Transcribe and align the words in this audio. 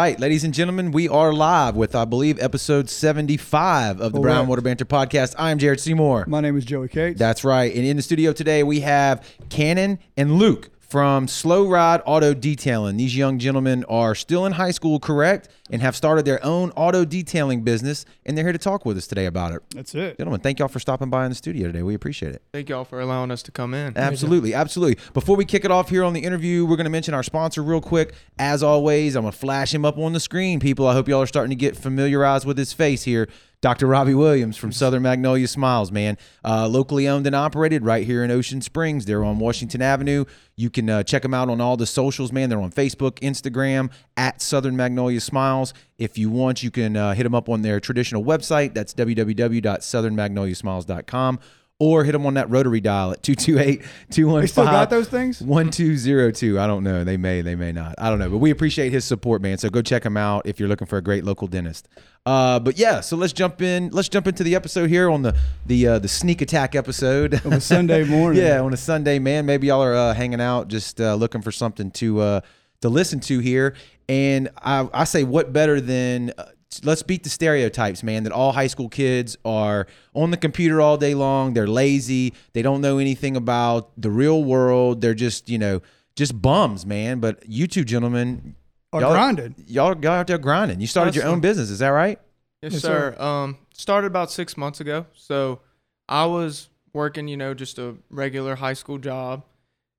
All 0.00 0.06
right, 0.06 0.18
ladies 0.18 0.44
and 0.44 0.54
gentlemen, 0.54 0.92
we 0.92 1.10
are 1.10 1.30
live 1.30 1.76
with, 1.76 1.94
I 1.94 2.06
believe, 2.06 2.40
episode 2.40 2.88
75 2.88 4.00
of 4.00 4.12
the 4.14 4.22
Correct. 4.22 4.48
Brownwater 4.48 4.62
Banter 4.62 4.86
podcast. 4.86 5.34
I 5.36 5.50
am 5.50 5.58
Jared 5.58 5.78
Seymour. 5.78 6.24
My 6.26 6.40
name 6.40 6.56
is 6.56 6.64
Joey 6.64 6.88
Cates. 6.88 7.18
That's 7.18 7.44
right. 7.44 7.70
And 7.70 7.84
in 7.84 7.98
the 7.98 8.02
studio 8.02 8.32
today, 8.32 8.62
we 8.62 8.80
have 8.80 9.22
Cannon 9.50 9.98
and 10.16 10.36
Luke 10.38 10.70
from 10.90 11.28
Slow 11.28 11.68
Ride 11.68 12.02
Auto 12.04 12.34
Detailing. 12.34 12.96
These 12.96 13.16
young 13.16 13.38
gentlemen 13.38 13.84
are 13.88 14.16
still 14.16 14.44
in 14.44 14.52
high 14.52 14.72
school, 14.72 14.98
correct? 14.98 15.48
And 15.70 15.80
have 15.82 15.94
started 15.94 16.24
their 16.24 16.44
own 16.44 16.72
auto 16.72 17.04
detailing 17.04 17.62
business. 17.62 18.04
And 18.26 18.36
they're 18.36 18.44
here 18.44 18.52
to 18.52 18.58
talk 18.58 18.84
with 18.84 18.96
us 18.96 19.06
today 19.06 19.26
about 19.26 19.52
it. 19.52 19.62
That's 19.72 19.94
it. 19.94 20.18
Gentlemen, 20.18 20.40
thank 20.40 20.58
y'all 20.58 20.66
for 20.66 20.80
stopping 20.80 21.08
by 21.08 21.24
in 21.24 21.30
the 21.30 21.36
studio 21.36 21.68
today. 21.68 21.84
We 21.84 21.94
appreciate 21.94 22.34
it. 22.34 22.42
Thank 22.52 22.68
y'all 22.68 22.84
for 22.84 23.00
allowing 23.00 23.30
us 23.30 23.40
to 23.44 23.52
come 23.52 23.72
in. 23.72 23.96
Absolutely, 23.96 24.52
absolutely. 24.52 25.00
Before 25.14 25.36
we 25.36 25.44
kick 25.44 25.64
it 25.64 25.70
off 25.70 25.90
here 25.90 26.02
on 26.02 26.12
the 26.12 26.24
interview, 26.24 26.66
we're 26.66 26.76
going 26.76 26.84
to 26.84 26.90
mention 26.90 27.14
our 27.14 27.22
sponsor 27.22 27.62
real 27.62 27.80
quick. 27.80 28.12
As 28.40 28.64
always, 28.64 29.14
I'm 29.14 29.22
going 29.22 29.30
to 29.32 29.38
flash 29.38 29.72
him 29.72 29.84
up 29.84 29.96
on 29.96 30.12
the 30.12 30.18
screen, 30.18 30.58
people. 30.58 30.88
I 30.88 30.94
hope 30.94 31.06
y'all 31.06 31.22
are 31.22 31.26
starting 31.26 31.50
to 31.50 31.56
get 31.56 31.76
familiarized 31.76 32.44
with 32.44 32.58
his 32.58 32.72
face 32.72 33.04
here. 33.04 33.28
Dr. 33.62 33.86
Robbie 33.86 34.14
Williams 34.14 34.56
from 34.56 34.72
Southern 34.72 35.02
Magnolia 35.02 35.46
Smiles, 35.46 35.92
man. 35.92 36.16
Uh, 36.42 36.66
locally 36.66 37.06
owned 37.06 37.26
and 37.26 37.36
operated 37.36 37.84
right 37.84 38.06
here 38.06 38.24
in 38.24 38.30
Ocean 38.30 38.62
Springs. 38.62 39.04
They're 39.04 39.22
on 39.22 39.38
Washington 39.38 39.82
Avenue. 39.82 40.24
You 40.56 40.70
can 40.70 40.88
uh, 40.88 41.02
check 41.02 41.20
them 41.22 41.34
out 41.34 41.50
on 41.50 41.60
all 41.60 41.76
the 41.76 41.86
socials, 41.86 42.32
man. 42.32 42.48
They're 42.48 42.60
on 42.60 42.72
Facebook, 42.72 43.20
Instagram, 43.20 43.90
at 44.16 44.40
Southern 44.40 44.76
Magnolia 44.76 45.20
Smiles. 45.20 45.74
If 45.98 46.16
you 46.16 46.30
want, 46.30 46.62
you 46.62 46.70
can 46.70 46.96
uh, 46.96 47.12
hit 47.12 47.24
them 47.24 47.34
up 47.34 47.50
on 47.50 47.60
their 47.60 47.80
traditional 47.80 48.24
website. 48.24 48.72
That's 48.72 48.94
www.southernmagnoliasmiles.com. 48.94 51.40
Or 51.82 52.04
hit 52.04 52.12
them 52.12 52.26
on 52.26 52.34
that 52.34 52.50
rotary 52.50 52.80
dial 52.80 53.12
at 53.12 53.22
228 53.22 53.82
215 54.10 54.40
They 54.40 54.46
still 54.46 54.64
got 54.66 54.90
those 54.90 55.08
things? 55.08 55.40
1202. 55.40 56.60
I 56.60 56.66
don't 56.66 56.84
know. 56.84 57.04
They 57.04 57.16
may, 57.16 57.40
they 57.40 57.54
may 57.54 57.72
not. 57.72 57.94
I 57.96 58.10
don't 58.10 58.18
know. 58.18 58.28
But 58.28 58.36
we 58.36 58.50
appreciate 58.50 58.92
his 58.92 59.04
support, 59.06 59.40
man. 59.40 59.56
So 59.56 59.70
go 59.70 59.80
check 59.80 60.04
him 60.04 60.16
out 60.18 60.44
if 60.44 60.60
you're 60.60 60.68
looking 60.68 60.86
for 60.86 60.98
a 60.98 61.02
great 61.02 61.24
local 61.24 61.46
dentist. 61.48 61.88
Uh, 62.26 62.60
but 62.60 62.76
yeah, 62.78 63.00
so 63.00 63.16
let's 63.16 63.32
jump 63.32 63.62
in. 63.62 63.88
Let's 63.90 64.10
jump 64.10 64.26
into 64.26 64.44
the 64.44 64.54
episode 64.54 64.90
here 64.90 65.08
on 65.10 65.22
the 65.22 65.34
the 65.64 65.86
uh, 65.86 65.98
the 65.98 66.08
sneak 66.08 66.42
attack 66.42 66.74
episode. 66.74 67.32
Of 67.32 67.46
a 67.46 67.60
Sunday 67.62 68.04
morning. 68.08 68.42
yeah, 68.42 68.60
on 68.60 68.74
a 68.74 68.76
Sunday, 68.76 69.18
man. 69.18 69.46
Maybe 69.46 69.68
y'all 69.68 69.82
are 69.82 69.94
uh, 69.94 70.12
hanging 70.12 70.40
out, 70.40 70.68
just 70.68 71.00
uh, 71.00 71.14
looking 71.14 71.40
for 71.40 71.50
something 71.50 71.90
to 71.92 72.20
uh, 72.20 72.40
to 72.82 72.90
listen 72.90 73.20
to 73.20 73.38
here. 73.38 73.74
And 74.06 74.50
I, 74.60 74.86
I 74.92 75.04
say, 75.04 75.24
what 75.24 75.52
better 75.54 75.80
than 75.80 76.32
uh, 76.36 76.44
let's 76.84 77.02
beat 77.02 77.24
the 77.24 77.30
stereotypes, 77.30 78.02
man. 78.02 78.22
That 78.24 78.32
all 78.32 78.52
high 78.52 78.66
school 78.68 78.88
kids 78.88 79.36
are 79.44 79.86
on 80.14 80.30
the 80.30 80.36
computer 80.36 80.80
all 80.80 80.96
day 80.96 81.14
long. 81.14 81.54
They're 81.54 81.66
lazy. 81.66 82.32
They 82.52 82.62
don't 82.62 82.80
know 82.80 82.98
anything 82.98 83.36
about 83.36 83.90
the 84.00 84.10
real 84.10 84.42
world. 84.44 85.00
They're 85.00 85.14
just 85.14 85.48
you 85.48 85.58
know 85.58 85.82
just 86.16 86.40
bums, 86.40 86.86
man. 86.86 87.20
But 87.20 87.42
you 87.48 87.66
two 87.66 87.84
gentlemen, 87.84 88.54
Are 88.92 89.00
y'all- 89.00 89.12
grinded. 89.12 89.54
y'all 89.66 89.96
y'all 90.00 90.12
out 90.12 90.26
there 90.26 90.38
grinding. 90.38 90.80
You 90.80 90.86
started 90.86 91.14
your 91.14 91.24
Awesome. 91.24 91.34
own 91.34 91.40
business, 91.40 91.70
is 91.70 91.80
that 91.80 91.88
right? 91.88 92.18
Yes, 92.62 92.74
Yes, 92.74 92.82
sir. 92.82 93.16
Um, 93.20 93.56
started 93.72 94.06
about 94.08 94.30
six 94.30 94.56
months 94.56 94.80
ago. 94.80 95.06
So 95.14 95.60
I 96.08 96.26
was 96.26 96.68
working, 96.92 97.26
you 97.28 97.36
know, 97.36 97.54
just 97.54 97.78
a 97.78 97.94
regular 98.10 98.56
high 98.56 98.74
school 98.74 98.98
job, 98.98 99.44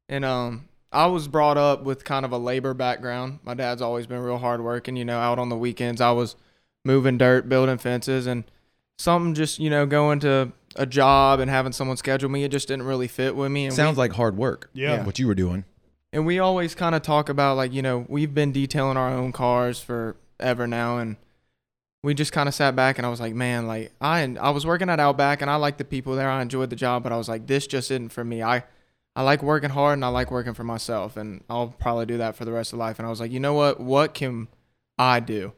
and 0.09 0.23
um, 0.23 0.67
I 0.91 1.07
was 1.07 1.27
brought 1.27 1.57
up 1.57 1.83
with 1.83 2.03
kind 2.03 2.23
of 2.25 2.31
a 2.33 2.37
labor 2.37 2.73
background. 2.75 3.39
My 3.43 3.55
dad's 3.55 3.81
always 3.81 4.05
been 4.07 4.19
real 4.19 4.37
hard 4.37 4.61
working. 4.61 4.95
You 4.95 5.05
know, 5.05 5.19
out 5.19 5.39
on 5.39 5.49
the 5.49 5.55
weekends, 5.57 6.01
I 6.01 6.11
was 6.11 6.35
moving 6.85 7.17
dirt, 7.17 7.47
building 7.49 7.77
fences, 7.77 8.27
and 8.27 8.43
something 8.97 9.33
just, 9.33 9.59
you 9.59 9.69
know, 9.69 9.85
going 9.85 10.19
to 10.21 10.51
a 10.75 10.85
job 10.85 11.39
and 11.39 11.49
having 11.49 11.71
someone 11.73 11.97
schedule 11.97 12.29
me, 12.29 12.43
it 12.43 12.49
just 12.49 12.67
didn't 12.67 12.85
really 12.85 13.07
fit 13.07 13.35
with 13.35 13.51
me. 13.51 13.65
And 13.65 13.73
Sounds 13.73 13.97
we, 13.97 14.01
like 14.01 14.13
hard 14.13 14.37
work. 14.37 14.69
Yeah. 14.73 15.05
what 15.05 15.19
you 15.19 15.27
were 15.27 15.35
doing. 15.35 15.65
and 16.13 16.25
we 16.25 16.39
always 16.39 16.75
kind 16.75 16.95
of 16.95 17.01
talk 17.01 17.29
about 17.29 17.55
like 17.57 17.71
you 17.73 17.81
know 17.81 18.05
we've 18.09 18.33
been 18.33 18.51
detailing 18.51 18.97
our 18.97 19.09
own 19.09 19.31
cars 19.31 19.79
forever 19.81 20.67
now 20.67 20.97
and 20.97 21.15
we 22.03 22.13
just 22.13 22.31
kind 22.33 22.49
of 22.49 22.55
sat 22.55 22.75
back 22.75 22.97
and 22.97 23.05
i 23.05 23.09
was 23.09 23.21
like 23.21 23.33
man 23.33 23.65
like 23.67 23.93
i 24.01 24.21
i 24.41 24.49
was 24.49 24.65
working 24.65 24.89
at 24.89 24.99
outback 24.99 25.41
and 25.41 25.49
i 25.49 25.55
liked 25.55 25.77
the 25.77 25.85
people 25.85 26.15
there 26.15 26.29
i 26.29 26.41
enjoyed 26.41 26.69
the 26.69 26.75
job 26.75 27.01
but 27.03 27.13
i 27.13 27.17
was 27.17 27.29
like 27.29 27.47
this 27.47 27.65
just 27.67 27.91
isn't 27.91 28.09
for 28.09 28.25
me 28.25 28.41
i 28.43 28.61
i 29.15 29.21
like 29.21 29.41
working 29.41 29.69
hard 29.69 29.93
and 29.93 30.03
i 30.03 30.09
like 30.09 30.31
working 30.31 30.53
for 30.53 30.63
myself 30.65 31.15
and 31.15 31.43
i'll 31.49 31.69
probably 31.79 32.05
do 32.05 32.17
that 32.17 32.35
for 32.35 32.43
the 32.43 32.51
rest 32.51 32.73
of 32.73 32.79
life 32.79 32.99
and 32.99 33.05
i 33.05 33.09
was 33.09 33.19
like 33.21 33.31
you 33.31 33.39
know 33.39 33.53
what 33.53 33.79
what 33.79 34.13
can 34.13 34.47
i 34.97 35.19
do 35.21 35.53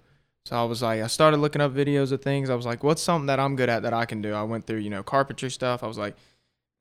so 0.46 0.56
i 0.56 0.64
was 0.64 0.82
like 0.82 1.02
i 1.02 1.08
started 1.08 1.38
looking 1.38 1.62
up 1.62 1.74
videos 1.74 2.12
of 2.12 2.22
things 2.22 2.50
i 2.50 2.56
was 2.56 2.66
like 2.66 2.84
what's 2.84 3.02
something 3.02 3.28
that 3.28 3.40
i'm 3.40 3.56
good 3.56 3.70
at 3.70 3.84
that 3.84 3.94
i 3.94 4.06
can 4.06 4.22
do 4.22 4.34
i 4.34 4.44
went 4.44 4.66
through 4.66 4.78
you 4.80 4.90
know 4.90 5.04
carpentry 5.04 5.50
stuff 5.50 5.84
i 5.84 5.88
was 5.88 5.98
like 5.98 6.16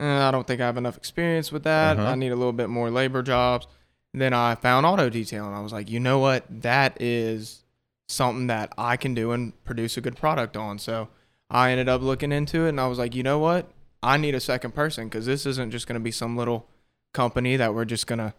eh, 0.00 0.04
i 0.28 0.30
don't 0.30 0.46
think 0.46 0.60
i 0.60 0.66
have 0.66 0.76
enough 0.76 0.96
experience 0.96 1.52
with 1.52 1.62
that 1.64 1.96
Uh-huh. 1.98 2.08
i 2.10 2.14
need 2.14 2.32
a 2.32 2.36
little 2.36 2.52
bit 2.52 2.68
more 2.68 2.90
labor 2.90 3.22
jobs 3.22 3.66
then 4.14 4.34
I 4.34 4.56
found 4.56 4.84
auto 4.84 5.08
detailing. 5.08 5.54
I 5.54 5.60
was 5.62 5.72
like, 5.72 5.88
you 5.88 5.98
know 5.98 6.18
what? 6.18 6.44
That 6.50 7.00
is 7.00 7.64
something 8.10 8.48
that 8.48 8.70
I 8.76 8.98
can 8.98 9.14
do 9.14 9.32
and 9.32 9.54
produce 9.64 9.96
a 9.96 10.02
good 10.02 10.16
product 10.18 10.54
on. 10.54 10.78
So 10.78 11.08
I 11.48 11.70
ended 11.70 11.88
up 11.88 12.02
looking 12.02 12.30
into 12.30 12.66
it 12.66 12.68
and 12.68 12.78
I 12.78 12.88
was 12.88 12.98
like, 12.98 13.14
you 13.14 13.22
know 13.22 13.38
what? 13.38 13.70
I 14.02 14.18
need 14.18 14.34
a 14.34 14.40
second 14.40 14.74
person 14.74 15.08
because 15.08 15.24
this 15.24 15.46
isn't 15.46 15.70
just 15.72 15.86
going 15.86 15.94
to 15.98 16.04
be 16.04 16.10
some 16.10 16.36
little 16.36 16.68
company 17.14 17.56
that 17.56 17.72
we're 17.74 17.86
just 17.86 18.06
going 18.06 18.18
to 18.18 18.34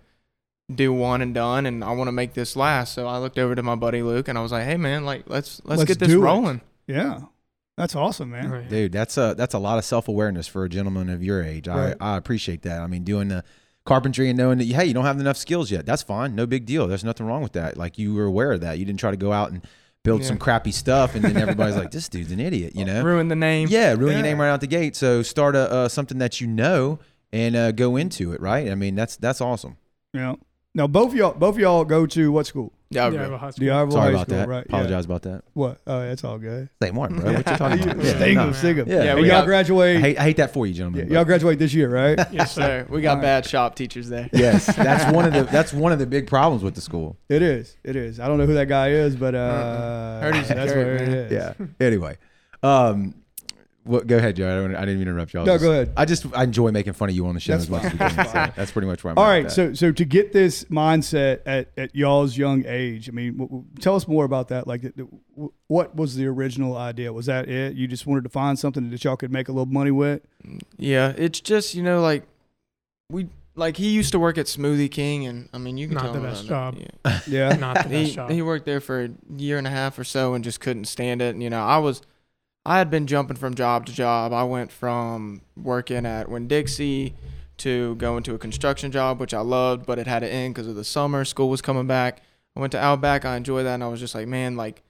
do 0.74 0.94
one 0.94 1.22
and 1.22 1.34
done 1.34 1.66
and 1.66 1.84
I 1.84 1.92
want 1.92 2.08
to 2.08 2.12
make 2.12 2.34
this 2.34 2.56
last. 2.56 2.94
So 2.94 3.08
I 3.08 3.18
looked 3.18 3.38
over 3.38 3.54
to 3.56 3.64
my 3.64 3.76
buddy 3.76 4.02
Luke 4.02 4.28
and 4.28 4.38
I 4.38 4.42
was 4.42 4.52
like, 4.52 4.64
hey 4.66 4.78
man, 4.78 5.06
like 5.06 5.24
let's 5.28 5.62
let's, 5.66 5.80
Let's 5.80 5.88
get 5.90 6.00
this 6.00 6.10
do 6.10 6.22
it. 6.22 6.26
rolling. 6.26 6.62
Yeah. 6.88 7.22
That's 7.78 7.96
awesome, 7.96 8.32
man. 8.32 8.50
Right. 8.52 8.70
Dude, 8.70 8.92
that's 8.92 9.18
a 9.18 9.34
that's 9.38 9.54
a 9.54 9.60
lot 9.60 9.78
of 9.78 9.86
self 9.86 10.08
awareness 10.08 10.48
for 10.48 10.64
a 10.64 10.70
gentleman 10.70 11.10
of 11.10 11.24
your 11.24 11.44
age. 11.44 11.68
Right. 11.68 11.96
I, 12.00 12.14
I 12.14 12.18
appreciate 12.18 12.62
that. 12.64 12.82
I 12.82 12.88
mean, 12.88 13.04
doing 13.04 13.28
the 13.30 13.44
carpentry 13.86 14.30
and 14.30 14.38
knowing 14.38 14.58
that 14.60 14.68
hey, 14.68 14.86
you 14.86 14.94
don't 14.94 15.06
have 15.06 15.20
enough 15.20 15.38
skills 15.38 15.70
yet. 15.72 15.86
That's 15.86 16.04
fine. 16.04 16.36
No 16.36 16.46
big 16.46 16.66
deal. 16.66 16.88
There's 16.88 17.04
nothing 17.04 17.26
wrong 17.26 17.42
with 17.42 17.54
that. 17.54 17.76
Like 17.78 17.98
you 17.98 18.14
were 18.14 18.26
aware 18.26 18.52
of 18.54 18.62
that. 18.62 18.78
You 18.80 18.86
didn't 18.86 19.00
try 19.00 19.12
to 19.12 19.18
go 19.18 19.32
out 19.32 19.52
and 19.52 19.66
build 20.04 20.22
Yeah. 20.22 20.28
some 20.28 20.38
crappy 20.38 20.72
stuff 20.72 21.16
and 21.16 21.24
then 21.26 21.36
everybody's 21.36 21.76
like, 21.76 21.92
this 21.92 22.08
dude's 22.10 22.32
an 22.32 22.40
idiot. 22.40 22.76
You 22.76 22.86
know? 22.86 23.04
Ruin 23.04 23.28
the 23.28 23.36
name. 23.36 23.68
Yeah, 23.72 23.94
ruin 23.94 24.08
Yeah. 24.10 24.14
your 24.18 24.22
name 24.24 24.40
right 24.40 24.50
out 24.50 24.62
the 24.62 24.68
gate. 24.68 24.96
So 24.96 25.22
start 25.24 25.56
a 25.56 25.70
uh, 25.72 25.90
something 25.90 26.20
that 26.20 26.40
you 26.40 26.48
know 26.48 27.00
and 27.34 27.56
uh, 27.56 27.72
go 27.72 27.96
into 27.98 28.32
it. 28.34 28.40
Right? 28.40 28.70
I 28.70 28.76
mean, 28.76 28.96
that's 28.96 29.18
that's 29.18 29.42
awesome. 29.42 29.78
Yeah. 30.14 30.36
Now 30.76 30.88
both 30.88 31.10
of 31.12 31.16
y'all 31.16 31.34
both 31.34 31.56
of 31.56 31.60
y'all 31.62 31.86
go 31.86 32.06
to 32.08 32.32
what 32.32 32.48
school? 32.48 32.74
Yeah, 32.90 33.06
Yeah, 33.06 33.10
bro. 33.18 33.30
well, 33.30 33.38
high 33.40 33.50
school. 33.52 33.66
D'Iberville 33.68 33.92
Sorry 33.92 34.04
High 34.06 34.10
about 34.14 34.28
School, 34.28 34.38
that. 34.38 34.48
right? 34.48 34.66
Apologize 34.68 35.06
about 35.06 35.22
that. 35.24 35.44
What? 35.54 35.82
Oh, 35.88 36.00
that's 36.02 36.24
all 36.24 36.38
good. 36.38 36.70
Say 36.82 36.92
more, 36.92 37.08
bro. 37.10 37.34
What 37.34 37.38
you 37.38 37.56
talking 37.58 37.84
about? 37.90 37.98
Yeah, 38.06 38.16
Sting 38.18 38.36
no. 38.36 38.52
them. 38.52 38.88
Yeah, 38.88 39.04
Yeah, 39.04 39.16
we 39.16 39.22
y'all 39.22 39.30
got- 39.42 39.46
graduate. 39.46 39.98
I 39.98 40.00
hate, 40.00 40.18
I 40.20 40.24
hate 40.24 40.38
that 40.38 40.54
for 40.54 40.68
you, 40.68 40.74
gentlemen. 40.76 41.08
but- 41.08 41.14
y'all 41.14 41.26
graduate 41.26 41.58
this 41.60 41.74
year, 41.74 41.90
right? 41.90 42.20
Yes, 42.32 42.52
sir. 42.54 42.86
We 42.90 43.02
got 43.02 43.22
bad 43.22 43.46
shop 43.48 43.76
teachers 43.76 44.10
there. 44.10 44.30
Yes, 44.34 44.66
that's 44.76 45.12
one 45.14 45.26
of 45.26 45.34
the 45.34 45.44
that's 45.44 45.74
one 45.74 45.92
of 45.92 45.98
the 46.00 46.06
big 46.08 46.28
problems 46.28 46.64
with 46.64 46.76
the 46.76 46.82
school. 46.82 47.18
It 47.30 47.42
is. 47.42 47.78
It 47.84 47.96
is. 47.96 48.20
I 48.20 48.28
don't 48.28 48.38
know 48.40 48.46
who 48.48 48.54
that 48.56 48.68
guy 48.68 48.90
is, 48.90 49.16
but 49.16 49.34
uh, 49.36 50.22
Heard 50.22 50.36
he's 50.36 50.50
a 50.52 50.54
that's 50.56 50.72
jerk, 50.72 50.76
where 50.86 50.96
it 50.96 51.02
man. 51.10 51.18
is. 51.18 51.32
Yeah. 51.32 51.54
Anyway, 51.80 52.18
um, 52.62 53.16
what? 53.84 54.08
Go 54.08 54.18
ahead, 54.18 54.36
Joe. 54.36 54.50
I, 54.52 54.62
don't, 54.62 54.76
I 54.76 54.80
didn't 54.82 54.98
mean 54.98 55.06
to 55.06 55.12
interrupt 55.12 55.34
y'all. 55.34 55.46
No, 55.46 55.54
just- 55.54 55.64
go 55.64 55.72
ahead. 55.72 55.94
I 55.98 56.06
just 56.06 56.26
I 56.36 56.44
enjoy 56.44 56.72
making 56.72 56.94
fun 56.94 57.10
of 57.10 57.16
you 57.16 57.26
on 57.28 57.34
the 57.36 57.40
show 57.40 57.54
That's 57.54 57.64
as 57.66 57.70
much 57.70 57.84
as 57.84 57.92
we 57.94 57.98
can. 58.00 58.10
So 58.26 58.32
that's 58.56 58.72
pretty 58.72 58.88
much 58.88 59.04
where 59.04 59.12
I'm. 59.12 59.18
All 59.18 59.26
at 59.26 59.30
right, 59.30 59.52
so 59.52 59.74
so 59.74 59.92
to 59.92 60.06
get 60.06 60.32
this 60.34 60.64
mindset 60.66 61.40
at, 61.46 61.72
at 61.78 61.96
y'all's 61.96 62.38
young 62.38 62.64
age, 62.66 63.10
I 63.10 63.12
mean, 63.12 63.34
w- 63.34 63.48
w- 63.50 63.66
tell 63.80 63.96
us 63.96 64.08
more 64.08 64.26
about 64.26 64.48
that. 64.50 64.68
Like, 64.68 64.82
the, 64.84 64.90
the- 64.96 65.08
w- 65.36 65.52
what 65.68 65.96
was 65.96 66.16
the 66.16 66.26
original 66.28 66.78
idea? 66.78 67.12
Was 67.12 67.26
that 67.26 67.50
it? 67.50 67.76
You 67.76 67.88
just 67.88 68.06
wanted 68.08 68.24
to 68.24 68.30
find 68.30 68.58
something 68.58 68.90
that 68.90 69.04
y'all 69.04 69.18
could 69.18 69.32
make 69.32 69.48
a 69.50 69.52
little 69.52 69.66
money 69.66 69.92
with? 69.92 70.22
Yeah, 70.78 71.14
it's 71.18 71.40
just 71.42 71.76
you 71.76 71.84
know 71.84 72.02
like 72.02 72.24
we 73.10 73.28
like 73.56 73.78
he 73.78 73.90
used 73.90 74.12
to 74.14 74.20
work 74.20 74.38
at 74.38 74.46
Smoothie 74.48 74.90
King, 74.90 75.26
and 75.28 75.50
I 75.54 75.58
mean 75.58 75.78
you 75.78 75.88
can 75.88 75.96
Not 75.96 76.04
tell 76.04 76.14
the 76.14 76.20
him 76.20 76.26
best 76.26 76.46
job. 76.48 76.78
that. 77.04 77.28
Yeah. 77.28 77.50
Yeah, 77.50 77.56
Not 77.58 77.76
the 77.84 77.90
best 77.90 77.92
he 77.92 78.12
job. 78.16 78.30
he 78.32 78.42
worked 78.42 78.66
there 78.66 78.80
for 78.80 79.04
a 79.06 79.10
year 79.38 79.58
and 79.58 79.68
a 79.68 79.70
half 79.70 80.00
or 80.00 80.04
so, 80.04 80.34
and 80.34 80.44
just 80.44 80.60
couldn't 80.60 80.86
stand 80.86 81.22
it. 81.22 81.34
And, 81.36 81.44
you 81.44 81.50
know, 81.50 81.64
I 81.64 81.78
was 81.78 82.02
I 82.66 82.78
had 82.78 82.90
been 82.90 83.08
jumping 83.08 83.36
from 83.38 83.56
job 83.56 83.86
to 83.88 83.94
job. 83.94 84.32
I 84.34 84.44
went 84.44 84.72
from 84.72 85.42
working 85.58 86.06
at 86.06 86.30
Winn 86.30 86.48
Dixie 86.48 87.14
to 87.58 87.96
going 87.96 88.24
to 88.24 88.36
a 88.36 88.38
construction 88.38 88.92
job, 88.92 89.20
which 89.20 89.34
I 89.34 89.42
loved, 89.42 89.86
but 89.86 90.00
it 90.00 90.08
had 90.08 90.20
to 90.20 90.32
end 90.32 90.56
because 90.56 90.68
of 90.68 90.76
the 90.76 90.84
summer. 90.86 91.26
School 91.26 91.50
was 91.50 91.62
coming 91.62 91.88
back. 91.88 92.22
I 92.56 92.60
went 92.60 92.72
to 92.72 92.80
Outback. 92.80 93.26
I 93.26 93.36
enjoyed 93.36 93.66
that, 93.66 93.74
and 93.76 93.84
I 93.84 93.88
was 93.88 94.00
just 94.00 94.16
like, 94.16 94.28
man, 94.28 94.56
like 94.56 94.82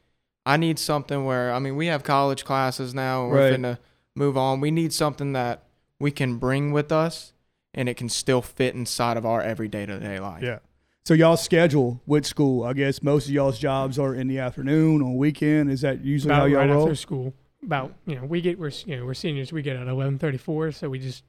I 0.45 0.57
need 0.57 0.77
something 0.77 1.25
where 1.25 1.53
I 1.53 1.59
mean 1.59 1.75
we 1.75 1.87
have 1.87 2.03
college 2.03 2.45
classes 2.45 2.93
now. 2.93 3.23
And 3.23 3.31
we're 3.31 3.49
Right. 3.51 3.59
finna 3.59 3.77
move 4.15 4.37
on. 4.37 4.59
We 4.61 4.69
need 4.69 4.93
something 4.93 5.33
that 5.33 5.63
we 5.99 6.11
can 6.11 6.37
bring 6.37 6.71
with 6.73 6.91
us, 6.91 7.33
and 7.73 7.89
it 7.89 7.95
can 7.97 8.09
still 8.09 8.41
fit 8.41 8.75
inside 8.75 9.17
of 9.17 9.25
our 9.25 9.41
everyday 9.41 9.85
to 9.87 9.99
day 9.99 10.19
life. 10.19 10.43
yeah. 10.43 10.59
So 11.05 11.13
y'all 11.13 11.35
schedule 11.37 12.01
with 12.05 12.25
school. 12.25 12.63
I 12.63 12.71
guess 12.73 13.03
most 13.03 13.25
of 13.27 13.33
y'all's 13.33 13.59
jobs 13.59 13.99
are 13.99 14.13
in 14.15 14.27
the 14.27 14.39
afternoon 14.39 15.01
on 15.01 15.17
weekend. 15.17 15.69
Is 15.69 15.81
that 15.81 16.01
usually 16.05 16.33
how 16.33 16.45
y'all 16.45 16.59
right 16.59 16.69
roll? 16.69 16.83
after 16.83 16.95
school. 16.95 17.33
About 17.65 17.93
you 18.05 18.15
know 18.15 18.25
we 18.25 18.41
get 18.41 18.59
we're 18.59 18.71
you 18.85 18.97
know 18.97 19.05
we're 19.05 19.13
seniors 19.13 19.51
we 19.53 19.61
get 19.61 19.75
out 19.77 19.83
at 19.83 19.87
eleven 19.89 20.19
thirty 20.19 20.37
four 20.37 20.71
so 20.71 20.89
we 20.89 20.99
just 20.99 21.23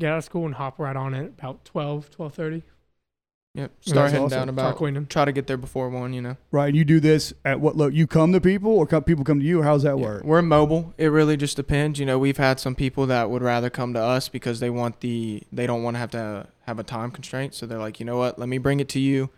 get 0.00 0.12
out 0.12 0.18
of 0.18 0.24
school 0.24 0.46
and 0.46 0.54
hop 0.54 0.78
right 0.78 0.96
on 0.96 1.14
it 1.14 1.26
about 1.38 1.64
12, 1.64 2.10
12.30. 2.10 2.62
Yep. 3.54 3.70
Start 3.82 4.10
heading 4.10 4.24
awesome. 4.24 4.38
down 4.38 4.48
about 4.48 4.62
Start 4.62 4.76
quitting. 4.76 5.06
try 5.06 5.26
to 5.26 5.32
get 5.32 5.46
there 5.46 5.58
before 5.58 5.90
one, 5.90 6.14
you 6.14 6.22
know. 6.22 6.38
Right. 6.50 6.68
And 6.68 6.76
you 6.76 6.84
do 6.86 6.98
this 7.00 7.34
at 7.44 7.60
what 7.60 7.76
look? 7.76 7.92
You 7.92 8.06
come 8.06 8.32
to 8.32 8.40
people, 8.40 8.72
or 8.72 8.86
come, 8.86 9.04
people 9.04 9.24
come 9.24 9.40
to 9.40 9.44
you? 9.44 9.60
Or 9.60 9.64
how's 9.64 9.82
that 9.82 9.98
Yeah, 9.98 10.04
work? 10.04 10.24
We're 10.24 10.40
mobile. 10.40 10.94
It 10.96 11.08
really 11.08 11.36
just 11.36 11.56
depends. 11.56 11.98
You 12.00 12.06
know, 12.06 12.18
we've 12.18 12.38
had 12.38 12.58
some 12.58 12.74
people 12.74 13.06
that 13.08 13.28
would 13.28 13.42
rather 13.42 13.68
come 13.68 13.92
to 13.92 14.00
us 14.00 14.30
because 14.30 14.60
they 14.60 14.70
want 14.70 15.00
the 15.00 15.42
they 15.52 15.66
don't 15.66 15.82
want 15.82 15.96
to 15.96 15.98
have 15.98 16.10
to 16.12 16.46
have 16.66 16.78
a 16.78 16.82
time 16.82 17.10
constraint. 17.10 17.54
So 17.54 17.66
they're 17.66 17.78
like, 17.78 18.00
you 18.00 18.06
know 18.06 18.16
what, 18.16 18.38
let 18.38 18.48
me 18.48 18.56
bring 18.56 18.80
it 18.80 18.88
to 18.90 18.98
you. 19.00 19.28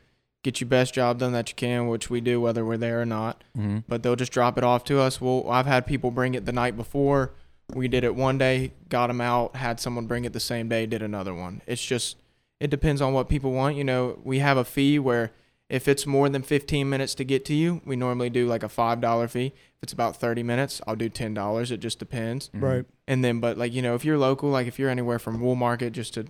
Get 0.45 0.61
your 0.61 0.69
best 0.69 0.95
job 0.95 1.19
done 1.19 1.33
that 1.33 1.49
you 1.49 1.55
can, 1.57 1.89
which 1.89 2.11
we 2.11 2.21
do 2.21 2.39
whether 2.39 2.65
we're 2.65 2.77
there 2.77 3.01
or 3.01 3.07
not. 3.07 3.43
Mm-hmm. 3.59 3.79
But 3.89 4.03
they'll 4.03 4.15
just 4.15 4.31
drop 4.31 4.57
it 4.59 4.63
off 4.63 4.85
to 4.85 5.01
us. 5.01 5.19
Well, 5.21 5.51
I've 5.51 5.67
had 5.67 5.87
people 5.87 6.11
bring 6.11 6.35
it 6.35 6.45
the 6.45 6.53
night 6.53 6.77
before. 6.77 7.33
We 7.75 7.89
did 7.89 8.05
it 8.05 8.15
one 8.15 8.37
day, 8.37 8.73
got 8.91 9.07
them 9.07 9.23
out. 9.23 9.57
Had 9.57 9.81
someone 9.81 10.07
bring 10.07 10.27
it 10.27 10.35
the 10.35 10.41
same 10.41 10.69
day, 10.69 10.85
did 10.85 11.03
another 11.03 11.33
one. 11.35 11.63
It's 11.67 11.85
just 11.85 12.19
it 12.61 12.69
depends 12.69 13.01
on 13.01 13.15
what 13.15 13.29
people 13.29 13.53
want. 13.53 13.77
You 13.77 13.85
know, 13.85 14.19
we 14.23 14.41
have 14.41 14.59
a 14.59 14.65
fee 14.65 14.99
where 14.99 15.33
if 15.71 15.89
it's 15.89 16.07
more 16.07 16.29
than 16.29 16.43
15 16.43 16.89
minutes 16.89 17.15
to 17.15 17.25
get 17.25 17.45
to 17.47 17.55
you, 17.55 17.81
we 17.87 17.97
normally 17.97 18.29
do 18.29 18.47
like 18.47 18.63
a 18.63 18.69
five 18.69 19.01
dollar 19.01 19.29
fee. 19.29 19.47
If 19.47 19.83
it's 19.85 19.93
about 19.95 20.17
30 20.17 20.43
minutes, 20.43 20.81
I'll 20.87 20.95
do 20.95 21.09
ten 21.09 21.33
dollars. 21.33 21.71
It 21.71 21.81
just 21.81 21.99
depends. 21.99 22.51
Right. 22.53 22.85
And 23.09 23.25
then, 23.25 23.41
but 23.41 23.57
like 23.57 23.73
you 23.73 23.81
know, 23.81 23.95
if 23.95 24.05
you're 24.05 24.19
local, 24.19 24.51
like 24.51 24.67
if 24.67 24.79
you're 24.79 24.91
anywhere 24.91 25.19
from 25.19 25.41
Woolmarket, 25.41 25.93
just 25.93 26.15
to, 26.15 26.23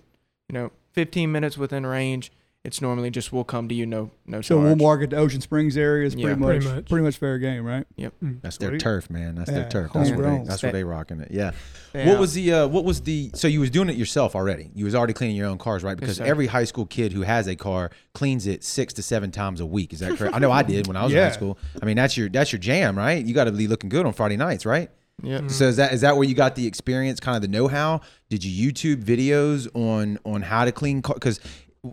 you 0.47 0.53
know, 0.53 0.71
15 0.93 1.31
minutes 1.31 1.57
within 1.57 1.85
range, 1.85 2.31
it's 2.65 2.81
normally 2.81 3.09
just 3.09 3.31
we'll 3.31 3.43
come 3.43 3.69
to 3.69 3.75
you, 3.75 3.85
no 3.85 4.11
no 4.25 4.41
So 4.41 4.55
charge. 4.55 4.63
we'll 4.65 4.75
market 4.75 5.11
the 5.11 5.17
Ocean 5.17 5.39
Springs 5.41 5.77
area 5.77 6.05
is 6.07 6.15
Yeah. 6.15 6.25
pretty 6.25 6.39
much 6.39 6.47
Pretty 6.47 6.65
pretty 6.83 7.03
much. 7.03 7.13
much, 7.13 7.17
fair 7.17 7.37
game, 7.39 7.63
right? 7.63 7.85
Yep. 7.95 8.13
That's 8.41 8.57
their 8.57 8.69
Sweet. 8.71 8.81
turf, 8.81 9.09
man. 9.09 9.35
That's 9.35 9.49
Yeah, 9.51 9.59
their 9.59 9.69
turf. 9.69 9.91
That's 9.93 10.09
where 10.09 10.17
they, 10.17 10.23
homegrown. 10.23 10.47
that's 10.47 10.63
where 10.63 10.71
they 10.71 10.83
rocking 10.83 11.19
it. 11.21 11.29
Yeah. 11.31 11.51
Yeah. 11.93 12.09
What 12.09 12.19
was 12.19 12.33
the 12.33 12.51
uh, 12.53 12.67
what 12.67 12.83
was 12.83 13.01
the 13.01 13.31
so 13.35 13.47
you 13.47 13.59
was 13.61 13.69
doing 13.69 13.89
it 13.89 13.95
yourself 13.95 14.35
already? 14.35 14.71
You 14.75 14.85
was 14.85 14.95
already 14.95 15.13
cleaning 15.13 15.35
your 15.37 15.47
own 15.47 15.57
cars, 15.57 15.83
right? 15.83 15.97
Because 15.97 16.17
sir. 16.17 16.25
every 16.25 16.47
high 16.47 16.65
school 16.65 16.85
kid 16.85 17.13
who 17.13 17.21
has 17.21 17.47
a 17.47 17.55
car 17.55 17.91
cleans 18.13 18.47
it 18.47 18.63
six 18.63 18.93
to 18.93 19.03
seven 19.03 19.31
times 19.31 19.59
a 19.61 19.65
week. 19.65 19.93
Is 19.93 19.99
that 19.99 20.17
correct? 20.17 20.35
I 20.35 20.39
know 20.39 20.51
I 20.51 20.63
did 20.73 20.87
when 20.87 20.97
I 20.97 21.03
was 21.03 21.11
in 21.13 21.17
Yeah. 21.19 21.29
high 21.29 21.35
school. 21.35 21.57
I 21.81 21.85
mean 21.85 21.95
that's 21.95 22.17
your 22.17 22.27
that's 22.29 22.51
your 22.51 22.59
jam, 22.59 22.97
right? 22.97 23.23
You 23.25 23.33
got 23.33 23.45
to 23.45 23.51
be 23.51 23.67
looking 23.67 23.89
good 23.89 24.05
on 24.05 24.13
Friday 24.13 24.37
nights, 24.37 24.65
right? 24.65 24.89
Yeah. 25.23 25.47
So 25.47 25.67
is 25.69 25.77
that 25.77 25.93
is 25.93 26.01
that 26.01 26.17
where 26.17 26.27
you 26.27 26.35
got 26.35 26.55
the 26.55 26.67
experience, 26.67 27.21
kind 27.21 27.37
of 27.37 27.41
the 27.41 27.47
know 27.47 27.69
how? 27.69 28.01
Did 28.29 28.43
you 28.43 28.69
YouTube 28.73 29.01
videos 29.03 29.69
on 29.73 30.19
on 30.25 30.41
how 30.41 30.65
to 30.65 30.73
clean 30.73 31.01
car? 31.01 31.13
Because 31.13 31.39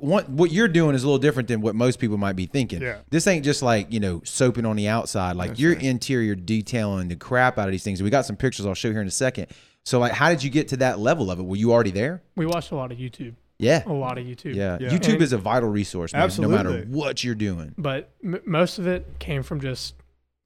what 0.01 0.29
what 0.29 0.51
you're 0.51 0.69
doing 0.69 0.95
is 0.95 1.03
a 1.03 1.07
little 1.07 1.19
different 1.19 1.49
than 1.49 1.61
what 1.61 1.75
most 1.75 1.99
people 1.99 2.17
might 2.17 2.37
be 2.37 2.47
thinking. 2.47 2.81
Yeah. 2.83 2.99
This 3.11 3.27
ain't 3.27 3.45
just 3.45 3.63
like 3.63 3.93
you 3.93 4.01
know 4.01 4.21
soaping 4.25 4.65
on 4.67 4.77
the 4.77 4.89
outside. 4.89 5.37
Like 5.37 5.59
you're 5.59 5.73
interior 5.75 6.35
detailing 6.35 7.09
the 7.09 7.17
crap 7.17 7.59
out 7.59 7.69
of 7.69 7.73
these 7.73 7.85
things. 7.85 8.03
We 8.03 8.11
got 8.11 8.27
some 8.27 8.37
pictures 8.37 8.67
I'll 8.67 8.75
show 8.75 8.91
here 8.91 9.01
in 9.01 9.07
a 9.07 9.11
second. 9.11 9.49
So 9.85 9.99
like, 9.99 10.13
how 10.13 10.29
did 10.31 10.43
you 10.43 10.51
get 10.51 10.69
to 10.69 10.77
that 10.79 10.99
level 11.01 11.31
of 11.31 11.39
it? 11.39 11.43
Were 11.43 11.57
you 11.57 11.73
already 11.73 11.91
there? 11.91 12.23
We 12.37 12.47
watched 12.47 12.71
a 12.71 12.77
lot 12.77 12.93
of 12.93 12.99
YouTube. 12.99 13.35
Yeah. 13.59 13.83
A 13.87 13.93
lot 13.93 14.19
of 14.19 14.25
YouTube. 14.25 14.55
Yeah. 14.55 14.79
Yeah. 14.81 14.91
YouTube 14.91 15.15
And- 15.15 15.23
is 15.23 15.33
a 15.33 15.39
vital 15.39 15.69
resource, 15.69 16.13
man, 16.13 16.29
no 16.39 16.49
matter 16.49 16.83
what 16.89 17.23
you're 17.23 17.35
doing. 17.35 17.75
But 17.79 18.11
m- 18.25 18.41
most 18.45 18.79
of 18.79 18.87
it 18.87 19.07
came 19.19 19.43
from 19.43 19.61
just 19.61 19.95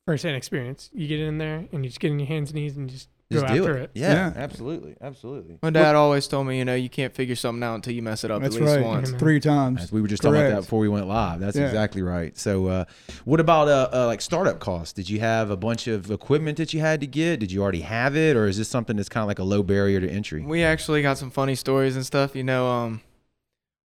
first-hand 0.07 0.37
experience. 0.37 0.91
You 0.93 1.07
get 1.09 1.21
in 1.21 1.39
there 1.39 1.67
and 1.73 1.85
you 1.85 1.89
just 1.91 2.01
get 2.01 2.11
in 2.11 2.19
your 2.19 2.29
hands 2.29 2.51
and 2.51 2.61
knees 2.61 2.77
and 2.77 2.89
just, 2.91 3.09
Just 3.33 3.45
go 3.49 3.55
do 3.55 3.61
after 3.63 3.77
it. 3.79 3.83
it. 3.83 3.91
Yeah, 3.95 4.13
Yeah. 4.13 4.33
absolutely, 4.37 4.95
absolutely. 5.01 5.59
My 5.61 5.71
dad 5.71 5.97
always 5.97 6.29
told 6.29 6.47
me, 6.47 6.59
you 6.59 6.65
know, 6.65 6.77
you 6.77 6.89
can't 6.89 7.13
figure 7.13 7.35
something 7.35 7.63
out 7.65 7.75
until 7.75 7.93
you 7.93 8.01
mess 8.03 8.23
it 8.23 8.31
up 8.31 8.41
That's 8.41 8.55
at 8.55 8.63
least 8.63 8.77
right. 8.77 8.85
once. 8.85 9.11
Three 9.13 9.41
times. 9.41 9.83
As 9.83 9.93
we 9.93 10.01
were 10.01 10.07
just 10.07 10.23
talking 10.23 10.41
about 10.41 10.51
that 10.51 10.61
before 10.61 10.79
we 10.79 10.89
went 10.89 11.09
live. 11.09 11.41
That's 11.41 11.57
Yeah. 11.57 11.67
exactly 11.67 12.03
right. 12.03 12.39
So, 12.39 12.67
uh, 12.69 12.85
what 13.25 13.41
about 13.41 13.67
uh, 13.67 13.89
uh, 13.93 14.07
like 14.07 14.21
startup 14.21 14.61
costs? 14.61 14.93
Did 14.93 15.11
you 15.11 15.19
have 15.21 15.51
a 15.51 15.57
bunch 15.57 15.89
of 15.89 16.11
equipment 16.13 16.57
that 16.59 16.73
you 16.73 16.79
had 16.81 17.01
to 17.01 17.07
get? 17.09 17.41
Did 17.41 17.51
you 17.51 17.63
already 17.63 17.81
have 17.81 18.17
it, 18.17 18.37
or 18.37 18.47
is 18.47 18.59
this 18.59 18.69
something 18.69 18.97
that's 18.97 19.09
kind 19.09 19.23
of 19.23 19.29
like 19.29 19.41
a 19.41 19.45
low 19.45 19.65
barrier 19.65 20.01
to 20.01 20.09
entry? 20.09 20.43
We 20.43 20.63
actually 20.63 21.03
got 21.03 21.19
some 21.19 21.31
funny 21.31 21.57
stories 21.57 21.97
and 21.97 22.07
stuff. 22.07 22.37
You 22.37 22.45
know, 22.45 22.69
um, 22.69 23.01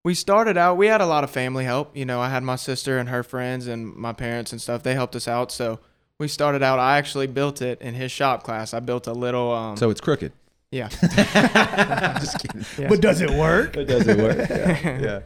we 0.05 0.13
started 0.13 0.55
out. 0.55 0.77
We 0.77 0.85
had 0.85 1.01
a 1.01 1.05
lot 1.07 1.23
of 1.23 1.31
family 1.31 1.63
help. 1.65 1.97
You 1.97 2.05
know, 2.05 2.21
I 2.21 2.29
had 2.29 2.43
my 2.43 2.57
sister 2.57 2.99
and 2.99 3.09
her 3.09 3.23
friends 3.23 3.65
and 3.65 3.95
my 3.95 4.13
parents 4.13 4.51
and 4.51 4.61
stuff. 4.61 4.83
They 4.83 4.93
helped 4.93 5.15
us 5.15 5.27
out. 5.27 5.51
So 5.51 5.79
we 6.21 6.27
started 6.27 6.61
out. 6.63 6.77
I 6.79 6.97
actually 6.97 7.27
built 7.27 7.61
it 7.61 7.81
in 7.81 7.95
his 7.95 8.11
shop 8.11 8.43
class. 8.43 8.73
I 8.73 8.79
built 8.79 9.07
a 9.07 9.13
little. 9.13 9.51
Um, 9.51 9.75
So 9.75 9.89
it's 9.89 9.99
crooked. 9.99 10.31
yeah. 10.71 10.87
just 12.19 12.39
kidding. 12.39 12.65
Yeah. 12.77 12.87
But 12.89 13.01
does 13.01 13.21
it 13.21 13.31
work? 13.31 13.75
It 13.75 13.85
doesn't 13.85 14.17
work. 14.21 14.37
Yeah. 14.49 14.99
yeah. 15.01 15.19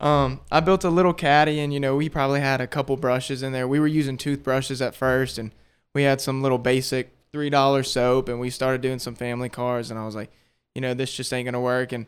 Um, 0.00 0.40
I 0.50 0.60
built 0.60 0.82
a 0.84 0.90
little 0.90 1.12
caddy, 1.12 1.60
and 1.60 1.72
you 1.72 1.78
know, 1.78 1.94
we 1.96 2.08
probably 2.08 2.40
had 2.40 2.60
a 2.60 2.66
couple 2.66 2.96
brushes 2.96 3.42
in 3.42 3.52
there. 3.52 3.68
We 3.68 3.78
were 3.78 3.86
using 3.86 4.16
toothbrushes 4.16 4.82
at 4.82 4.94
first, 4.94 5.38
and 5.38 5.52
we 5.94 6.02
had 6.02 6.20
some 6.20 6.42
little 6.42 6.58
basic 6.58 7.12
three 7.30 7.50
dollar 7.50 7.82
soap, 7.82 8.28
and 8.28 8.40
we 8.40 8.50
started 8.50 8.80
doing 8.80 8.98
some 8.98 9.14
family 9.14 9.48
cars. 9.48 9.90
And 9.90 10.00
I 10.00 10.04
was 10.04 10.16
like, 10.16 10.30
you 10.74 10.80
know, 10.80 10.94
this 10.94 11.12
just 11.14 11.32
ain't 11.32 11.44
gonna 11.44 11.60
work. 11.60 11.92
And 11.92 12.06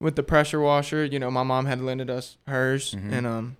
with 0.00 0.16
the 0.16 0.22
pressure 0.22 0.60
washer, 0.60 1.04
you 1.04 1.18
know, 1.18 1.30
my 1.30 1.42
mom 1.42 1.66
had 1.66 1.80
lended 1.82 2.08
us 2.08 2.36
hers, 2.46 2.94
Mhm. 2.94 3.12
and 3.12 3.26
um, 3.26 3.56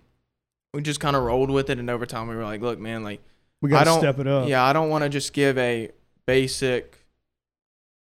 we 0.73 0.81
just 0.81 0.99
kind 1.01 1.15
of 1.15 1.23
rolled 1.23 1.51
with 1.51 1.69
it. 1.69 1.77
And 1.79 1.89
over 1.89 2.05
time, 2.05 2.27
we 2.27 2.35
were 2.35 2.43
like, 2.45 2.61
look, 2.61 2.79
man, 2.79 3.03
like, 3.03 3.21
We 3.61 3.69
I 3.69 3.71
got 3.71 3.79
to 3.79 3.85
don't- 3.85 3.99
step 3.99 4.19
it 4.19 4.27
up. 4.27 4.47
yeah, 4.47 4.63
I 4.63 4.73
don't 4.73 4.89
want 4.89 5.03
to 5.03 5.09
just 5.09 5.33
give 5.33 5.57
a 5.57 5.89
basic 6.25 6.97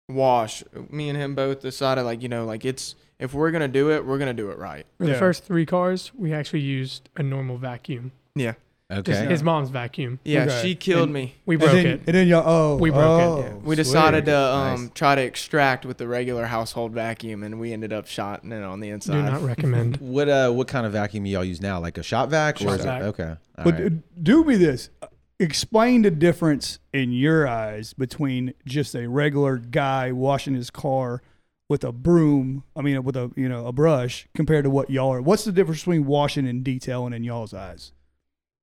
wash. 0.09 0.63
Me 0.91 1.09
and 1.09 1.19
him 1.19 1.35
both 1.35 1.61
decided, 1.61 2.03
like, 2.03 2.23
you 2.23 2.29
know, 2.29 2.45
like 2.45 2.65
it's 2.65 2.95
if 3.19 3.33
we're 3.33 3.51
gonna 3.51 3.67
do 3.69 3.91
it, 3.91 4.05
we're 4.05 4.19
gonna 4.19 4.35
do 4.35 4.51
it 4.51 4.59
right. 4.59 4.87
For 4.99 5.05
Yeah. 5.07 5.15
the 5.15 5.19
first 5.19 5.45
three 5.45 5.65
cars, 5.67 6.13
we 6.17 6.33
actually 6.33 6.61
used 6.61 7.09
a 7.17 7.23
normal 7.23 7.57
vacuum. 7.57 8.13
Yeah, 8.35 8.53
Okay. 8.93 9.25
his 9.27 9.43
mom's 9.43 9.71
vacuum. 9.71 10.21
yeah. 10.25 10.43
Okay. 10.45 10.61
She 10.63 10.75
killed 10.75 11.05
And- 11.05 11.13
me. 11.15 11.37
We 11.47 11.55
And 11.55 11.61
broke 11.63 11.73
then, 11.73 11.87
it. 11.87 12.01
and 12.07 12.15
then 12.15 12.29
y'all, 12.29 12.43
oh, 12.47 12.77
We 12.77 12.91
broke 12.91 13.21
it, 13.21 13.25
oh, 13.25 13.39
Yeah. 13.41 13.55
We 13.55 13.61
sweet. 13.75 13.77
decided 13.77 14.27
to 14.27 14.37
um, 14.39 14.81
Nice. 14.83 14.91
try 14.95 15.15
to 15.15 15.23
extract 15.23 15.87
with 15.87 15.97
the 15.97 16.07
regular 16.07 16.45
household 16.45 16.93
vacuum, 16.93 17.43
and 17.43 17.59
we 17.59 17.73
ended 17.73 17.93
up 17.95 18.07
shotting 18.07 18.53
it 18.53 18.63
on 18.63 18.81
the 18.81 18.91
inside. 18.91 19.15
Do 19.15 19.23
not 19.23 19.43
recommend. 19.43 19.97
What 20.03 20.29
uh 20.29 20.51
what 20.53 20.69
kind 20.69 20.85
of 20.87 20.93
vacuum 20.93 21.25
do 21.25 21.31
y'all 21.31 21.43
use 21.45 21.63
now? 21.63 21.81
Like 21.81 21.97
a 21.97 22.03
shop 22.03 22.29
vac 22.29 22.57
or 22.61 22.65
Shop 22.65 22.73
is 22.75 22.81
it 22.81 22.85
vac. 22.85 23.03
okay? 23.03 23.37
All 23.59 23.65
But 23.65 23.81
right. 23.81 24.23
do 24.23 24.45
me 24.45 24.57
this. 24.57 24.91
Explain 25.39 26.01
the 26.01 26.11
difference 26.11 26.79
in 26.95 27.13
your 27.13 27.47
eyes 27.47 27.93
between 27.93 28.55
just 28.65 28.95
a 28.95 29.07
regular 29.07 29.59
guy 29.59 30.11
washing 30.11 30.55
his 30.55 30.71
car 30.71 31.21
with 31.69 31.85
a 31.85 31.93
broom, 31.93 32.65
I 32.75 32.81
mean 32.81 33.03
with 33.05 33.17
a 33.17 33.31
you 33.37 33.47
know, 33.47 33.67
a 33.67 33.73
brush 33.73 34.27
compared 34.35 34.65
to 34.65 34.71
what 34.71 34.89
y'all 34.89 35.13
are. 35.13 35.21
What's 35.21 35.45
the 35.45 35.53
difference 35.53 35.81
between 35.81 36.07
washing 36.07 36.49
and 36.49 36.65
detailing 36.65 37.13
in 37.13 37.23
y'all's 37.23 37.53
eyes? 37.53 37.93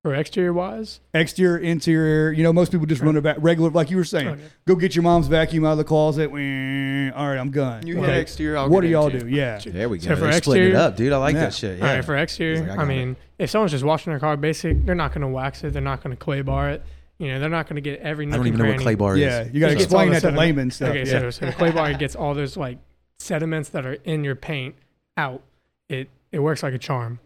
For 0.03 0.13
exterior 0.13 0.51
wise, 0.51 0.99
Exterior, 1.13 1.57
interior, 1.59 2.33
you 2.33 2.43
know, 2.43 2.51
most 2.51 2.73
people 2.73 2.85
just 2.85 3.01
run 3.01 3.15
about 3.15 3.41
regular 3.41 3.69
like 3.69 3.89
you 3.89 3.95
were 3.95 4.03
saying. 4.03 4.27
Oh, 4.27 4.31
okay. 4.33 4.43
Go 4.67 4.75
get 4.75 4.95
your 4.97 5.03
mom's 5.03 5.27
vacuum 5.27 5.63
out 5.63 5.71
of 5.71 5.77
the 5.77 5.85
closet. 5.85 6.29
All 6.29 6.35
right, 6.35 7.37
I'm 7.37 7.51
gone. 7.51 7.87
You 7.87 7.99
Okay. 7.99 8.07
hit 8.11 8.17
exterior. 8.17 8.57
I'll 8.57 8.67
What 8.69 8.81
do 8.81 8.87
get 8.87 8.91
y'all 8.91 9.07
into. 9.07 9.19
do? 9.21 9.27
Yeah. 9.29 9.59
there 9.65 9.87
we 9.87 9.99
go. 9.99 10.09
So 10.09 10.15
for 10.17 10.21
They're 10.23 10.33
splitting 10.33 10.63
it 10.63 10.67
exterior- 10.71 10.77
up, 10.87 10.97
dude. 10.97 11.13
I 11.13 11.17
like 11.17 11.35
Yeah. 11.35 11.39
that 11.45 11.53
shit. 11.53 11.77
Yeah. 11.79 11.87
All 11.87 11.95
right, 11.95 12.03
for 12.03 12.17
exterior, 12.17 12.59
like, 12.59 12.69
I 12.71 12.73
I, 12.73 12.75
got 12.75 12.81
it. 12.83 12.87
mean, 12.87 13.15
if 13.39 13.49
someone's 13.49 13.71
just 13.71 13.85
washing 13.85 14.11
their 14.11 14.19
car 14.19 14.35
basic, 14.35 14.85
they're 14.85 14.93
not 14.93 15.11
going 15.13 15.21
to 15.21 15.27
wax 15.29 15.63
it. 15.63 15.71
They're 15.71 15.81
not 15.81 16.03
going 16.03 16.13
to 16.13 16.21
clay 16.21 16.41
bar 16.41 16.71
it. 16.71 16.83
You 17.17 17.29
know, 17.29 17.39
they're 17.39 17.47
not 17.47 17.67
going 17.69 17.75
to 17.75 17.81
get 17.81 18.01
every. 18.01 18.27
I 18.27 18.31
don't 18.31 18.39
even 18.41 18.53
and 18.55 18.57
know 18.59 18.65
what 18.65 18.69
cranny. 18.71 18.83
clay 18.83 18.95
bar 18.95 19.13
is. 19.15 19.21
Yeah, 19.21 19.45
you 19.53 19.61
got 19.61 19.67
to 19.67 19.73
It 19.73 19.81
explain 19.83 20.07
the 20.09 20.15
that 20.15 20.19
to 20.19 20.21
sediment- 20.27 20.39
layman 20.39 20.71
stuff. 20.71 20.89
Okay, 20.89 21.05
yeah. 21.05 21.19
so, 21.21 21.29
so 21.29 21.45
the 21.45 21.53
clay 21.53 21.71
bar 21.71 21.93
gets 21.93 22.13
all 22.15 22.33
those 22.33 22.57
like 22.57 22.77
sediments 23.19 23.69
that 23.69 23.85
are 23.85 23.97
in 24.03 24.25
your 24.25 24.35
paint 24.35 24.75
out. 25.15 25.41
It 25.87 26.09
it 26.33 26.39
works 26.39 26.61
like 26.61 26.73
a 26.73 26.77
charm. 26.77 27.19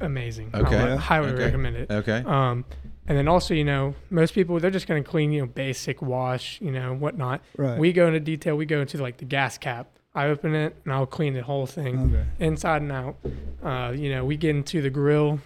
Amazing. 0.00 0.50
Okay. 0.54 0.90
would 0.90 0.98
highly 0.98 1.30
Okay. 1.32 1.44
recommend 1.44 1.76
it. 1.76 1.90
Okay. 1.90 2.22
Um, 2.26 2.64
and 3.08 3.16
then 3.16 3.28
also, 3.28 3.54
you 3.54 3.64
know, 3.64 3.94
most 4.10 4.34
people 4.34 4.58
they're 4.58 4.70
just 4.70 4.86
going 4.86 5.02
to 5.02 5.08
clean, 5.08 5.32
you 5.32 5.42
know, 5.42 5.46
basic 5.46 6.02
wash, 6.02 6.60
you 6.60 6.70
know, 6.70 6.94
whatnot. 6.94 7.40
right. 7.56 7.78
We 7.78 7.92
go 7.92 8.06
into 8.06 8.20
detail. 8.20 8.56
We 8.56 8.66
go 8.66 8.80
into 8.80 9.00
like 9.00 9.18
the 9.18 9.24
gas 9.24 9.58
cap. 9.58 9.88
I 10.14 10.28
open 10.28 10.54
it 10.54 10.74
and 10.84 10.92
I'll 10.94 11.06
clean 11.06 11.34
the 11.34 11.42
whole 11.42 11.66
thing 11.66 12.14
okay. 12.14 12.24
inside 12.40 12.80
and 12.82 12.90
out. 12.92 13.16
Uh, 13.62 13.92
you 13.94 14.10
know, 14.10 14.24
we 14.24 14.36
get 14.38 14.56
into 14.56 14.80
the 14.80 14.88
grill, 14.88 15.40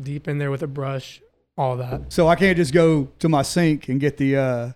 deep 0.00 0.28
in 0.28 0.38
there 0.38 0.52
with 0.52 0.62
a 0.62 0.68
brush, 0.68 1.20
all 1.56 1.76
that. 1.78 2.12
So 2.12 2.28
I 2.28 2.36
can't 2.36 2.56
just 2.56 2.72
go 2.72 3.08
to 3.18 3.28
my 3.28 3.42
sink 3.42 3.88
and 3.88 3.98
get 3.98 4.16
the 4.16 4.36
uh, 4.36 4.72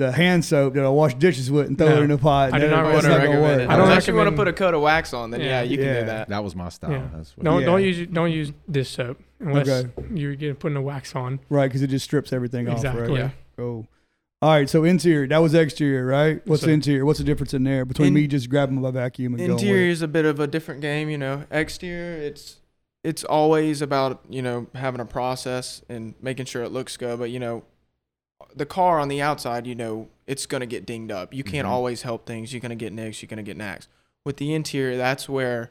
the 0.00 0.10
hand 0.12 0.44
soap 0.44 0.74
that 0.74 0.84
I 0.84 0.88
wash 0.88 1.14
dishes 1.14 1.50
with 1.50 1.68
and 1.68 1.78
throw 1.78 1.88
No, 1.88 1.98
it 1.98 2.02
in 2.02 2.10
the 2.10 2.18
pot. 2.18 2.52
I 2.52 2.58
do 2.58 2.68
That- 2.68 2.70
not 2.76 2.92
that's 2.92 3.04
I 3.06 3.08
not 3.08 3.12
wouldn't 3.12 3.12
gonna 3.12 3.18
recommend 3.18 3.42
work. 3.42 3.60
it. 3.60 3.72
I 3.72 3.76
don't 3.76 3.88
Unless 3.88 4.08
you 4.08 4.14
want 4.16 4.30
to 4.30 4.36
put 4.36 4.48
a 4.48 4.52
coat 4.52 4.74
of 4.74 4.82
wax 4.82 5.14
on, 5.14 5.30
then 5.30 5.40
yeah, 5.40 5.46
Yeah. 5.46 5.62
you 5.62 5.76
can 5.76 5.86
Yeah. 5.86 6.00
do 6.00 6.06
that. 6.06 6.28
That 6.28 6.42
was 6.44 6.56
my 6.56 6.68
style. 6.70 6.90
Yeah. 6.90 7.02
That's 7.14 7.36
what 7.36 7.44
Don't 7.44 7.62
don't 7.64 7.82
use 7.82 8.06
don't 8.08 8.32
use 8.32 8.52
dish 8.70 8.90
soap 8.90 9.18
unless 9.38 9.68
Okay. 9.68 9.88
you're 10.12 10.34
getting 10.34 10.56
putting 10.56 10.74
the 10.74 10.80
wax 10.82 11.14
on. 11.14 11.38
Right, 11.48 11.68
because 11.68 11.82
it 11.82 11.86
just 11.90 12.04
strips 12.04 12.32
everything 12.32 12.68
off. 12.68 12.76
Exactly. 12.76 13.02
Right? 13.12 13.30
Yeah. 13.58 13.62
Oh. 13.64 13.86
All 14.42 14.50
right, 14.52 14.70
so 14.70 14.84
interior. 14.84 15.26
That 15.28 15.38
was 15.42 15.52
exterior, 15.54 16.06
right? 16.06 16.40
What's 16.46 16.62
So- 16.62 16.68
the 16.68 16.72
interior? 16.72 17.04
What's 17.04 17.18
the 17.18 17.24
difference 17.26 17.52
in 17.52 17.62
there 17.64 17.84
between 17.84 18.08
In- 18.08 18.14
me 18.14 18.26
just 18.26 18.48
grabbing 18.48 18.80
my 18.80 18.90
vacuum 18.90 19.34
and 19.34 19.38
going? 19.46 19.58
Interior 19.58 19.90
is 19.90 20.00
a 20.00 20.08
bit 20.08 20.24
of 20.24 20.40
a 20.40 20.46
different 20.46 20.80
game, 20.80 21.10
you 21.10 21.18
know. 21.18 21.44
Exterior, 21.50 22.16
it's 22.16 22.56
it's 23.02 23.24
always 23.24 23.80
about 23.82 24.20
you 24.28 24.42
know 24.42 24.66
having 24.74 25.00
a 25.00 25.04
process 25.06 25.82
and 25.88 26.14
making 26.22 26.44
sure 26.46 26.62
it 26.62 26.70
looks 26.72 26.96
good. 26.96 27.18
But 27.18 27.30
you 27.30 27.38
know, 27.38 27.64
the 28.54 28.66
car 28.66 28.98
on 28.98 29.08
the 29.08 29.20
outside, 29.22 29.66
you 29.66 29.74
know, 29.74 30.08
it's 30.26 30.46
gonna 30.46 30.66
get 30.66 30.86
dinged 30.86 31.12
up. 31.12 31.32
You 31.34 31.44
can't 31.44 31.66
Mhm. 31.66 31.70
always 31.70 32.02
help 32.02 32.26
things. 32.26 32.52
You're 32.52 32.60
gonna 32.60 32.74
get 32.74 32.92
nicks. 32.92 33.22
You're 33.22 33.28
gonna 33.28 33.42
get 33.42 33.56
knacks. 33.56 33.88
With 34.24 34.36
the 34.38 34.54
interior, 34.54 34.96
that's 34.96 35.28
where 35.28 35.70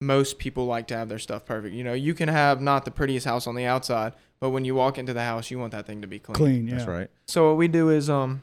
most 0.00 0.38
people 0.38 0.66
like 0.66 0.86
to 0.88 0.96
have 0.96 1.08
their 1.08 1.18
stuff 1.18 1.44
perfect. 1.44 1.74
You 1.74 1.82
know, 1.84 1.92
you 1.92 2.14
can 2.14 2.28
have 2.28 2.60
not 2.60 2.84
the 2.84 2.90
prettiest 2.90 3.26
house 3.26 3.46
on 3.46 3.54
the 3.56 3.64
outside, 3.64 4.12
but 4.38 4.50
when 4.50 4.64
you 4.64 4.74
walk 4.74 4.96
into 4.96 5.12
the 5.12 5.22
house, 5.24 5.50
you 5.50 5.58
want 5.58 5.72
that 5.72 5.86
thing 5.86 6.00
to 6.02 6.06
be 6.06 6.18
clean. 6.20 6.34
Clean, 6.36 6.66
yeah. 6.68 6.76
That's 6.76 6.88
right. 6.88 7.10
So 7.26 7.48
what 7.48 7.56
we 7.56 7.66
do 7.68 7.90
is 7.90 8.08
um 8.08 8.42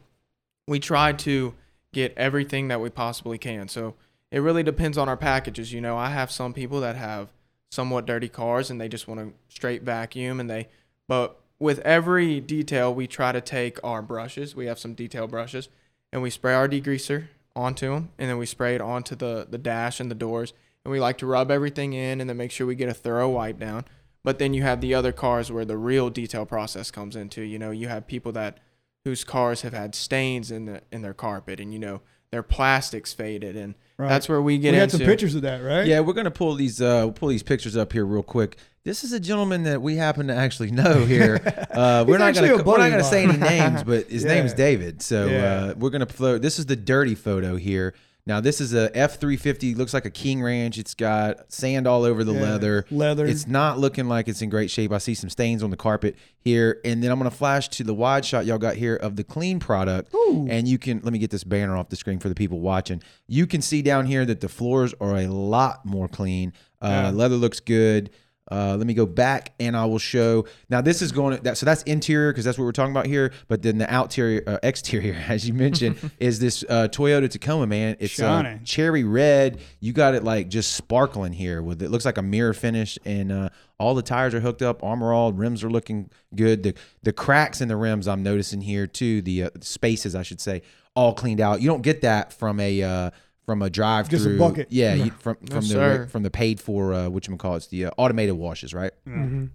we 0.67 0.79
try 0.79 1.13
to 1.13 1.53
get 1.93 2.13
everything 2.17 2.67
that 2.67 2.81
we 2.81 2.89
possibly 2.89 3.37
can. 3.37 3.67
So 3.69 3.95
it 4.31 4.39
really 4.39 4.63
depends 4.63 4.97
on 4.97 5.07
our 5.07 5.15
packages. 5.15 5.71
You 5.71 5.79
know, 5.79 5.95
I 5.95 6.09
have 6.09 6.29
some 6.29 6.51
people 6.53 6.81
that 6.81 6.97
have 6.97 7.29
somewhat 7.71 8.05
dirty 8.05 8.27
cars 8.27 8.69
and 8.69 8.79
they 8.81 8.89
just 8.89 9.07
want 9.07 9.19
to 9.21 9.33
straight 9.53 9.83
vacuum 9.83 10.39
and 10.39 10.49
they 10.49 10.67
but 11.07 11.39
with 11.59 11.79
every 11.79 12.39
detail 12.39 12.93
we 12.93 13.07
try 13.07 13.31
to 13.31 13.41
take 13.41 13.79
our 13.83 14.01
brushes. 14.01 14.55
We 14.55 14.65
have 14.65 14.79
some 14.79 14.93
detail 14.93 15.27
brushes 15.27 15.69
and 16.11 16.21
we 16.21 16.29
spray 16.29 16.53
our 16.53 16.67
degreaser 16.67 17.27
onto 17.55 17.93
them 17.93 18.09
and 18.17 18.29
then 18.29 18.37
we 18.37 18.45
spray 18.45 18.75
it 18.75 18.81
onto 18.81 19.15
the 19.15 19.47
the 19.49 19.57
dash 19.57 19.99
and 19.99 20.11
the 20.11 20.15
doors 20.15 20.53
and 20.83 20.91
we 20.91 20.99
like 20.99 21.17
to 21.17 21.25
rub 21.25 21.49
everything 21.49 21.93
in 21.93 22.21
and 22.21 22.29
then 22.29 22.37
make 22.37 22.51
sure 22.51 22.67
we 22.67 22.75
get 22.75 22.89
a 22.89 22.93
thorough 22.93 23.29
wipe 23.29 23.59
down. 23.59 23.85
But 24.23 24.39
then 24.39 24.53
you 24.53 24.63
have 24.63 24.81
the 24.81 24.93
other 24.93 25.11
cars 25.11 25.51
where 25.51 25.65
the 25.65 25.77
real 25.77 26.09
detail 26.09 26.45
process 26.45 26.91
comes 26.91 27.15
into. 27.15 27.41
You 27.41 27.59
know, 27.59 27.71
you 27.71 27.87
have 27.87 28.07
people 28.07 28.31
that 28.33 28.59
whose 29.03 29.23
cars 29.23 29.61
have 29.61 29.73
had 29.73 29.93
stains 29.93 30.51
in 30.51 30.65
the 30.65 30.81
in 30.91 31.03
their 31.03 31.13
carpet, 31.13 31.59
and 31.59 31.71
you 31.71 31.79
know 31.79 32.01
their 32.31 32.41
plastics 32.41 33.13
faded, 33.13 33.55
and 33.55 33.75
Right. 33.97 34.09
that's 34.09 34.27
where 34.27 34.41
we 34.41 34.57
get 34.57 34.71
we 34.71 34.77
had 34.77 34.83
into. 34.85 34.97
some 34.97 35.05
pictures 35.05 35.35
of 35.35 35.43
that, 35.43 35.63
right? 35.63 35.85
Yeah, 35.87 36.01
we're 36.01 36.13
gonna 36.13 36.29
pull 36.31 36.53
these 36.55 36.81
uh 36.81 37.01
we'll 37.05 37.11
pull 37.13 37.29
these 37.29 37.43
pictures 37.43 37.77
up 37.77 37.93
here 37.93 38.05
real 38.05 38.23
quick. 38.23 38.57
This 38.83 39.03
is 39.03 39.13
a 39.13 39.19
gentleman 39.19 39.63
that 39.63 39.81
we 39.81 39.95
happen 39.95 40.27
to 40.27 40.35
actually 40.35 40.71
know 40.71 41.05
here. 41.05 41.39
Uh, 41.75 42.05
we're 42.07 42.17
not 42.17 42.29
actually 42.29 42.47
gonna 42.49 42.63
we're 42.63 42.77
not 42.77 42.89
gonna 42.89 43.03
say 43.03 43.23
any 43.23 43.35
names, 43.37 43.83
but 43.83 44.07
his 44.09 44.23
name's 44.33 44.51
Yeah. 44.51 44.57
David. 44.57 45.01
So 45.01 45.25
Yeah. 45.27 45.43
uh, 45.43 45.73
we're 45.77 45.89
gonna 45.89 46.05
float. 46.05 46.41
This 46.41 46.57
is 46.57 46.65
the 46.67 46.75
dirty 46.77 47.15
photo 47.15 47.57
here. 47.57 47.93
Now 48.27 48.39
this 48.41 48.59
is 48.59 48.73
a 48.73 48.95
F 48.97 49.19
three 49.19 49.37
fifty. 49.37 49.75
Looks 49.75 49.93
like 49.93 50.05
a 50.05 50.09
King 50.09 50.41
Ranch. 50.41 50.79
It's 50.79 50.95
got 50.95 51.51
sand 51.53 51.85
all 51.85 52.03
over 52.03 52.23
the 52.23 52.33
Yeah. 52.33 52.41
leather. 52.41 52.85
Leather. 52.89 53.25
It's 53.27 53.45
not 53.45 53.77
looking 53.77 54.07
like 54.07 54.27
it's 54.27 54.41
in 54.41 54.49
great 54.49 54.71
shape. 54.71 54.91
I 54.91 54.97
see 54.97 55.13
some 55.13 55.29
stains 55.29 55.61
on 55.61 55.69
the 55.69 55.77
carpet 55.77 56.15
here, 56.39 56.79
and 56.83 57.03
then 57.03 57.11
I'm 57.11 57.19
gonna 57.19 57.29
flash 57.29 57.69
to 57.69 57.83
the 57.83 57.93
wide 57.93 58.25
shot 58.25 58.45
y'all 58.47 58.57
got 58.57 58.77
here 58.77 58.95
of 58.95 59.15
the 59.15 59.23
clean 59.23 59.59
product, 59.59 60.11
Ooh. 60.15 60.47
and 60.49 60.67
you 60.67 60.79
can 60.79 61.01
let 61.03 61.13
me 61.13 61.19
get 61.19 61.29
this 61.29 61.43
banner 61.43 61.77
off 61.77 61.89
the 61.89 61.95
screen 61.95 62.17
for 62.17 62.29
the 62.29 62.35
people 62.35 62.59
watching. 62.61 63.01
You 63.27 63.45
can 63.45 63.61
see 63.61 63.83
down 63.83 64.07
here 64.07 64.25
that 64.25 64.41
the 64.41 64.49
floors 64.49 64.95
are 64.99 65.15
a 65.17 65.27
lot 65.27 65.85
more 65.85 66.07
clean. 66.07 66.51
Uh, 66.81 66.87
Yeah. 66.87 67.09
Leather 67.11 67.35
looks 67.35 67.59
good. 67.59 68.09
Uh, 68.51 68.75
let 68.77 68.85
me 68.85 68.93
go 68.93 69.07
back 69.07 69.53
and 69.59 69.75
I 69.75 69.85
will 69.85 69.99
show. 69.99 70.45
Now 70.69 70.81
this 70.81 71.01
is 71.01 71.11
going 71.11 71.41
that 71.43 71.57
so 71.57 71.65
that's 71.65 71.81
interior 71.83 72.31
because 72.31 72.45
that's 72.45 72.57
what 72.57 72.65
we're 72.65 72.73
talking 72.73 72.91
about 72.91 73.07
here. 73.07 73.31
But 73.47 73.63
then 73.63 73.79
the 73.79 73.87
exterior, 73.91 74.43
uh, 74.45 74.59
exterior, 74.61 75.13
as 75.27 75.47
you 75.47 75.53
mentioned, 75.53 76.11
is 76.19 76.39
this 76.39 76.63
uh, 76.69 76.87
Toyota 76.91 77.29
Tacoma. 77.29 77.65
Man, 77.65 77.97
it's 77.99 78.19
uh, 78.19 78.57
cherry 78.63 79.03
red. 79.03 79.59
You 79.79 79.93
got 79.93 80.13
it 80.13 80.23
like 80.23 80.49
just 80.49 80.73
sparkling 80.73 81.33
here 81.33 81.63
with 81.63 81.81
it 81.81 81.89
looks 81.89 82.05
like 82.05 82.19
a 82.19 82.21
mirror 82.23 82.53
finish, 82.53 82.99
and 83.03 83.31
uh, 83.31 83.49
all 83.79 83.95
the 83.95 84.03
tires 84.03 84.35
are 84.35 84.41
hooked 84.41 84.61
up, 84.61 84.83
armor 84.83 85.11
all, 85.11 85.33
rims 85.33 85.63
are 85.63 85.69
looking 85.69 86.11
good. 86.35 86.61
The 86.61 86.75
the 87.01 87.13
cracks 87.13 87.61
in 87.61 87.67
the 87.67 87.75
rims 87.75 88.07
I'm 88.07 88.21
noticing 88.21 88.61
here 88.61 88.85
too. 88.85 89.23
The 89.23 89.43
uh, 89.43 89.49
spaces 89.61 90.13
I 90.13 90.21
should 90.21 90.39
say 90.39 90.61
all 90.95 91.13
cleaned 91.13 91.41
out. 91.41 91.61
You 91.61 91.67
don't 91.67 91.81
get 91.81 92.01
that 92.01 92.31
from 92.31 92.59
a 92.59 92.81
uh, 92.81 93.11
from 93.45 93.61
a 93.61 93.69
drive 93.69 94.09
Just 94.09 94.25
a 94.25 94.29
through. 94.29 94.39
bucket. 94.39 94.67
Yeah, 94.71 94.93
you, 94.95 95.11
from 95.11 95.37
No, 95.41 95.55
from 95.55 95.61
the 95.61 95.67
sir. 95.73 96.07
from 96.07 96.23
the 96.23 96.31
paid 96.31 96.59
for 96.59 96.93
uh, 96.93 97.09
what 97.09 97.27
you 97.27 97.35
call 97.37 97.55
it's 97.55 97.67
the 97.67 97.85
uh, 97.85 97.91
automated 97.97 98.35
washes, 98.35 98.73
right? 98.73 98.91
hmm 99.05 99.45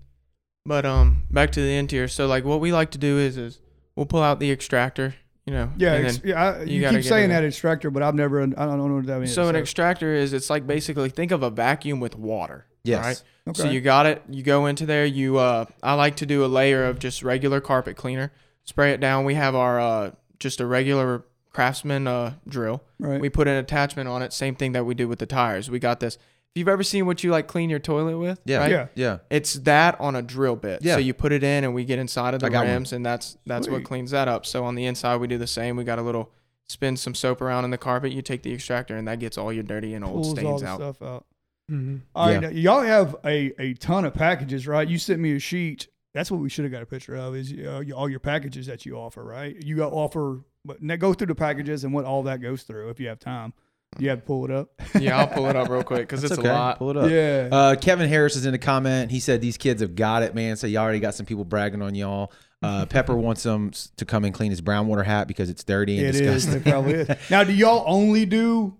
But 0.66 0.84
um, 0.86 1.24
back 1.30 1.50
to 1.52 1.60
the 1.60 1.76
interior. 1.76 2.08
So 2.08 2.26
like, 2.26 2.44
what 2.44 2.60
we 2.60 2.72
like 2.72 2.90
to 2.92 2.98
do 2.98 3.18
is 3.18 3.36
is 3.36 3.60
we'll 3.96 4.06
pull 4.06 4.22
out 4.22 4.40
the 4.40 4.50
extractor. 4.50 5.14
You 5.46 5.54
know. 5.54 5.72
Yeah, 5.78 5.94
and 5.94 6.06
ex- 6.06 6.18
then- 6.18 6.28
yeah. 6.28 6.44
I, 6.44 6.62
you 6.62 6.74
you, 6.76 6.80
gotta 6.82 6.98
keep 6.98 7.02
get 7.04 7.08
saying 7.08 7.30
it 7.30 7.34
that 7.34 7.44
extractor, 7.44 7.90
but 7.90 8.02
I've 8.02 8.14
never. 8.14 8.40
I 8.42 8.46
don't 8.46 8.78
know 8.88 8.94
what 8.96 9.06
that 9.06 9.18
means. 9.18 9.34
so 9.34 9.48
an 9.48 9.56
extractor 9.56 10.14
is 10.14 10.32
it's 10.32 10.50
like 10.50 10.66
basically 10.66 11.08
think 11.10 11.32
of 11.32 11.42
a 11.42 11.50
vacuum 11.50 11.98
with 11.98 12.14
water. 12.16 12.66
Yes. 12.84 13.04
Right. 13.04 13.22
okay. 13.48 13.62
So 13.62 13.70
you 13.70 13.80
got 13.80 14.06
it. 14.06 14.22
You 14.30 14.42
go 14.42 14.66
into 14.66 14.86
there. 14.86 15.04
You 15.04 15.38
uh, 15.38 15.64
I 15.82 15.94
like 15.94 16.16
to 16.16 16.26
do 16.26 16.44
a 16.44 16.46
layer 16.46 16.84
of 16.84 16.98
just 16.98 17.22
regular 17.22 17.60
carpet 17.60 17.96
cleaner. 17.96 18.32
Spray 18.64 18.92
it 18.92 19.00
down. 19.00 19.24
We 19.24 19.34
have 19.34 19.54
our 19.54 19.80
uh, 19.80 20.10
just 20.38 20.60
a 20.60 20.66
regular 20.66 21.24
Craftsman 21.52 22.06
uh 22.06 22.34
drill. 22.48 22.82
right. 22.98 23.20
We 23.20 23.28
put 23.28 23.48
an 23.48 23.56
attachment 23.56 24.08
on 24.08 24.22
it. 24.22 24.32
Same 24.32 24.54
thing 24.54 24.72
that 24.72 24.84
we 24.86 24.94
do 24.94 25.08
with 25.08 25.18
the 25.18 25.26
tires. 25.26 25.70
We 25.70 25.78
got 25.78 26.00
this. 26.00 26.16
If 26.16 26.58
you've 26.58 26.68
ever 26.68 26.82
seen 26.82 27.06
what 27.06 27.22
you 27.22 27.30
like 27.30 27.46
clean 27.46 27.70
your 27.70 27.78
toilet 27.78 28.18
with, 28.18 28.40
Yeah, 28.44 28.58
right? 28.58 28.70
Yeah. 28.70 28.86
yeah. 28.96 29.18
It's 29.30 29.54
that 29.54 30.00
on 30.00 30.16
a 30.16 30.22
drill 30.22 30.56
bit. 30.56 30.82
Yeah. 30.82 30.94
So 30.94 30.98
you 31.00 31.14
put 31.14 31.30
it 31.32 31.44
in, 31.44 31.62
and 31.64 31.74
we 31.74 31.84
get 31.84 31.98
inside 32.00 32.34
of 32.34 32.40
the 32.40 32.46
I 32.48 32.50
one. 32.50 32.66
rims, 32.66 32.92
and 32.92 33.04
that's 33.06 33.36
that's 33.46 33.68
what 33.68 33.84
cleans 33.84 34.10
that 34.12 34.26
up. 34.28 34.44
So 34.46 34.64
on 34.64 34.74
the 34.74 34.84
inside, 34.86 35.16
we 35.18 35.26
do 35.28 35.38
the 35.38 35.46
same. 35.46 35.76
We 35.76 35.84
got 35.84 35.98
a 35.98 36.02
little 36.02 36.30
spin 36.68 36.96
some 36.96 37.14
soap 37.14 37.40
around 37.40 37.64
in 37.64 37.70
the 37.70 37.78
carpet. 37.78 38.12
You 38.12 38.22
take 38.22 38.42
the 38.42 38.52
extractor, 38.52 38.96
and 38.96 39.06
that 39.08 39.18
gets 39.20 39.36
all 39.38 39.52
your 39.52 39.62
dirty 39.64 39.94
and 39.94 40.04
old 40.04 40.14
pulls 40.14 40.28
all 40.30 40.36
stains 40.36 40.60
the 40.62 40.66
out. 40.68 40.76
stuff 40.78 41.02
out. 41.02 41.26
hmm 41.68 41.96
All 42.16 42.26
right, 42.26 42.32
Yeah. 42.34 42.40
now, 42.40 42.48
y'all 42.48 42.82
have 42.82 43.16
a, 43.24 43.52
a 43.60 43.74
ton 43.74 44.04
of 44.04 44.14
packages, 44.14 44.66
right? 44.66 44.88
You 44.88 44.98
sent 44.98 45.20
me 45.20 45.34
a 45.36 45.38
sheet. 45.38 45.86
That's 46.14 46.30
what 46.32 46.40
we 46.40 46.48
should 46.48 46.64
have 46.64 46.72
got 46.72 46.82
a 46.82 46.86
picture 46.86 47.14
of. 47.16 47.36
Is 47.36 47.52
uh, 47.52 47.82
all 47.94 48.08
your 48.08 48.18
packages 48.18 48.66
that 48.66 48.84
you 48.84 48.96
offer, 48.96 49.22
right? 49.22 49.56
You 49.64 49.76
got 49.76 49.92
offer, 49.92 50.40
but 50.64 50.82
now 50.82 50.96
go 50.96 51.14
through 51.14 51.28
the 51.28 51.34
packages 51.34 51.84
and 51.84 51.92
what 51.92 52.04
all 52.04 52.22
that 52.24 52.40
goes 52.40 52.62
through. 52.64 52.90
If 52.90 53.00
you 53.00 53.08
have 53.08 53.18
time, 53.18 53.52
you 53.98 54.08
have 54.10 54.20
to 54.20 54.24
pull 54.24 54.44
it 54.44 54.50
up. 54.50 54.70
yeah, 54.98 55.18
I'll 55.18 55.26
pull 55.26 55.46
it 55.46 55.56
up 55.56 55.68
real 55.68 55.82
quick 55.82 56.02
because 56.02 56.22
it's 56.22 56.38
okay. 56.38 56.48
a 56.48 56.52
lot. 56.52 56.78
Pull 56.78 56.90
it 56.90 56.96
up. 56.96 57.10
yeah, 57.10 57.48
Uh, 57.50 57.76
Kevin 57.76 58.08
Harris 58.08 58.36
is 58.36 58.46
in 58.46 58.54
a 58.54 58.58
comment. 58.58 59.10
He 59.10 59.20
said 59.20 59.40
these 59.40 59.56
kids 59.56 59.80
have 59.82 59.94
got 59.94 60.22
it, 60.22 60.34
man. 60.34 60.56
So 60.56 60.66
y'all 60.66 60.82
already 60.82 61.00
got 61.00 61.14
some 61.14 61.26
people 61.26 61.44
bragging 61.44 61.82
on 61.82 61.94
y'all. 61.94 62.32
Uh, 62.62 62.84
Pepper 62.90 63.16
wants 63.16 63.42
them 63.42 63.70
to 63.96 64.04
come 64.04 64.24
and 64.24 64.34
clean 64.34 64.50
his 64.50 64.60
brown 64.60 64.86
water 64.86 65.02
hat 65.02 65.26
because 65.26 65.50
it's 65.50 65.64
dirty 65.64 65.98
and 65.98 66.06
it 66.06 66.14
is. 66.14 66.20
disgusting. 66.20 66.54
It 66.60 66.64
probably 66.64 66.92
is. 66.94 67.08
Now, 67.30 67.42
do 67.42 67.52
y'all 67.52 67.84
only 67.86 68.26
do 68.26 68.76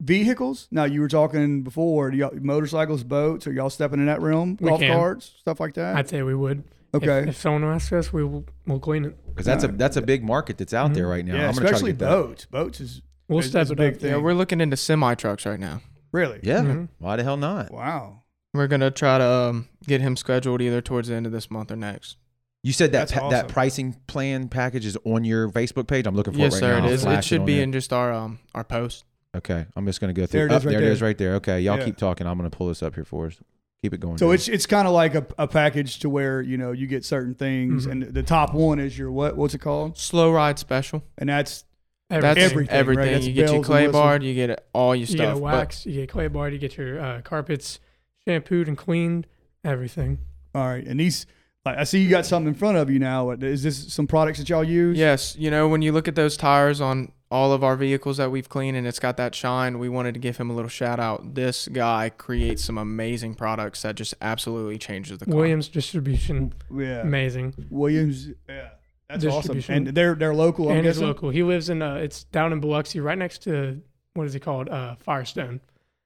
vehicles? 0.00 0.68
Now, 0.70 0.84
you 0.84 1.00
were 1.00 1.08
talking 1.08 1.62
before. 1.62 2.10
Do 2.10 2.16
y'all 2.18 2.30
motorcycles, 2.34 3.02
boats? 3.04 3.46
Are 3.46 3.52
y'all 3.52 3.70
stepping 3.70 4.00
in 4.00 4.06
that 4.06 4.20
realm? 4.20 4.58
We 4.60 4.68
Golf 4.68 4.80
can. 4.80 4.92
carts, 4.96 5.32
stuff 5.38 5.60
like 5.60 5.74
that. 5.74 5.96
I'd 5.96 6.08
say 6.08 6.22
we 6.22 6.34
would. 6.34 6.62
If- 6.94 7.02
okay. 7.02 7.28
If, 7.30 7.36
someone 7.36 7.64
asks 7.64 7.92
us, 7.92 8.12
we 8.12 8.22
will 8.24 8.44
we'll 8.66 8.78
clean 8.80 9.04
it. 9.06 9.16
Because 9.26 9.46
that's 9.46 9.64
a 9.64 9.68
that's 9.68 9.96
a 9.96 10.02
big 10.02 10.22
market 10.24 10.58
that's 10.58 10.74
out 10.74 10.92
there 10.94 11.06
right 11.08 11.24
now. 11.24 11.34
yeah, 11.34 11.48
I'm 11.48 11.54
gonna 11.54 11.60
try 11.60 11.68
to 11.70 11.74
especially 11.74 11.92
get 11.92 11.98
boats. 12.00 12.44
Boats 12.46 12.80
is 12.80 13.02
We'll 13.28 13.38
is- 13.40 13.46
step 13.48 13.62
is 13.62 13.70
a 13.70 13.72
it 13.72 13.76
big 13.76 13.94
up. 13.94 14.00
thing. 14.00 14.10
Yeah, 14.10 14.16
we're 14.18 14.34
looking 14.34 14.60
into 14.60 14.76
semi 14.76 15.14
trucks 15.14 15.46
right 15.46 15.58
now. 15.60 15.80
really. 16.12 16.40
Yeah, 16.42 16.60
Mhm. 16.60 16.88
why 16.98 17.16
the 17.16 17.22
hell 17.24 17.38
not? 17.38 17.72
Wow. 17.72 18.24
We're 18.52 18.66
gonna 18.66 18.90
try 18.90 19.16
to 19.16 19.24
um, 19.24 19.68
get 19.86 20.02
him 20.02 20.14
scheduled 20.16 20.60
either 20.60 20.82
towards 20.82 21.08
the 21.08 21.14
end 21.14 21.24
of 21.24 21.32
this 21.32 21.50
month 21.50 21.70
or 21.72 21.76
next. 21.76 22.18
You 22.62 22.72
said 22.74 22.92
that 22.92 23.08
That's 23.08 23.12
pa- 23.12 23.30
that 23.30 23.44
awesome. 23.46 23.48
pricing 23.54 23.96
plan 24.06 24.48
package 24.48 24.84
is 24.84 24.98
on 25.04 25.24
your 25.24 25.48
Facebook 25.48 25.86
page. 25.88 26.06
I'm 26.06 26.14
looking 26.14 26.34
for 26.34 26.38
yes, 26.40 26.52
it 26.52 26.56
right 26.56 26.60
sir. 26.60 26.78
now. 26.80 26.84
It 26.84 26.88
I'll 26.88 26.92
is. 26.92 27.02
flash 27.04 27.18
It 27.24 27.24
should 27.28 27.40
on 27.40 27.46
be 27.46 27.54
there. 27.54 27.62
in 27.64 27.72
just 27.72 27.92
our 27.94 28.12
um 28.12 28.38
our 28.54 28.62
post. 28.64 29.04
Okay, 29.34 29.64
I'm 29.74 29.86
just 29.86 30.00
gonna 30.02 30.12
go 30.12 30.26
through. 30.26 30.40
There 30.40 30.46
it 30.48 30.52
is 30.52 30.56
Up 30.58 30.64
right 30.66 30.70
there 30.72 30.78
it 30.80 30.84
there. 30.84 30.92
is 30.92 31.00
right 31.02 31.16
there. 31.18 31.34
Okay, 31.36 31.60
y'all 31.62 31.78
Yeah. 31.78 31.84
keep 31.86 31.96
talking. 31.96 32.26
I'm 32.26 32.36
gonna 32.36 32.50
pull 32.50 32.68
this 32.68 32.82
up 32.82 32.94
here 32.94 33.06
for 33.06 33.28
us. 33.28 33.40
Keep 33.82 33.94
it 33.94 34.00
going. 34.00 34.16
So 34.18 34.26
dude. 34.28 34.34
it's 34.36 34.48
it's 34.48 34.66
kind 34.66 34.86
of 34.86 34.94
like 34.94 35.14
a, 35.16 35.26
a 35.38 35.48
package 35.48 35.98
to 36.00 36.08
where 36.08 36.40
you 36.40 36.56
know 36.56 36.70
you 36.72 36.86
get 36.86 37.04
certain 37.04 37.34
things, 37.34 37.86
Mhm. 37.86 37.90
and 37.90 38.02
the 38.04 38.22
top 38.22 38.54
one 38.54 38.78
is 38.78 38.96
your 38.96 39.10
what? 39.10 39.36
What's 39.36 39.54
it 39.54 39.58
called? 39.58 39.98
Slow 39.98 40.30
ride 40.32 40.58
special. 40.58 41.02
And 41.18 41.28
that's 41.28 41.64
That's 42.08 42.24
Everything, 42.38 42.68
everything. 42.68 43.04
right? 43.04 43.12
That's 43.14 43.26
You 43.26 43.32
get 43.32 43.50
your 43.52 43.62
clay 43.64 43.86
whistles. 43.86 44.02
bar. 44.02 44.20
You 44.20 44.34
get 44.34 44.66
all 44.74 44.94
your 44.94 45.00
You 45.00 45.06
stuff. 45.06 45.18
get 45.18 45.30
a 45.30 45.34
but- 45.34 45.42
wax, 45.42 45.86
you 45.86 45.94
get 45.94 46.10
clay 46.10 46.28
bar, 46.28 46.50
you 46.50 46.58
get 46.58 46.76
your 46.76 47.00
uh, 47.00 47.20
carpets 47.22 47.80
shampooed 48.26 48.68
and 48.68 48.76
cleaned, 48.76 49.26
everything. 49.64 50.18
all 50.54 50.66
right. 50.68 50.86
And 50.86 51.00
these, 51.00 51.24
like, 51.64 51.78
I 51.78 51.84
see 51.84 52.00
you 52.02 52.10
got 52.10 52.26
something 52.26 52.48
in 52.48 52.54
front 52.54 52.76
of 52.76 52.90
you 52.90 52.98
now. 52.98 53.30
Is 53.30 53.62
this 53.62 53.92
some 53.92 54.06
products 54.06 54.38
that 54.40 54.48
y'all 54.50 54.62
use? 54.62 54.98
Yes, 54.98 55.34
you 55.38 55.50
know 55.50 55.68
when 55.68 55.80
you 55.80 55.90
look 55.92 56.06
at 56.06 56.14
those 56.14 56.36
tires 56.36 56.80
on 56.82 57.10
all 57.32 57.52
of 57.52 57.64
our 57.64 57.76
vehicles 57.76 58.18
that 58.18 58.30
we've 58.30 58.48
cleaned 58.48 58.76
and 58.76 58.86
it's 58.86 58.98
got 58.98 59.16
that 59.16 59.34
shine, 59.34 59.78
we 59.78 59.88
wanted 59.88 60.12
to 60.12 60.20
give 60.20 60.36
him 60.36 60.50
a 60.50 60.52
little 60.52 60.68
shout 60.68 61.00
out. 61.00 61.34
This 61.34 61.66
guy 61.66 62.10
creates 62.10 62.62
some 62.62 62.76
amazing 62.76 63.34
products 63.34 63.80
that 63.82 63.94
just 63.94 64.14
absolutely 64.20 64.76
changes 64.76 65.16
the 65.18 65.24
car. 65.24 65.34
Williams 65.36 65.68
distribution, 65.68 66.52
Yeah. 66.70 67.00
amazing. 67.00 67.54
Williams. 67.70 68.28
Yeah. 68.48 68.68
That's 69.08 69.24
awesome. 69.24 69.54
Distribution. 69.56 69.74
And 69.88 69.96
they're 69.96 70.14
they're 70.14 70.34
local. 70.34 70.68
I'm 70.70 70.76
and 70.78 70.86
he's 70.86 70.98
local. 71.00 71.30
He 71.30 71.42
lives 71.42 71.70
in 71.70 71.80
uh, 71.82 71.94
it's 71.96 72.24
down 72.24 72.52
in 72.52 72.60
Biloxi, 72.60 73.00
right 73.00 73.16
next 73.18 73.42
to 73.44 73.80
what 74.14 74.26
is 74.26 74.34
it 74.34 74.40
called? 74.40 74.68
Uh, 74.68 74.96
Firestone. 74.96 75.60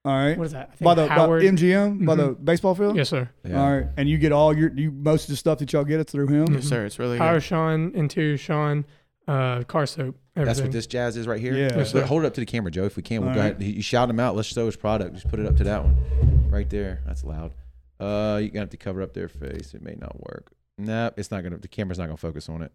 All 0.04 0.12
right. 0.12 0.38
What 0.38 0.44
is 0.46 0.52
that? 0.52 0.78
By 0.80 0.94
the 0.94 1.08
by 1.08 1.14
Howard. 1.14 1.42
MGM 1.42 2.06
by 2.06 2.14
the 2.14 2.34
Mhm. 2.34 2.44
baseball 2.44 2.74
field. 2.76 2.96
yes, 2.96 3.08
sir. 3.08 3.28
Yeah. 3.44 3.60
All 3.60 3.72
right. 3.76 3.86
And 3.96 4.08
you 4.08 4.18
get 4.18 4.30
all 4.30 4.56
your 4.56 4.72
you 4.72 4.92
most 4.92 5.24
of 5.24 5.30
the 5.30 5.36
stuff 5.36 5.58
that 5.58 5.72
y'all 5.72 5.82
get 5.84 5.98
it 5.98 6.08
through 6.08 6.28
him. 6.28 6.54
Yes, 6.54 6.64
sir. 6.66 6.84
It's 6.84 6.98
really 7.00 7.18
Power 7.18 7.34
good. 7.34 7.42
Sean, 7.42 7.90
interior 7.94 8.36
Sean, 8.38 8.84
uh, 9.28 9.62
car 9.64 9.86
soap, 9.86 10.16
everything. 10.36 10.46
That's 10.46 10.60
what 10.60 10.72
this 10.72 10.86
jazz 10.86 11.16
is 11.16 11.26
right 11.26 11.40
here. 11.40 11.54
Yeah. 11.54 11.76
Yes, 11.76 11.92
hold 11.92 12.24
it 12.24 12.26
up 12.26 12.34
to 12.34 12.40
the 12.40 12.46
camera, 12.46 12.70
Joe, 12.70 12.84
if 12.84 12.96
we 12.96 13.02
can. 13.02 13.20
We'll 13.20 13.30
All 13.30 13.34
go 13.34 13.40
right. 13.40 13.60
ahead. 13.60 13.74
You 13.74 13.82
shout 13.82 14.08
him 14.08 14.20
out. 14.20 14.36
Let's 14.36 14.48
show 14.48 14.66
his 14.66 14.76
product. 14.76 15.14
Just 15.14 15.28
put 15.28 15.40
it 15.40 15.46
up 15.46 15.56
to 15.56 15.64
that 15.64 15.84
one, 15.84 16.48
right 16.50 16.68
there. 16.68 17.00
That's 17.06 17.24
loud. 17.24 17.52
Uh, 17.98 18.38
you're 18.40 18.50
gonna 18.50 18.60
have 18.60 18.70
to 18.70 18.76
cover 18.76 19.02
up 19.02 19.14
their 19.14 19.28
face. 19.28 19.74
It 19.74 19.82
may 19.82 19.94
not 19.94 20.20
work. 20.20 20.52
Nah, 20.78 21.10
it's 21.16 21.30
not 21.30 21.42
gonna. 21.42 21.58
The 21.58 21.68
camera's 21.68 21.98
not 21.98 22.06
gonna 22.06 22.16
focus 22.16 22.48
on 22.48 22.62
it. 22.62 22.72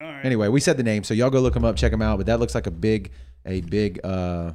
All 0.00 0.08
right. 0.08 0.24
Anyway, 0.24 0.48
we 0.48 0.60
said 0.60 0.76
the 0.76 0.82
name, 0.82 1.04
so 1.04 1.14
y'all 1.14 1.30
go 1.30 1.40
look 1.40 1.54
them 1.54 1.64
up, 1.64 1.76
check 1.76 1.90
them 1.90 2.02
out. 2.02 2.18
But 2.18 2.26
that 2.26 2.40
looks 2.40 2.54
like 2.54 2.66
a 2.66 2.70
big, 2.70 3.12
a 3.44 3.60
big 3.62 4.00
uh, 4.04 4.52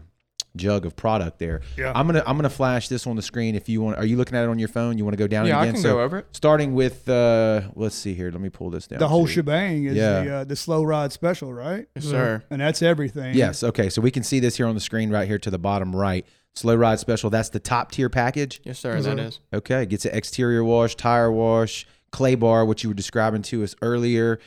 jug 0.55 0.85
of 0.85 0.95
product 0.95 1.39
there. 1.39 1.61
Yeah. 1.77 1.91
I'm 1.95 2.05
gonna 2.07 2.23
I'm 2.27 2.35
gonna 2.37 2.49
flash 2.49 2.87
this 2.89 3.07
on 3.07 3.15
the 3.15 3.21
screen. 3.21 3.55
If 3.55 3.69
you 3.69 3.81
want, 3.81 3.97
are 3.97 4.05
you 4.05 4.17
looking 4.17 4.37
at 4.37 4.43
it 4.43 4.49
on 4.49 4.59
your 4.59 4.67
phone? 4.67 4.97
You 4.97 5.05
want 5.05 5.13
to 5.13 5.17
go 5.17 5.27
down 5.27 5.45
Yeah, 5.47 5.57
it 5.59 5.61
I 5.63 5.65
can 5.67 5.77
so 5.77 5.93
go 5.95 6.01
over 6.01 6.19
it. 6.19 6.27
starting 6.31 6.73
with, 6.73 7.07
uh, 7.07 7.61
let's 7.75 7.95
see 7.95 8.13
here. 8.13 8.31
Let 8.31 8.41
me 8.41 8.49
pull 8.49 8.69
this 8.69 8.87
down. 8.87 8.99
the 8.99 9.07
whole 9.07 9.25
too. 9.27 9.33
shebang 9.33 9.85
is 9.85 9.95
Yeah. 9.95 10.23
the 10.23 10.33
uh, 10.35 10.43
the 10.43 10.55
slow 10.55 10.83
ride 10.83 11.11
special, 11.11 11.53
right? 11.53 11.87
Yes, 11.95 12.05
sir. 12.05 12.43
And 12.49 12.59
that's 12.61 12.81
everything. 12.81 13.35
Yes. 13.35 13.63
Okay. 13.63 13.89
So 13.89 14.01
we 14.01 14.11
can 14.11 14.23
see 14.23 14.39
this 14.39 14.57
here 14.57 14.65
on 14.67 14.75
the 14.75 14.81
screen 14.81 15.09
right 15.09 15.27
here 15.27 15.39
to 15.39 15.49
the 15.49 15.59
bottom 15.59 15.95
right. 15.95 16.25
Slow 16.53 16.75
ride 16.75 16.99
special. 16.99 17.29
That's 17.29 17.47
the 17.49 17.59
top 17.61 17.91
tier 17.91 18.09
package. 18.09 18.59
Yes, 18.65 18.77
sir. 18.79 18.95
Yes, 18.95 19.05
That 19.05 19.17
sir. 19.17 19.23
is. 19.23 19.39
Okay. 19.53 19.85
Gets 19.85 20.03
an 20.05 20.13
exterior 20.13 20.63
wash, 20.65 20.95
tire 20.95 21.31
wash, 21.31 21.87
clay 22.11 22.35
bar, 22.35 22.65
which 22.65 22.83
you 22.83 22.89
were 22.89 22.93
describing 22.93 23.41
to 23.43 23.63
us 23.63 23.73
earlier, 23.81 24.37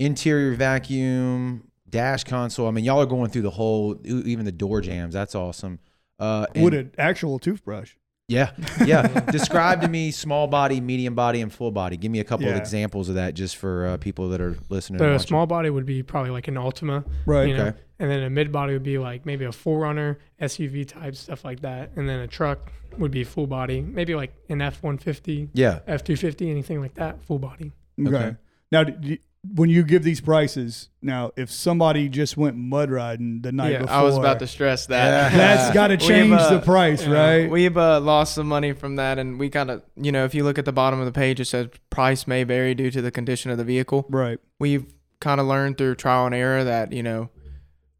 interior 0.00 0.54
vacuum, 0.56 1.68
dash 1.94 2.24
console. 2.24 2.66
I 2.66 2.70
mean, 2.72 2.84
y'all 2.84 3.00
are 3.00 3.06
going 3.06 3.30
through 3.30 3.42
the 3.42 3.50
whole, 3.50 3.98
even 4.04 4.44
the 4.44 4.52
door 4.52 4.80
jams. 4.80 5.14
That's 5.14 5.34
awesome. 5.34 5.78
Uh, 6.18 6.46
and- 6.54 6.64
With 6.64 6.74
an 6.74 6.90
actual 6.98 7.38
toothbrush. 7.38 7.94
Yeah, 8.26 8.52
yeah. 8.86 9.06
Describe 9.30 9.82
to 9.82 9.88
me 9.88 10.10
small 10.10 10.46
body, 10.46 10.80
medium 10.80 11.14
body, 11.14 11.42
and 11.42 11.52
full 11.52 11.70
body. 11.70 11.98
Give 11.98 12.10
me 12.10 12.20
a 12.20 12.24
couple 12.24 12.48
of 12.48 12.56
examples 12.56 13.10
of 13.10 13.16
that, 13.16 13.34
just 13.34 13.56
for 13.56 13.86
uh, 13.86 13.96
people 13.98 14.30
that 14.30 14.40
are 14.40 14.56
listening. 14.70 14.96
The 14.98 15.04
and 15.04 15.12
watching. 15.14 15.26
small 15.26 15.46
body 15.46 15.68
would 15.68 15.84
be 15.84 16.02
probably 16.02 16.30
like 16.30 16.48
an 16.48 16.54
Altima, 16.54 17.04
Right. 17.26 17.48
you 17.48 17.54
know, 17.54 17.66
Okay. 17.66 17.78
and 17.98 18.10
then 18.10 18.22
a 18.22 18.30
mid 18.30 18.50
body 18.50 18.72
would 18.72 18.82
be 18.82 18.96
like 18.96 19.26
maybe 19.26 19.44
a 19.44 19.50
4Runner, 19.50 20.16
SUV 20.40 20.88
type 20.88 21.14
stuff 21.16 21.44
like 21.44 21.60
that, 21.60 21.90
and 21.96 22.08
then 22.08 22.20
a 22.20 22.26
truck 22.26 22.72
would 22.96 23.10
be 23.10 23.24
full 23.24 23.46
body, 23.46 23.82
maybe 23.82 24.14
like 24.14 24.32
an 24.48 24.62
F 24.62 24.82
one 24.82 24.96
fifty, 24.96 25.50
Yeah. 25.52 25.80
F 25.86 26.02
two 26.02 26.16
fifty, 26.16 26.50
anything 26.50 26.80
like 26.80 26.94
that, 26.94 27.22
full 27.24 27.38
body. 27.38 27.72
Okay. 28.00 28.16
Okay. 28.16 28.36
Now, 28.72 28.84
do 28.84 29.06
you- 29.06 29.18
when 29.52 29.68
you 29.68 29.82
give 29.82 30.02
these 30.02 30.20
prices, 30.20 30.88
now 31.02 31.32
if 31.36 31.50
somebody 31.50 32.08
just 32.08 32.36
went 32.36 32.56
mud 32.56 32.90
riding 32.90 33.42
the 33.42 33.52
night 33.52 33.72
Yeah, 33.72 33.78
before, 33.80 33.94
I 33.94 34.02
was 34.02 34.16
about 34.16 34.38
to 34.38 34.46
stress 34.46 34.86
that. 34.86 35.32
Yeah. 35.32 35.38
That's 35.56 35.74
got 35.74 35.88
to 35.88 35.96
change 35.96 36.32
uh, 36.32 36.50
the 36.50 36.60
price, 36.60 37.06
yeah, 37.06 37.12
right? 37.12 37.50
We've 37.50 37.76
uh, 37.76 38.00
lost 38.00 38.34
some 38.34 38.48
money 38.48 38.72
from 38.72 38.96
that, 38.96 39.18
and 39.18 39.38
we 39.38 39.50
kind 39.50 39.70
of, 39.70 39.82
you 39.96 40.12
know, 40.12 40.24
if 40.24 40.34
you 40.34 40.44
look 40.44 40.58
at 40.58 40.64
the 40.64 40.72
bottom 40.72 40.98
of 40.98 41.06
the 41.06 41.12
page, 41.12 41.40
it 41.40 41.46
says 41.46 41.68
price 41.90 42.26
may 42.26 42.44
vary 42.44 42.74
due 42.74 42.90
to 42.90 43.02
the 43.02 43.10
condition 43.10 43.50
of 43.50 43.58
the 43.58 43.64
vehicle. 43.64 44.06
right. 44.08 44.38
We've 44.58 44.86
kind 45.20 45.40
of 45.40 45.46
learned 45.46 45.78
through 45.78 45.96
trial 45.96 46.26
and 46.26 46.34
error 46.34 46.64
that, 46.64 46.92
you 46.92 47.02
know, 47.02 47.30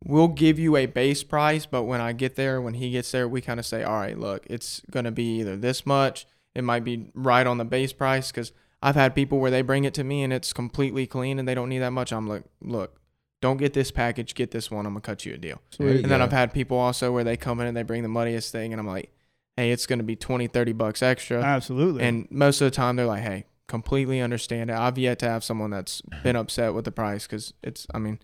we'll 0.04 0.28
give 0.28 0.58
you 0.58 0.76
a 0.76 0.86
base 0.86 1.22
price, 1.24 1.66
but 1.66 1.84
when 1.84 2.00
I 2.00 2.12
get 2.12 2.36
there, 2.36 2.60
when 2.60 2.74
he 2.74 2.90
gets 2.90 3.10
there, 3.10 3.26
we 3.28 3.40
kind 3.40 3.58
of 3.58 3.66
say, 3.66 3.82
all 3.82 3.96
right, 3.96 4.18
look, 4.18 4.46
it's 4.48 4.82
going 4.90 5.04
to 5.04 5.10
be 5.10 5.40
either 5.40 5.56
this 5.56 5.84
much, 5.84 6.26
it 6.54 6.62
might 6.62 6.84
be 6.84 7.10
right 7.14 7.46
on 7.46 7.58
the 7.58 7.64
base 7.64 7.92
price, 7.92 8.30
because 8.30 8.52
I've 8.84 8.94
had 8.94 9.14
people 9.14 9.38
where 9.40 9.50
they 9.50 9.62
bring 9.62 9.84
it 9.84 9.94
to 9.94 10.04
me 10.04 10.22
and 10.22 10.32
it's 10.32 10.52
completely 10.52 11.06
clean 11.06 11.38
and 11.38 11.48
they 11.48 11.54
don't 11.54 11.68
need 11.68 11.78
that 11.78 11.90
much. 11.92 12.12
I'm 12.12 12.28
like, 12.28 12.44
look, 12.60 13.00
don't 13.40 13.56
get 13.56 13.72
this 13.72 13.90
package, 13.90 14.34
get 14.34 14.50
this 14.50 14.70
one. 14.70 14.86
I'm 14.86 14.92
gonna 14.92 15.00
cut 15.00 15.24
you 15.24 15.34
a 15.34 15.38
deal. 15.38 15.60
There 15.78 15.88
you 15.88 15.94
And 16.02 16.04
then 16.10 16.18
go. 16.20 16.24
I've 16.24 16.32
had 16.32 16.52
people 16.52 16.76
also 16.76 17.10
where 17.10 17.24
they 17.24 17.36
come 17.36 17.60
in 17.60 17.66
and 17.66 17.76
they 17.76 17.82
bring 17.82 18.02
the 18.02 18.08
muddiest 18.08 18.52
thing, 18.52 18.72
and 18.72 18.80
I'm 18.80 18.86
like, 18.86 19.10
hey, 19.56 19.70
it's 19.70 19.86
going 19.86 20.00
to 20.00 20.04
be 20.04 20.16
20, 20.16 20.48
30 20.48 20.72
bucks 20.72 21.02
extra. 21.02 21.40
Absolutely. 21.42 22.02
And 22.02 22.26
most 22.30 22.60
of 22.60 22.66
the 22.66 22.70
time, 22.72 22.96
they're 22.96 23.06
like, 23.06 23.22
hey, 23.22 23.46
completely 23.68 24.20
understand 24.20 24.68
it. 24.70 24.74
I've 24.76 24.98
yet 24.98 25.18
to 25.20 25.28
have 25.28 25.44
someone 25.44 25.70
that's 25.70 26.02
been 26.22 26.36
upset 26.36 26.74
with 26.74 26.84
the 26.84 26.90
price 26.90 27.26
because 27.26 27.54
it's, 27.62 27.86
I 27.94 27.98
mean, 27.98 28.18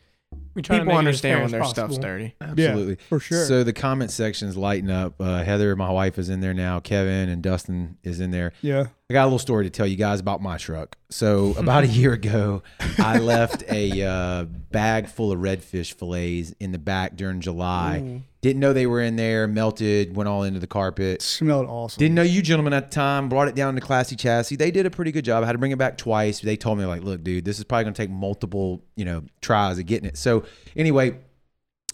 We 0.55 0.62
try 0.62 0.79
to 0.79 0.83
people 0.85 0.97
make 0.97 1.07
it 1.07 1.09
as 1.11 1.21
fair 1.21 1.37
understand 1.37 1.40
when 1.40 1.45
as 1.47 1.52
their 1.52 1.87
stuff's 1.87 1.99
dirty. 1.99 2.35
Absolutely. 2.40 2.97
for 3.09 3.21
sure. 3.21 3.45
So 3.47 3.62
the 3.62 3.73
comment 3.73 4.11
section's 4.11 4.57
lighting 4.57 4.90
up. 4.90 5.21
Uh, 5.21 5.45
Heather, 5.45 5.76
my 5.76 5.90
wife, 5.90 6.19
is 6.19 6.29
in 6.31 6.40
there 6.40 6.55
now. 6.55 6.81
Kevin 6.81 7.29
and 7.29 7.43
Dustin 7.43 7.97
is 8.02 8.19
in 8.21 8.31
there. 8.33 8.52
yeah. 8.62 8.87
I 9.11 9.12
got 9.12 9.25
a 9.25 9.26
little 9.26 9.40
story 9.40 9.64
to 9.64 9.71
tell 9.71 9.88
you 9.88 9.97
guys 9.97 10.21
about 10.21 10.40
my 10.40 10.57
truck. 10.57 10.97
So 11.09 11.52
about 11.59 11.83
a 11.83 11.87
year 11.88 12.12
ago, 12.12 12.62
I 12.97 13.19
left 13.19 13.64
a 13.69 14.05
uh, 14.05 14.45
bag 14.45 15.09
full 15.09 15.33
of 15.33 15.40
redfish 15.40 15.95
fillets 15.95 16.55
in 16.61 16.71
the 16.71 16.79
back 16.79 17.17
during 17.17 17.40
July. 17.40 18.23
Didn't 18.40 18.61
know 18.61 18.73
they 18.73 18.87
were 18.87 19.00
in 19.00 19.17
there. 19.17 19.49
Melted. 19.49 20.14
Went 20.14 20.29
all 20.29 20.45
into 20.45 20.61
the 20.61 20.69
carpet. 20.69 21.23
Smelled 21.23 21.67
awesome. 21.67 21.99
Didn't 21.99 22.14
know 22.14 22.23
you 22.23 22.40
gentlemen 22.40 22.73
at 22.73 22.93
the 22.93 22.95
time. 22.95 23.29
Brought 23.29 23.49
it 23.49 23.57
down 23.57 23.75
to 23.75 23.81
Classy 23.81 24.14
Chassis. 24.14 24.55
They 24.55 24.71
did 24.71 24.87
a 24.87 24.90
pretty 24.90 25.11
good 25.11 25.25
job. 25.25 25.43
I 25.43 25.47
had 25.47 25.52
to 25.52 25.59
bring 25.59 25.73
it 25.73 25.79
back 25.79 25.99
twice. 25.99 26.38
They 26.38 26.57
told 26.57 26.79
me 26.79 26.85
like, 26.85 27.02
look, 27.02 27.25
dude, 27.25 27.45
this 27.45 27.59
is 27.59 27.64
probably 27.64 27.87
gonna 27.87 27.97
take 27.97 28.11
multiple, 28.11 28.85
you 28.95 29.05
know, 29.05 29.25
tries 29.40 29.81
of 29.81 29.87
getting 29.87 30.09
it. 30.09 30.19
So 30.19 30.45
anyway, 30.76 31.19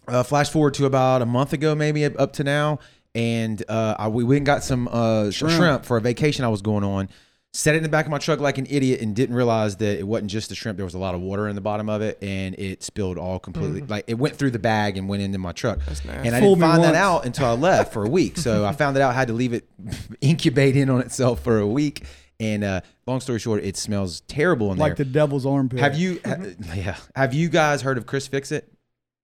uh, 0.06 0.22
flash 0.22 0.50
forward 0.50 0.74
to 0.74 0.86
about 0.86 1.22
a 1.22 1.26
month 1.26 1.52
ago, 1.52 1.74
maybe 1.74 2.04
up 2.04 2.34
to 2.34 2.44
now, 2.44 2.78
and 3.16 3.64
uh, 3.68 3.96
I, 3.98 4.08
we 4.08 4.22
went 4.22 4.36
and 4.38 4.46
got 4.46 4.62
some 4.62 4.86
uh, 4.92 5.30
shrimp. 5.32 5.54
Shrimp. 5.56 5.84
for 5.84 5.96
a 5.96 6.00
vacation 6.00 6.44
I 6.44 6.48
was 6.48 6.62
going 6.62 6.84
on. 6.84 7.08
Set 7.52 7.74
it 7.74 7.78
in 7.78 7.82
the 7.82 7.88
back 7.88 8.04
of 8.04 8.10
my 8.10 8.18
truck 8.18 8.38
like 8.38 8.58
an 8.58 8.66
idiot 8.68 9.00
and 9.00 9.16
didn't 9.16 9.34
realize 9.34 9.76
that 9.78 9.98
it 9.98 10.06
wasn't 10.06 10.30
just 10.30 10.50
the 10.50 10.54
shrimp. 10.54 10.76
There 10.76 10.84
was 10.84 10.92
a 10.92 10.98
lot 10.98 11.14
of 11.14 11.22
water 11.22 11.48
in 11.48 11.54
the 11.54 11.62
bottom 11.62 11.88
of 11.88 12.02
it, 12.02 12.18
and 12.22 12.54
it 12.58 12.82
spilled 12.82 13.16
all 13.16 13.38
completely. 13.38 13.80
Like 13.80 14.04
it 14.08 14.14
went 14.18 14.36
through 14.36 14.50
the 14.50 14.58
bag 14.58 14.98
and 14.98 15.08
went 15.08 15.22
into 15.22 15.38
my 15.38 15.52
truck. 15.52 15.78
That's 15.86 16.04
nasty. 16.04 16.26
And 16.28 16.36
I 16.36 16.40
Fooled 16.40 16.58
didn't 16.58 16.70
find 16.70 16.82
that 16.84 16.88
once. 16.88 16.96
out 16.98 17.24
until 17.24 17.46
I 17.46 17.52
left 17.52 17.94
for 17.94 18.04
a 18.04 18.10
week. 18.10 18.36
So 18.36 18.66
I 18.66 18.72
found 18.74 18.96
it 18.98 19.00
out. 19.00 19.14
Had 19.14 19.28
to 19.28 19.34
leave 19.34 19.54
it 19.54 19.66
incubate 20.20 20.76
in 20.76 20.90
on 20.90 21.00
itself 21.00 21.42
for 21.42 21.58
a 21.58 21.66
week. 21.66 22.04
And 22.38 22.62
uh, 22.62 22.82
long 23.06 23.20
story 23.20 23.38
short, 23.38 23.64
it 23.64 23.78
smells 23.78 24.20
terrible 24.22 24.70
in 24.72 24.76
like 24.76 24.96
there. 24.96 25.04
Like 25.06 25.12
the 25.12 25.18
devil's 25.18 25.46
armpit. 25.46 25.78
have 25.78 25.96
you? 25.96 26.20
ha- 26.26 26.36
yeah. 26.74 26.96
Have 27.14 27.32
you 27.32 27.48
guys 27.48 27.80
heard 27.80 27.96
of 27.96 28.04
ChrisFix 28.04 28.52
It? 28.52 28.70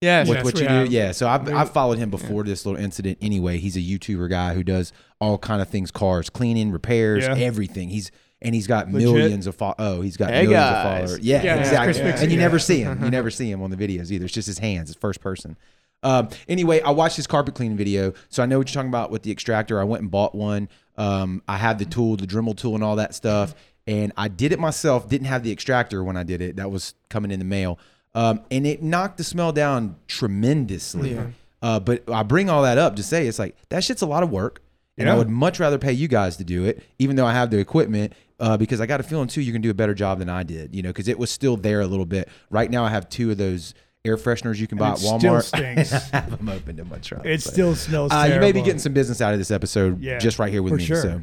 Yes. 0.03 0.29
with 0.29 0.37
Yes, 0.39 0.45
what 0.45 0.55
we 0.55 0.61
you 0.63 0.69
have. 0.69 0.89
do. 0.89 0.93
Yeah. 0.95 1.13
So 1.13 1.29
I've, 1.29 1.49
I've 1.49 1.71
followed 1.71 1.97
him 1.99 2.11
before 2.11 2.43
this 2.45 2.67
little 2.67 2.81
incident. 2.83 3.19
Anyway, 3.23 3.59
he's 3.59 3.77
a 3.77 3.81
YouTuber 3.81 4.29
guy 4.29 4.53
who 4.55 4.63
does 4.63 4.93
all 5.21 5.39
kind 5.39 5.63
of 5.63 5.69
things, 5.69 5.91
cars, 5.91 6.29
cleaning, 6.29 6.71
repairs, 6.73 7.25
Yeah. 7.25 7.37
everything. 7.37 7.89
He's 7.89 8.11
and 8.45 8.57
he's 8.57 8.67
got 8.67 8.91
Legit. 8.91 9.15
millions 9.15 9.47
of 9.47 9.55
fo- 9.55 9.75
oh, 9.79 10.01
he's 10.01 10.17
got 10.17 10.31
Hey, 10.31 10.43
millions 10.43 10.55
guys. 10.55 10.77
of 10.77 10.83
followers. 11.09 11.25
Yeah, 11.25 11.43
Yeah, 11.45 11.55
exactly. 11.61 12.03
Chris 12.03 12.21
and 12.23 12.33
you 12.33 12.39
never 12.39 12.59
see 12.59 12.81
him. 12.81 13.03
You 13.05 13.11
never 13.19 13.31
see 13.31 13.49
him 13.51 13.63
on 13.63 13.71
the 13.71 13.77
videos 13.77 14.11
either. 14.11 14.25
It's 14.25 14.35
just 14.35 14.49
his 14.49 14.59
hands. 14.59 14.91
It's 14.91 14.99
first 14.99 15.21
person. 15.21 15.57
Um, 16.03 16.29
anyway, 16.49 16.81
I 16.81 16.91
watched 16.91 17.15
his 17.15 17.29
carpet 17.29 17.55
cleaning 17.55 17.77
video, 17.77 18.13
so 18.29 18.43
I 18.43 18.47
know 18.47 18.59
what 18.59 18.69
you're 18.69 18.75
talking 18.75 18.89
about 18.91 19.13
with 19.13 19.23
the 19.23 19.31
extractor. 19.31 19.81
I 19.81 19.85
went 19.85 20.03
and 20.03 20.11
bought 20.11 20.35
one. 20.35 20.69
Um, 20.99 21.43
I 21.47 21.57
had 21.59 21.79
the 21.79 21.85
tool, 21.85 22.17
the 22.17 22.27
Dremel 22.27 22.57
tool, 22.57 22.75
and 22.75 22.83
all 22.83 22.97
that 22.97 23.15
stuff, 23.15 23.55
and 23.87 24.11
I 24.17 24.27
did 24.27 24.51
it 24.51 24.59
myself. 24.59 25.09
Didn't 25.09 25.29
have 25.29 25.45
the 25.45 25.53
extractor 25.53 26.03
when 26.03 26.17
I 26.17 26.25
did 26.25 26.41
it. 26.41 26.57
That 26.57 26.73
was 26.73 26.95
coming 27.09 27.31
in 27.31 27.39
the 27.39 27.45
mail, 27.45 27.79
um, 28.15 28.41
and 28.51 28.67
it 28.67 28.83
knocked 28.83 29.19
the 29.19 29.25
smell 29.25 29.53
down 29.53 29.97
tremendously. 30.09 31.15
Yeah. 31.15 31.27
Uh, 31.61 31.79
but 31.81 32.03
I 32.11 32.23
bring 32.25 32.51
all 32.51 32.63
that 32.63 32.79
up 32.79 32.97
to 32.97 33.03
say 33.03 33.27
it's 33.27 33.39
like 33.39 33.57
that 33.69 33.85
shit's 33.85 34.03
a 34.03 34.07
lot 34.07 34.23
of 34.23 34.31
work, 34.31 34.63
and 34.99 35.09
I 35.09 35.17
would 35.17 35.29
much 35.29 35.61
rather 35.61 35.79
pay 35.79 35.93
you 35.93 36.09
guys 36.09 36.37
to 36.39 36.45
do 36.45 36.65
it, 36.65 36.83
even 36.99 37.17
though 37.17 37.27
I 37.27 37.33
have 37.33 37.51
the 37.51 37.59
equipment. 37.59 38.13
Uh, 38.41 38.57
because 38.57 38.81
I 38.81 38.87
got 38.87 38.99
a 38.99 39.05
feeling 39.05 39.29
too, 39.29 39.41
you 39.41 39.53
can 39.53 39.63
do 39.63 39.71
a 39.71 39.75
better 39.75 39.95
job 39.95 40.19
than 40.19 40.29
I 40.29 40.43
did. 40.43 40.75
You 40.75 40.83
know, 40.83 40.89
because 40.89 41.07
it 41.07 41.17
was 41.17 41.31
still 41.31 41.57
there 41.57 41.81
a 41.81 41.87
little 41.87 42.05
bit. 42.07 42.29
Right 42.51 42.69
now, 42.69 42.85
I 42.85 42.89
have 42.91 43.09
two 43.09 43.31
of 43.31 43.39
those 43.39 43.73
air 44.05 44.17
fresheners 44.17 44.57
you 44.59 44.67
can 44.67 44.79
buy 44.79 44.89
And 44.89 44.97
at 44.97 45.03
Walmart. 45.05 45.43
stinks. 45.45 45.93
I 46.13 46.17
have 46.23 46.37
them 46.37 46.49
opened 46.49 46.81
in 46.81 46.89
my 46.89 46.99
truck. 46.99 47.25
It 47.25 47.45
but- 47.45 47.53
still 47.53 47.77
smells. 47.77 48.11
Uh, 48.11 48.29
you 48.35 48.41
may 48.41 48.51
be 48.51 48.61
getting 48.61 48.81
some 48.81 48.93
business 48.93 49.21
out 49.21 49.33
of 49.33 49.39
this 49.39 49.53
episode 49.53 50.01
Yeah, 50.01 50.19
just 50.19 50.41
right 50.41 50.51
here 50.53 50.61
with 50.65 50.73
me. 50.73 50.85
sure. 50.85 51.01
So 51.03 51.23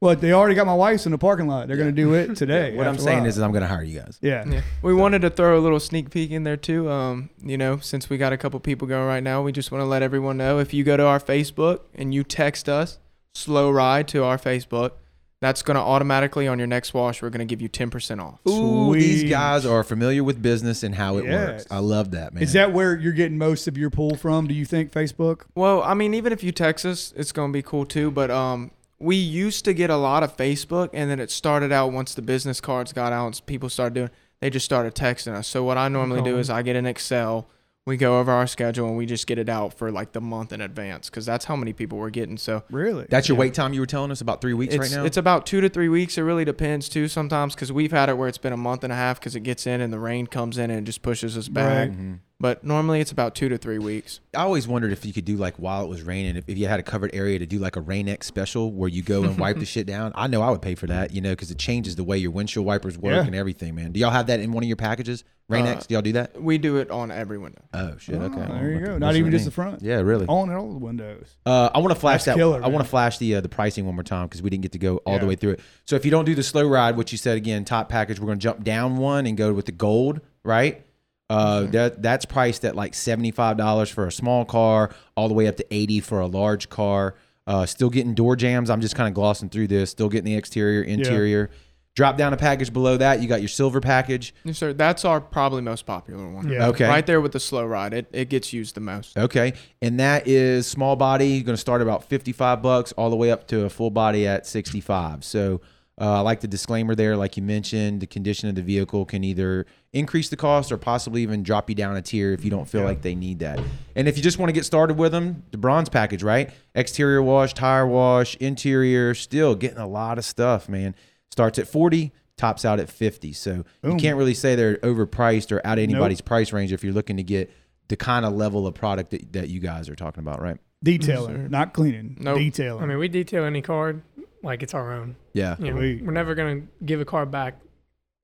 Well, 0.00 0.14
they 0.14 0.32
already 0.32 0.54
got 0.54 0.66
my 0.66 0.74
wife's 0.74 1.06
in 1.06 1.12
the 1.12 1.18
parking 1.18 1.48
lot. 1.48 1.66
They're 1.66 1.76
going 1.76 1.88
to 1.88 1.92
do 2.02 2.14
it 2.14 2.36
today. 2.36 2.76
what 2.76 2.86
I'm 2.86 2.94
after 2.94 3.02
a 3.02 3.04
saying 3.04 3.18
while. 3.20 3.26
is, 3.28 3.36
is 3.36 3.42
I'm 3.42 3.50
going 3.50 3.62
to 3.62 3.68
hire 3.68 3.82
you 3.82 3.98
guys. 3.98 4.18
yeah. 4.22 4.44
Yeah. 4.46 4.60
We 4.82 4.94
wanted 4.94 5.22
to 5.22 5.30
throw 5.30 5.58
a 5.58 5.60
little 5.60 5.80
sneak 5.80 6.10
peek 6.10 6.30
in 6.30 6.44
there 6.44 6.56
too. 6.56 6.88
Um, 6.88 7.30
you 7.42 7.58
know, 7.58 7.78
since 7.78 8.08
we 8.08 8.16
got 8.16 8.32
a 8.32 8.36
couple 8.36 8.60
people 8.60 8.86
going 8.86 9.06
right 9.06 9.22
now, 9.22 9.42
we 9.42 9.50
just 9.50 9.72
want 9.72 9.82
to 9.82 9.86
let 9.86 10.02
everyone 10.02 10.36
know 10.36 10.60
if 10.60 10.72
you 10.72 10.84
go 10.84 10.96
to 10.96 11.04
our 11.04 11.18
Facebook 11.18 11.80
and 11.94 12.14
you 12.14 12.22
text 12.22 12.68
us 12.68 12.98
slow 13.34 13.70
ride 13.70 14.06
to 14.08 14.22
our 14.24 14.38
Facebook, 14.38 14.92
that's 15.40 15.62
going 15.62 15.76
to 15.76 15.80
automatically 15.80 16.48
on 16.48 16.58
your 16.58 16.66
next 16.66 16.92
wash, 16.94 17.22
we're 17.22 17.30
going 17.30 17.46
to 17.46 17.50
give 17.56 17.62
you 17.62 17.68
10% 17.68 18.20
off. 18.20 18.40
Ooh, 18.48 18.92
these 18.94 19.30
guys 19.30 19.64
are 19.64 19.84
familiar 19.84 20.24
with 20.24 20.42
business 20.42 20.82
and 20.82 20.94
how 20.96 21.16
it 21.18 21.24
works. 21.24 21.64
I 21.70 21.78
love 21.78 22.10
that, 22.12 22.34
man. 22.34 22.42
Is 22.42 22.54
that 22.54 22.72
where 22.72 22.96
you're 22.96 23.12
getting 23.12 23.38
most 23.38 23.68
of 23.68 23.78
your 23.78 23.90
pull 23.90 24.16
from? 24.16 24.48
Do 24.48 24.54
you 24.54 24.64
think 24.64 24.90
Facebook? 24.90 25.42
Well, 25.54 25.80
I 25.82 25.94
mean, 25.94 26.14
even 26.14 26.32
if 26.32 26.42
you 26.42 26.50
text 26.50 26.84
us, 26.84 27.12
it's 27.16 27.30
going 27.30 27.52
to 27.52 27.56
be 27.56 27.62
cool 27.62 27.84
too. 27.86 28.10
But 28.10 28.32
um, 28.32 28.72
we 28.98 29.16
used 29.16 29.64
to 29.64 29.72
get 29.74 29.90
a 29.90 29.96
lot 29.96 30.22
of 30.22 30.36
Facebook, 30.36 30.90
and 30.92 31.10
then 31.10 31.20
it 31.20 31.30
started 31.30 31.70
out 31.72 31.92
once 31.92 32.14
the 32.14 32.22
business 32.22 32.60
cards 32.60 32.92
got 32.92 33.12
out, 33.12 33.26
and 33.26 33.46
people 33.46 33.68
started 33.68 33.94
doing. 33.94 34.10
They 34.40 34.50
just 34.50 34.64
started 34.64 34.94
texting 34.94 35.34
us. 35.34 35.48
So 35.48 35.64
what 35.64 35.76
I 35.78 35.88
normally 35.88 36.22
do 36.22 36.38
is 36.38 36.48
I 36.48 36.62
get 36.62 36.76
an 36.76 36.86
Excel. 36.86 37.48
We 37.86 37.96
go 37.96 38.20
over 38.20 38.30
our 38.30 38.46
schedule 38.46 38.86
and 38.86 38.96
we 38.98 39.06
just 39.06 39.26
get 39.26 39.38
it 39.38 39.48
out 39.48 39.72
for 39.72 39.90
like 39.90 40.12
the 40.12 40.20
month 40.20 40.52
in 40.52 40.60
advance 40.60 41.08
because 41.08 41.24
that's 41.24 41.46
how 41.46 41.56
many 41.56 41.72
people 41.72 41.96
we're 41.98 42.10
getting. 42.10 42.36
So 42.36 42.62
Really? 42.70 43.06
That's 43.08 43.28
your 43.28 43.36
Yeah. 43.36 43.40
wait 43.40 43.54
time 43.54 43.72
you 43.72 43.80
were 43.80 43.86
telling 43.86 44.10
us 44.10 44.20
about 44.20 44.42
three 44.42 44.52
weeks 44.52 44.74
it's 44.74 44.80
right 44.92 44.96
now? 45.00 45.04
it's 45.06 45.16
about 45.16 45.46
two 45.46 45.62
to 45.62 45.70
three 45.70 45.88
weeks. 45.88 46.18
It 46.18 46.22
really 46.22 46.44
depends 46.44 46.90
too 46.90 47.08
sometimes 47.08 47.54
because 47.54 47.72
we've 47.72 47.90
had 47.90 48.10
it 48.10 48.18
where 48.18 48.28
it's 48.28 48.36
been 48.36 48.52
a 48.52 48.58
month 48.58 48.84
and 48.84 48.92
a 48.92 48.96
half 48.96 49.18
because 49.18 49.34
it 49.34 49.40
gets 49.40 49.66
in 49.66 49.80
and 49.80 49.90
the 49.90 49.98
rain 49.98 50.26
comes 50.26 50.58
in 50.58 50.70
and 50.70 50.80
it 50.80 50.84
just 50.84 51.00
pushes 51.00 51.36
us 51.38 51.48
back. 51.48 51.88
Mhm. 51.88 52.18
But 52.40 52.62
normally 52.62 53.00
it's 53.00 53.10
about 53.10 53.34
two 53.34 53.48
to 53.48 53.58
three 53.58 53.78
weeks. 53.80 54.20
I 54.32 54.42
always 54.42 54.68
wondered 54.68 54.92
if 54.92 55.04
you 55.04 55.12
could 55.12 55.24
do 55.24 55.36
like 55.36 55.56
while 55.56 55.82
it 55.82 55.88
was 55.88 56.02
raining, 56.02 56.36
if, 56.36 56.44
if 56.48 56.56
you 56.56 56.68
had 56.68 56.78
a 56.78 56.84
covered 56.84 57.10
area 57.12 57.36
to 57.40 57.46
do 57.46 57.58
like 57.58 57.74
a 57.74 57.80
Rain-X 57.80 58.28
special 58.28 58.70
where 58.72 58.88
you 58.88 59.02
go 59.02 59.24
and 59.24 59.36
wipe 59.36 59.58
the 59.58 59.64
shit 59.66 59.88
down. 59.88 60.12
I 60.14 60.28
know 60.28 60.40
I 60.42 60.50
would 60.50 60.62
pay 60.62 60.76
for 60.76 60.86
that, 60.86 61.10
you 61.12 61.20
know, 61.20 61.30
because 61.32 61.50
it 61.50 61.58
changes 61.58 61.96
the 61.96 62.04
way 62.04 62.16
your 62.16 62.30
windshield 62.30 62.64
wipers 62.64 62.96
work 62.96 63.14
Yeah. 63.16 63.24
and 63.24 63.34
everything, 63.34 63.74
man. 63.74 63.90
Do 63.90 63.98
y'all 63.98 64.10
have 64.12 64.28
that 64.28 64.38
in 64.38 64.52
one 64.52 64.62
of 64.62 64.68
your 64.68 64.76
packages? 64.76 65.24
Rain-X? 65.48 65.84
Uh, 65.84 65.86
do 65.88 65.94
y'all 65.94 66.02
do 66.02 66.12
that? 66.12 66.40
We 66.40 66.58
do 66.58 66.76
it 66.76 66.92
on 66.92 67.10
every 67.10 67.38
window. 67.38 67.62
Oh 67.72 67.96
shit! 67.96 68.16
Oh, 68.16 68.24
Okay, 68.26 68.36
there 68.52 68.70
you 68.70 68.84
go. 68.86 68.98
Not 68.98 69.16
even 69.16 69.32
just 69.32 69.46
the 69.46 69.50
front. 69.50 69.80
Yeah, 69.82 69.96
really. 69.96 70.26
On 70.26 70.50
all 70.54 70.70
the 70.70 70.78
windows. 70.78 71.38
Uh, 71.46 71.70
I 71.74 71.78
want 71.78 71.88
to 71.90 71.98
flash 71.98 72.24
That's 72.24 72.26
that. 72.26 72.36
killer, 72.36 72.62
I 72.62 72.68
want 72.68 72.84
to 72.84 72.88
flash 72.90 73.16
the 73.18 73.36
uh, 73.36 73.40
the 73.40 73.48
pricing 73.48 73.86
one 73.86 73.94
more 73.96 74.04
time 74.04 74.26
because 74.26 74.42
we 74.42 74.50
didn't 74.50 74.62
get 74.62 74.72
to 74.72 74.78
go 74.78 74.98
all 74.98 75.18
the 75.18 75.24
way 75.26 75.36
through 75.36 75.52
it. 75.52 75.60
So 75.86 75.96
if 75.96 76.04
you 76.04 76.10
don't 76.10 76.26
do 76.26 76.34
the 76.34 76.42
slow 76.42 76.68
ride, 76.68 76.96
which 76.98 77.10
you 77.12 77.18
said 77.18 77.38
again, 77.38 77.64
top 77.64 77.88
package, 77.88 78.20
we're 78.20 78.26
going 78.26 78.38
to 78.38 78.42
jump 78.42 78.62
down 78.62 78.98
one 78.98 79.26
and 79.26 79.38
go 79.38 79.54
with 79.54 79.64
the 79.64 79.72
gold, 79.72 80.20
right? 80.44 80.84
Uh, 81.30 81.60
Mm-hmm. 81.62 81.70
that 81.72 82.02
that's 82.02 82.24
priced 82.24 82.64
at 82.64 82.74
like 82.74 82.94
seventy 82.94 83.30
five 83.30 83.56
dollars 83.58 83.90
for 83.90 84.06
a 84.06 84.12
small 84.12 84.44
car, 84.46 84.90
all 85.16 85.28
the 85.28 85.34
way 85.34 85.46
up 85.46 85.56
to 85.56 85.66
eighty 85.74 86.00
for 86.00 86.20
a 86.20 86.26
large 86.26 86.70
car. 86.70 87.14
Uh, 87.46 87.66
still 87.66 87.90
getting 87.90 88.14
door 88.14 88.34
jams. 88.36 88.70
I'm 88.70 88.80
just 88.80 88.94
kind 88.94 89.08
of 89.08 89.14
glossing 89.14 89.48
through 89.50 89.66
this. 89.68 89.90
Still 89.90 90.08
getting 90.08 90.24
the 90.24 90.36
exterior, 90.36 90.82
interior. 90.82 91.50
Drop 91.94 92.16
down 92.16 92.32
a 92.32 92.36
package 92.36 92.72
below 92.72 92.96
that. 92.98 93.20
You 93.20 93.26
got 93.28 93.40
your 93.40 93.48
silver 93.48 93.80
package. 93.80 94.32
Yes, 94.44 94.56
sir. 94.58 94.72
That's 94.72 95.04
our 95.04 95.20
probably 95.20 95.62
most 95.62 95.84
popular 95.84 96.28
one. 96.30 96.48
Yeah. 96.48 96.68
Okay. 96.68 96.86
Right 96.86 97.04
there 97.04 97.20
with 97.20 97.32
the 97.32 97.40
slow 97.40 97.66
ride. 97.66 97.92
It, 97.92 98.06
it 98.12 98.28
gets 98.28 98.52
used 98.52 98.74
the 98.76 98.80
most. 98.80 99.18
Okay, 99.18 99.54
and 99.82 99.98
that 99.98 100.28
is 100.28 100.66
small 100.66 100.94
body. 100.94 101.26
You're 101.28 101.44
going 101.44 101.56
to 101.56 101.60
start 101.60 101.82
about 101.82 102.04
fifty-five 102.04 102.62
bucks, 102.62 102.92
all 102.92 103.10
the 103.10 103.16
way 103.16 103.30
up 103.30 103.48
to 103.48 103.64
a 103.64 103.68
full 103.70 103.90
body 103.90 104.26
at 104.28 104.46
sixty-five. 104.46 105.24
So, 105.24 105.60
Uh, 106.00 106.18
I 106.18 106.20
like 106.20 106.40
the 106.40 106.48
disclaimer 106.48 106.94
there, 106.94 107.16
like 107.16 107.36
you 107.36 107.42
mentioned, 107.42 108.00
the 108.00 108.06
condition 108.06 108.48
of 108.48 108.54
the 108.54 108.62
vehicle 108.62 109.04
can 109.04 109.24
either 109.24 109.66
increase 109.92 110.28
the 110.28 110.36
cost 110.36 110.70
or 110.70 110.76
possibly 110.76 111.22
even 111.22 111.42
drop 111.42 111.68
you 111.68 111.74
down 111.74 111.96
a 111.96 112.02
tier 112.02 112.32
if 112.32 112.44
you 112.44 112.50
don't 112.50 112.68
feel 112.68 112.84
like 112.84 113.02
they 113.02 113.16
need 113.16 113.40
that. 113.40 113.58
And 113.96 114.06
if 114.06 114.16
you 114.16 114.22
just 114.22 114.38
want 114.38 114.48
to 114.48 114.52
get 114.52 114.64
started 114.64 114.96
with 114.96 115.10
them, 115.10 115.42
the 115.50 115.58
bronze 115.58 115.88
package, 115.88 116.22
right? 116.22 116.50
Exterior 116.74 117.20
wash, 117.20 117.52
tire 117.52 117.86
wash, 117.86 118.36
interior, 118.36 119.12
still 119.14 119.56
getting 119.56 119.78
a 119.78 119.88
lot 119.88 120.18
of 120.18 120.24
stuff, 120.24 120.68
man. 120.68 120.94
Starts 121.32 121.58
at 121.58 121.66
40, 121.66 122.12
tops 122.36 122.64
out 122.64 122.78
at 122.78 122.88
50. 122.88 123.32
So 123.32 123.64
you 123.82 123.96
can't 123.96 124.16
really 124.16 124.34
say 124.34 124.54
they're 124.54 124.76
overpriced 124.76 125.50
or 125.50 125.60
out 125.66 125.78
of 125.78 125.82
anybody's 125.82 126.20
price 126.20 126.52
range 126.52 126.72
if 126.72 126.84
you're 126.84 126.92
looking 126.92 127.16
to 127.16 127.24
get 127.24 127.50
the 127.88 127.96
kind 127.96 128.24
of 128.24 128.34
level 128.34 128.66
of 128.68 128.74
product 128.74 129.10
that, 129.10 129.32
that 129.32 129.48
you 129.48 129.58
guys 129.58 129.88
are 129.88 129.96
talking 129.96 130.20
about, 130.22 130.40
right? 130.40 130.58
Detailing, 130.84 131.34
sir. 131.34 131.48
not 131.48 131.72
cleaning. 131.74 132.16
Nope. 132.20 132.38
Detailing. 132.38 132.84
I 132.84 132.86
mean, 132.86 132.98
we 132.98 133.08
detail 133.08 133.44
any 133.44 133.62
car 133.62 133.96
like 134.42 134.62
it's 134.62 134.74
our 134.74 134.92
own. 134.92 135.16
Yeah. 135.32 135.56
You 135.58 135.70
know, 135.72 135.76
Sweet. 135.78 136.04
we're 136.04 136.12
never 136.12 136.34
gonna 136.34 136.62
give 136.84 137.00
a 137.00 137.04
car 137.04 137.26
back, 137.26 137.58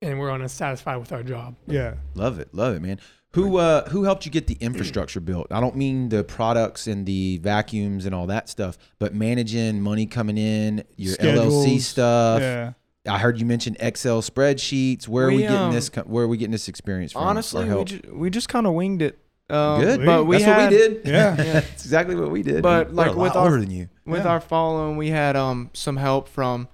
and 0.01 0.19
we're 0.19 0.29
unsatisfied 0.29 0.97
with 0.99 1.11
our 1.11 1.23
job. 1.23 1.55
yeah. 1.67 1.95
Love 2.15 2.39
it, 2.39 2.53
love 2.53 2.75
it, 2.75 2.81
man. 2.81 2.99
Who 3.33 3.57
uh 3.57 3.89
who 3.89 4.03
helped 4.03 4.25
you 4.25 4.31
get 4.31 4.47
the 4.47 4.55
infrastructure 4.61 5.19
built? 5.19 5.47
I 5.51 5.59
don't 5.59 5.75
mean 5.75 6.07
the 6.07 6.23
products 6.23 6.87
and 6.87 7.05
the 7.05 7.37
vacuums 7.39 8.05
and 8.05 8.15
all 8.15 8.27
that 8.27 8.47
stuff, 8.47 8.77
but 8.97 9.13
managing 9.13 9.81
money 9.81 10.05
coming 10.05 10.37
in, 10.37 10.85
your 10.95 11.15
LLC 11.17 11.79
stuff. 11.81 12.39
yeah. 12.41 12.73
I 13.07 13.19
heard 13.19 13.37
you 13.39 13.45
mention 13.45 13.75
Excel 13.79 14.21
spreadsheets. 14.21 15.07
Where 15.07 15.25
are 15.25 15.29
we 15.29 15.35
We, 15.35 15.41
getting 15.43 15.57
um, 15.57 15.73
this? 15.73 15.89
Where 16.05 16.23
are 16.23 16.27
we 16.27 16.37
getting 16.37 16.53
this 16.53 16.67
experience 16.69 17.11
from? 17.11 17.23
Honestly, 17.23 17.65
we, 17.69 17.83
ju- 17.83 18.01
we 18.13 18.29
just 18.31 18.47
kind 18.49 18.65
of 18.65 18.73
winged 18.73 19.01
it. 19.03 19.19
Um, 19.49 19.81
Good. 19.81 20.05
But 20.05 20.23
we 20.23 20.37
That's 20.37 20.45
had, 20.45 20.57
what 20.63 20.71
we 20.71 20.77
did. 20.77 21.01
Yeah. 21.05 21.35
That's 21.35 21.83
exactly 21.85 22.15
what 22.15 22.31
we 22.31 22.41
did. 22.41 22.63
But, 22.63 22.87
We're 22.87 22.93
like, 22.95 23.07
a 23.07 23.11
lot 23.11 23.21
with 23.21 23.35
our- 23.35 23.43
older 23.45 23.59
than 23.59 23.69
you. 23.69 23.89
With 24.05 24.23
Yeah. 24.23 24.31
our 24.31 24.39
following, 24.41 24.97
we 24.97 25.09
had 25.09 25.35
um 25.35 25.69
some 25.73 25.97
help 25.97 26.27
from 26.27 26.67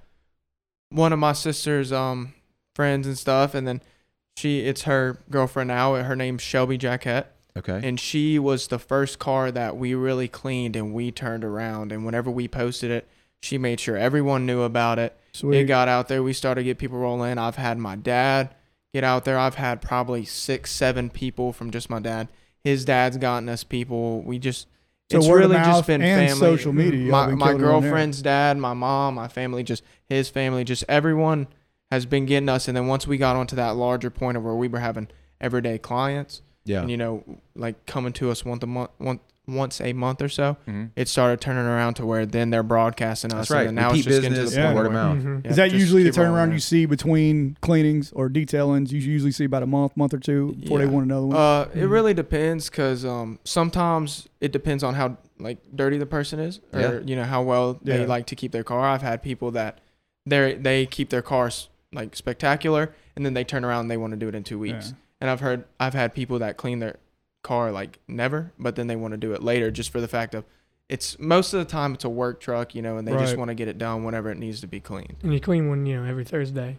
one 0.89 1.13
of 1.13 1.19
my 1.19 1.33
sister's 1.33 1.91
um 1.91 2.33
friends 2.75 3.07
and 3.07 3.17
stuff, 3.17 3.53
and 3.53 3.67
then 3.67 3.81
she 4.37 4.61
it's 4.61 4.83
her 4.83 5.17
girlfriend 5.29 5.67
now. 5.69 5.95
Her 5.95 6.15
name's 6.15 6.41
Shelby 6.41 6.77
Jackett, 6.77 7.25
Okay. 7.57 7.81
and 7.83 7.99
she 7.99 8.39
was 8.39 8.67
the 8.67 8.79
first 8.79 9.19
car 9.19 9.51
that 9.51 9.77
we 9.77 9.93
really 9.93 10.27
cleaned 10.27 10.75
and 10.75 10.93
we 10.93 11.11
turned 11.11 11.43
around. 11.43 11.91
And 11.91 12.05
whenever 12.05 12.29
we 12.31 12.47
posted 12.47 12.91
it, 12.91 13.07
she 13.41 13.57
made 13.57 13.79
sure 13.79 13.97
everyone 13.97 14.45
knew 14.45 14.61
about 14.61 14.99
it. 14.99 15.17
Sweet. 15.33 15.59
It 15.61 15.63
got 15.65 15.87
out 15.87 16.07
there. 16.07 16.21
We 16.23 16.33
started 16.33 16.61
to 16.61 16.65
get 16.65 16.77
people 16.77 16.97
rolling. 16.99 17.37
I've 17.37 17.55
had 17.55 17.77
my 17.77 17.95
dad 17.95 18.53
get 18.93 19.03
out 19.03 19.25
there. 19.25 19.37
I've 19.39 19.55
had 19.55 19.81
probably 19.81 20.25
six, 20.25 20.71
seven 20.71 21.09
people 21.09 21.53
from 21.53 21.71
just 21.71 21.89
my 21.89 21.99
dad. 21.99 22.27
His 22.63 22.85
dad's 22.85 23.17
gotten 23.17 23.47
us 23.49 23.63
people. 23.63 24.21
We 24.21 24.37
just 24.37 24.67
So 25.11 25.17
it's 25.19 25.27
really 25.27 25.55
just 25.55 25.87
been 25.87 26.01
and 26.01 26.29
family. 26.29 26.57
social 26.57 26.73
media. 26.73 27.11
My 27.11 27.27
my 27.27 27.29
killing 27.29 27.39
it 27.39 27.43
on 27.43 27.61
there. 27.61 27.67
girlfriend's 27.67 28.21
dad, 28.21 28.57
my 28.57 28.73
mom, 28.73 29.15
my 29.15 29.27
family, 29.27 29.63
just 29.63 29.83
his 30.05 30.29
family, 30.29 30.63
just 30.63 30.83
everyone 30.87 31.47
has 31.91 32.05
been 32.05 32.25
getting 32.25 32.49
us. 32.49 32.67
And 32.67 32.75
then 32.75 32.87
once 32.87 33.05
we 33.05 33.17
got 33.17 33.35
onto 33.35 33.55
that 33.57 33.75
larger 33.75 34.09
point 34.09 34.37
of 34.37 34.43
where 34.43 34.55
we 34.55 34.67
were 34.67 34.79
having 34.79 35.07
everyday 35.39 35.77
clients, 35.77 36.41
yeah. 36.65 36.81
and 36.81 36.89
you 36.91 36.97
know, 36.97 37.23
like 37.55 37.85
coming 37.85 38.13
to 38.13 38.31
us 38.31 38.45
once 38.45 38.63
a 38.63 38.67
month, 38.67 38.91
once 38.99 39.21
once 39.47 39.81
a 39.81 39.91
month 39.93 40.21
or 40.21 40.29
so, 40.29 40.55
Mhm. 40.67 40.91
it 40.95 41.07
started 41.07 41.41
turning 41.41 41.65
around 41.65 41.95
to 41.95 42.05
where 42.05 42.25
then 42.25 42.51
they're 42.51 42.61
broadcasting 42.63 43.31
us. 43.33 43.49
That's 43.49 43.51
right. 43.51 43.67
And 43.67 43.75
now 43.75 43.87
Repeat 43.89 43.99
it's 43.99 44.07
just 44.07 44.21
getting 44.21 44.35
to 44.35 44.41
business, 44.41 44.55
the 44.55 44.61
yeah. 44.61 44.65
point 44.67 44.77
word 44.77 44.85
of 44.85 44.93
where- 44.93 45.03
mouth. 45.03 45.17
Mhm. 45.17 45.43
Yeah, 45.45 45.49
Is 45.51 45.57
that 45.57 45.71
usually 45.71 46.03
the 46.03 46.11
turnaround 46.11 46.53
you 46.53 46.59
see 46.59 46.85
between 46.85 47.57
cleanings 47.61 48.11
or 48.13 48.29
detailings? 48.29 48.91
You 48.91 48.99
usually 48.99 49.31
see 49.31 49.45
about 49.45 49.63
a 49.63 49.67
month, 49.67 49.97
month 49.97 50.13
or 50.13 50.19
two 50.19 50.55
before 50.59 50.77
they 50.79 50.85
want 50.85 51.05
another 51.05 51.25
one. 51.25 51.35
Uh, 51.35 51.65
it 51.73 51.79
Mhm. 51.85 51.89
really 51.91 52.13
depends 52.13 52.69
because 52.69 53.03
um, 53.03 53.39
sometimes 53.43 54.27
it 54.39 54.51
depends 54.51 54.83
on 54.83 54.93
how 54.93 55.17
like 55.39 55.57
dirty 55.75 55.97
the 55.97 56.05
person 56.05 56.39
is, 56.39 56.59
or 56.71 56.79
Yeah. 56.79 56.99
you 57.03 57.15
know 57.15 57.23
how 57.23 57.41
well 57.41 57.79
they 57.83 58.01
Yeah. 58.01 58.05
like 58.05 58.27
to 58.27 58.35
keep 58.35 58.51
their 58.51 58.63
car. 58.63 58.81
I've 58.81 59.01
had 59.01 59.23
people 59.23 59.49
that 59.51 59.79
they 60.25 60.53
they 60.53 60.85
keep 60.85 61.09
their 61.09 61.23
cars 61.23 61.67
like 61.91 62.15
spectacular, 62.15 62.91
and 63.15 63.25
then 63.25 63.33
they 63.33 63.43
turn 63.43 63.65
around 63.65 63.81
and 63.81 63.91
they 63.91 63.97
want 63.97 64.11
to 64.11 64.17
do 64.17 64.27
it 64.27 64.35
in 64.35 64.43
two 64.43 64.59
weeks. 64.59 64.89
Yeah. 64.89 64.95
And 65.19 65.29
I've 65.31 65.39
heard 65.39 65.63
I've 65.79 65.95
had 65.95 66.13
people 66.13 66.37
that 66.39 66.57
clean 66.57 66.77
their 66.79 66.97
car 67.43 67.71
like 67.71 67.99
never, 68.07 68.51
but 68.59 68.75
then 68.75 68.87
they 68.87 68.95
want 68.95 69.13
to 69.13 69.17
do 69.17 69.33
it 69.33 69.41
later 69.41 69.71
just 69.71 69.89
for 69.89 70.01
the 70.01 70.07
fact 70.07 70.35
of 70.35 70.45
it's 70.89 71.17
most 71.19 71.53
of 71.53 71.59
the 71.59 71.65
time 71.65 71.93
it's 71.93 72.03
a 72.03 72.09
work 72.09 72.41
truck, 72.41 72.75
you 72.75 72.81
know, 72.81 72.97
and 72.97 73.07
they 73.07 73.13
just 73.13 73.37
want 73.37 73.47
to 73.49 73.55
get 73.55 73.67
it 73.67 73.77
done 73.77 74.03
whenever 74.03 74.29
it 74.29 74.37
needs 74.37 74.59
to 74.61 74.67
be 74.67 74.79
cleaned. 74.79 75.15
And 75.23 75.33
you 75.33 75.39
clean 75.39 75.69
one, 75.69 75.85
you 75.85 76.01
know, 76.01 76.09
every 76.09 76.25
Thursday. 76.25 76.77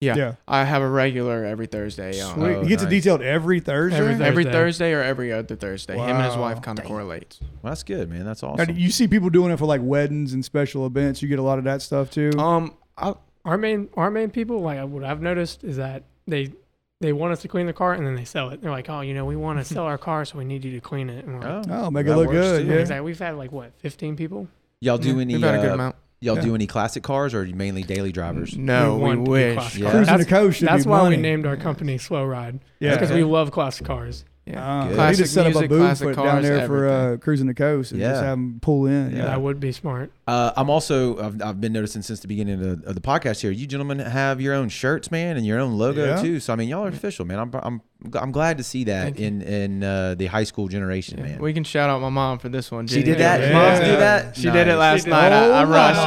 Yeah, 0.00 0.14
yeah. 0.14 0.34
I 0.46 0.62
have 0.62 0.80
a 0.80 0.88
regular 0.88 1.44
every 1.44 1.66
Thursday. 1.66 2.20
Um, 2.20 2.34
Sweet. 2.34 2.44
Oh, 2.54 2.62
you 2.62 2.68
get 2.68 2.78
to 2.78 2.84
nice. 2.84 2.90
detailed 2.92 3.20
every 3.20 3.58
Thursday. 3.58 3.98
Every 3.98 4.12
Every 4.24 4.44
Thursday. 4.44 4.52
Thursday 4.52 4.92
or 4.92 5.02
every 5.02 5.32
other 5.32 5.56
Thursday. 5.56 5.94
Him 5.94 6.16
and 6.16 6.24
his 6.24 6.36
wife 6.36 6.62
kind 6.62 6.78
of 6.78 6.84
Damn. 6.84 6.92
correlates. 6.92 7.40
Well, 7.40 7.72
that's 7.72 7.82
good, 7.82 8.08
man. 8.08 8.24
That's 8.24 8.44
awesome. 8.44 8.66
do 8.66 8.80
you 8.80 8.92
see 8.92 9.08
people 9.08 9.28
doing 9.28 9.50
it 9.50 9.58
for 9.58 9.66
like 9.66 9.80
weddings 9.82 10.34
and 10.34 10.44
special 10.44 10.86
events. 10.86 11.20
You 11.20 11.28
get 11.28 11.40
a 11.40 11.42
lot 11.42 11.58
of 11.58 11.64
that 11.64 11.82
stuff 11.82 12.10
too. 12.10 12.30
Um, 12.38 12.74
I, 12.96 13.14
Our 13.44 13.58
main, 13.58 13.88
our 13.96 14.12
main 14.12 14.30
people, 14.30 14.60
like 14.60 14.80
what 14.88 15.02
I've 15.02 15.20
noticed 15.20 15.64
is 15.64 15.78
that 15.78 16.04
they, 16.28 16.52
they 17.00 17.12
want 17.12 17.32
us 17.32 17.42
to 17.42 17.48
clean 17.48 17.66
the 17.66 17.72
car 17.72 17.92
and 17.94 18.04
then 18.06 18.16
they 18.16 18.24
sell 18.24 18.50
it. 18.50 18.60
They're 18.60 18.70
like, 18.72 18.88
oh, 18.90 19.00
you 19.02 19.14
know, 19.14 19.24
we 19.24 19.36
want 19.36 19.58
to 19.60 19.64
sell 19.64 19.84
our 19.84 19.98
car, 19.98 20.24
so 20.24 20.36
we 20.38 20.44
need 20.44 20.64
you 20.64 20.72
to 20.72 20.80
clean 20.80 21.08
it. 21.08 21.24
And 21.24 21.38
we're 21.38 21.48
like, 21.48 21.66
oh, 21.70 21.90
make 21.90 22.06
it 22.06 22.10
that 22.10 22.16
look 22.16 22.26
works 22.28 22.38
good. 22.38 22.66
too. 22.66 22.72
Yeah. 22.72 22.80
exactly. 22.80 23.04
We've 23.04 23.18
had 23.18 23.36
like 23.36 23.52
what, 23.52 23.72
15 23.78 24.16
people? 24.16 24.48
y'all 24.80 24.98
do 24.98 25.14
yeah, 25.16 25.22
any? 25.22 25.34
we've 25.34 25.42
had 25.42 25.54
a 25.56 25.58
good 25.62 25.70
uh, 25.70 25.74
amount. 25.74 25.96
Y'all 26.20 26.34
Yeah. 26.36 26.42
do 26.42 26.54
any 26.56 26.66
classic 26.66 27.04
cars 27.04 27.32
or 27.34 27.44
mainly 27.46 27.82
daily 27.84 28.10
drivers? 28.10 28.56
No, 28.56 28.94
We 28.94 28.96
we, 28.96 29.02
want 29.02 29.18
to 29.20 29.24
do 29.24 29.30
wish. 29.30 29.54
classic 29.54 29.78
Yeah. 29.80 29.84
cars. 29.84 29.92
Cruising 29.94 30.14
That's, 30.16 30.24
the 30.24 30.30
coast 30.30 30.58
should 30.58 30.68
that's 30.68 30.84
be 30.84 30.90
why 30.90 31.02
money. 31.02 31.16
we 31.16 31.22
named 31.22 31.46
our 31.46 31.56
company 31.56 31.98
Slow 31.98 32.24
Ride. 32.24 32.58
Yeah. 32.80 32.94
because 32.94 33.10
Okay. 33.12 33.22
we 33.22 33.24
love 33.30 33.50
classic 33.52 33.86
cars. 33.86 34.24
Yeah. 34.50 34.66
Uh, 34.66 34.82
Good. 34.84 34.90
we 34.90 34.94
Classic 34.96 35.18
just 35.18 35.34
set 35.34 35.46
up 35.46 35.62
a 35.62 35.68
booth 35.68 35.78
classic 35.80 36.08
for- 36.08 36.14
down 36.14 36.24
cars, 36.26 36.42
there 36.44 36.66
for 36.66 36.88
uh, 36.88 37.16
cruising 37.18 37.46
the 37.46 37.54
coast 37.54 37.92
and 37.92 38.00
just 38.00 38.22
have 38.22 38.32
them 38.38 38.58
pull 38.62 38.86
in. 38.86 39.10
Yeah. 39.10 39.16
Yeah. 39.18 39.24
That 39.26 39.42
would 39.42 39.60
be 39.60 39.72
smart. 39.72 40.10
Uh, 40.26 40.52
I'm 40.56 40.70
also 40.70 41.18
I've, 41.24 41.42
I've 41.42 41.60
been 41.60 41.72
noticing 41.72 42.02
since 42.02 42.20
the 42.20 42.28
beginning 42.28 42.54
of 42.62 42.82
the, 42.82 42.88
of 42.88 42.94
the 42.94 43.00
podcast 43.00 43.40
here. 43.40 43.50
You 43.50 43.66
gentlemen 43.66 43.98
have 43.98 44.40
your 44.40 44.54
own 44.54 44.68
shirts, 44.68 45.10
man, 45.10 45.36
and 45.36 45.44
your 45.46 45.58
own 45.58 45.76
logo 45.78 46.04
Yeah. 46.06 46.22
too. 46.22 46.40
So 46.40 46.52
I 46.52 46.56
mean, 46.56 46.68
y'all 46.68 46.84
are 46.84 46.88
official, 46.88 47.24
man. 47.24 47.38
I'm 47.38 47.50
I'm 47.62 47.82
I'm 48.14 48.30
glad 48.30 48.58
to 48.58 48.64
see 48.64 48.84
that 48.84 49.18
in 49.18 49.42
in 49.42 49.82
uh, 49.82 50.14
the 50.14 50.26
high 50.26 50.44
school 50.44 50.68
generation, 50.68 51.18
Yeah, 51.18 51.24
man. 51.24 51.40
We 51.40 51.52
can 51.52 51.64
shout 51.64 51.90
out 51.90 52.00
my 52.00 52.10
mom 52.10 52.38
for 52.38 52.48
this 52.48 52.70
one. 52.70 52.86
She 52.86 53.02
did 53.02 53.18
that. 53.18 53.40
Yeah. 53.40 53.52
Moms 53.52 53.80
do 53.80 53.96
that. 53.96 54.36
She 54.36 54.48
did 54.50 54.68
it 54.68 54.76
last 54.76 55.02
did. 55.02 55.10
night. 55.10 55.32
I, 55.32 55.46
I 55.48 55.64
Oh, 55.64 55.66
rushed 55.66 56.00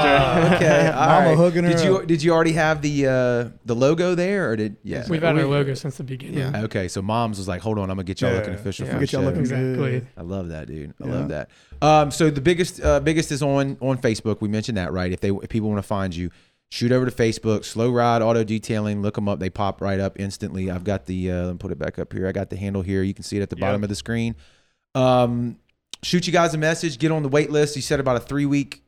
her. 0.50 0.56
okay, 0.56 0.88
all 0.96 1.06
Mama 1.08 1.28
right. 1.28 1.38
hooking 1.38 1.64
her 1.66 1.72
Did 1.74 1.82
you 1.84 1.98
up. 1.98 2.08
did 2.08 2.24
you 2.24 2.32
already 2.32 2.54
have 2.54 2.82
the 2.82 3.08
uh, 3.08 3.58
the 3.66 3.76
logo 3.76 4.16
there, 4.16 4.52
or 4.52 4.56
did 4.56 4.78
yeah? 4.84 5.06
We've 5.10 5.22
had 5.22 5.36
we- 5.36 5.42
our 5.42 5.48
logo 5.48 5.74
since 5.74 5.98
the 5.98 6.06
beginning. 6.06 6.38
Yeah. 6.38 6.64
Okay, 6.64 6.88
so 6.88 7.02
moms 7.02 7.38
was 7.38 7.50
like, 7.50 7.60
hold 7.62 7.78
on, 7.78 7.90
I'm 7.92 7.98
gonna 7.98 8.06
get 8.06 8.22
y'all 8.22 8.32
Yeah. 8.32 8.38
looking 8.38 8.54
official 8.54 8.86
Yeah. 8.88 8.94
for 8.94 9.00
Get 9.00 9.10
the 9.12 9.18
y'all 9.18 9.26
looking 9.26 9.42
Exactly. 9.42 9.76
good. 9.76 10.08
I 10.16 10.22
love 10.22 10.48
that, 10.48 10.68
dude. 10.68 10.94
I 11.04 11.08
Yeah. 11.08 11.14
love 11.14 11.28
that. 11.28 11.50
Um, 11.82 12.10
so 12.12 12.30
the 12.30 12.42
biggest, 12.42 12.82
uh, 12.82 13.02
biggest 13.02 13.34
is 13.34 13.44
on 13.44 13.76
on 13.82 13.98
Facebook. 13.98 14.40
We 14.40 14.48
mentioned 14.48 14.78
that, 14.78 14.94
right? 14.94 15.12
If 15.12 15.20
they 15.20 15.32
if 15.32 15.50
people 15.50 15.68
want 15.70 15.80
to 15.80 15.88
find 15.88 16.16
you, 16.16 16.30
shoot 16.72 16.92
over 16.92 17.06
to 17.06 17.12
Facebook. 17.12 17.66
Slow 17.66 17.92
Ride 17.92 18.22
Auto 18.24 18.44
Detailing. 18.44 19.02
Look 19.04 19.16
them 19.16 19.28
up. 19.30 19.40
They 19.40 19.50
pop 19.52 19.82
right 19.82 20.00
up 20.00 20.20
instantly. 20.20 20.72
I've 20.72 20.84
got 20.86 21.06
the. 21.06 21.32
Uh, 21.32 21.44
let 21.46 21.52
me 21.52 21.58
put 21.58 21.72
it 21.72 21.78
back 21.78 22.00
up 22.00 22.12
here. 22.14 22.28
I 22.28 22.32
got 22.32 22.50
the 22.50 22.56
handle 22.58 22.82
here. 22.82 23.04
You 23.04 23.14
can 23.14 23.24
see 23.24 23.38
it 23.38 23.42
at 23.42 23.50
the 23.50 23.58
Yep. 23.58 23.62
bottom 23.62 23.84
of 23.84 23.90
the 23.90 23.96
screen. 23.96 24.36
Um, 24.96 25.58
shoot 26.02 26.26
you 26.26 26.34
guys 26.34 26.54
a 26.54 26.58
message. 26.58 26.98
Get 26.98 27.12
on 27.12 27.24
the 27.24 27.30
wait 27.30 27.52
list. 27.52 27.76
You 27.76 27.82
said 27.82 28.00
about 28.00 28.16
a 28.18 28.22
three 28.22 28.46
week. 28.46 28.84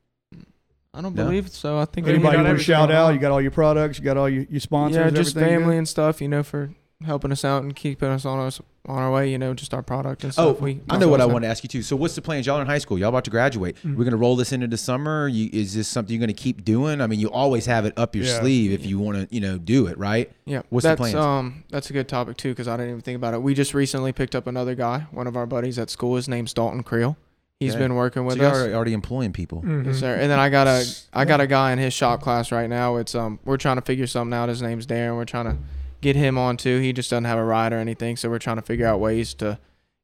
I 0.93 1.01
don't 1.01 1.13
No? 1.15 1.25
believe 1.25 1.49
so. 1.49 1.77
I 1.77 1.85
think 1.85 2.07
Anybody 2.07 2.38
got 2.38 2.45
want 2.45 2.57
to 2.57 2.63
shout 2.63 2.89
out? 2.89 3.13
You 3.13 3.19
got 3.19 3.31
all 3.31 3.41
your 3.41 3.51
products. 3.51 3.99
You 3.99 4.05
got 4.05 4.15
all 4.17 4.29
your, 4.29 4.45
your 4.49 4.59
sponsors. 4.61 4.95
yeah, 4.97 5.09
just 5.09 5.35
everything 5.35 5.59
family 5.59 5.73
good? 5.75 5.79
and 5.79 5.88
stuff, 5.89 6.21
you 6.21 6.29
know, 6.29 6.41
for 6.41 6.71
helping 7.03 7.31
us 7.31 7.43
out 7.43 7.63
and 7.63 7.75
keeping 7.75 8.08
us 8.10 8.25
on 8.25 8.39
us 8.39 8.62
on 8.88 8.99
our 8.99 9.12
way. 9.12 9.29
You 9.29 9.38
know, 9.38 9.53
just 9.53 9.73
our 9.73 9.81
product 9.84 10.23
and 10.23 10.31
Oh, 10.38 10.51
stuff. 10.53 10.62
we 10.62 10.79
I 10.89 10.97
know 10.97 11.08
what 11.10 11.19
I 11.19 11.25
want. 11.25 11.43
to 11.43 11.49
ask 11.49 11.63
you 11.63 11.67
too. 11.67 11.81
So, 11.81 11.95
what's 11.95 12.15
the 12.15 12.21
plans? 12.21 12.45
Y'all 12.45 12.62
in 12.62 12.67
high 12.67 12.77
school. 12.77 12.97
Y'all 12.97 13.10
about 13.10 13.25
to 13.25 13.31
graduate. 13.31 13.75
Mhm. 13.84 13.95
We're 13.97 14.05
gonna 14.05 14.15
roll 14.17 14.36
this 14.36 14.53
into 14.53 14.67
the 14.67 14.77
summer. 14.77 15.27
You, 15.27 15.49
is 15.51 15.73
this 15.73 15.88
something 15.88 16.13
you're 16.15 16.19
gonna 16.25 16.34
keep 16.34 16.63
doing? 16.63 17.01
I 17.01 17.08
mean, 17.08 17.19
you 17.19 17.29
always 17.29 17.65
have 17.65 17.86
it 17.86 17.93
up 17.97 18.15
your 18.15 18.25
Yeah. 18.25 18.39
sleeve 18.39 18.71
if 18.71 18.86
you 18.86 18.97
want 18.99 19.17
to, 19.29 19.36
you 19.36 19.41
know, 19.41 19.58
do 19.58 19.88
it 19.88 19.97
right. 19.97 20.31
Yeah, 20.45 20.62
What's 20.69 20.84
the 20.84 20.89
that's 20.89 20.99
plans? 20.99 21.15
um 21.15 21.63
that's 21.69 21.89
a 21.89 21.93
good 21.93 22.08
topic 22.08 22.38
too 22.38 22.49
because 22.49 22.67
I 22.67 22.77
didn't 22.77 22.91
even 22.91 23.01
think 23.01 23.17
about 23.17 23.34
it. 23.34 23.41
We 23.41 23.53
just 23.53 23.73
recently 23.73 24.13
picked 24.13 24.36
up 24.36 24.47
another 24.47 24.75
guy, 24.75 25.08
one 25.12 25.27
of 25.27 25.36
our 25.36 25.45
buddies 25.45 25.77
at 25.77 25.89
school. 25.89 26.15
His 26.15 26.29
name's 26.29 26.53
Dalton 26.53 26.84
Creel. 26.84 27.17
He's 27.60 27.71
Okay. 27.71 27.79
been 27.84 27.95
working 27.95 28.25
with 28.25 28.36
so 28.36 28.41
you're 28.43 28.51
us. 28.51 28.58
already, 28.58 28.73
already 28.73 28.93
employing 28.93 29.31
people. 29.31 29.62
Mhm. 29.65 29.86
Yes, 29.86 29.99
sir. 29.99 30.13
And 30.15 30.29
then 30.29 30.39
I 30.39 30.49
got 30.49 30.67
a 30.67 30.86
I 31.13 31.25
got 31.25 31.39
a 31.41 31.47
guy 31.47 31.71
in 31.71 31.79
his 31.79 31.93
shop 31.93 32.21
class 32.21 32.51
right 32.51 32.69
now. 32.69 32.95
It's 32.97 33.15
um 33.15 33.39
we're 33.45 33.58
trying 33.58 33.77
to 33.77 33.81
figure 33.81 34.08
something 34.08 34.34
out. 34.34 34.47
His 34.49 34.62
name's 34.62 34.86
Darren. 34.86 35.15
We're 35.15 35.25
trying 35.25 35.45
to 35.45 35.58
get 36.05 36.15
him 36.15 36.37
on 36.37 36.55
too. 36.57 36.79
He 36.79 36.93
just 36.93 37.09
doesn't 37.09 37.25
have 37.25 37.39
a 37.39 37.43
ride 37.43 37.73
or 37.73 37.77
anything, 37.79 38.15
so 38.15 38.29
we're 38.29 38.39
trying 38.39 38.57
to 38.57 38.61
figure 38.61 38.85
out 38.85 38.99
ways 38.99 39.33
to 39.35 39.57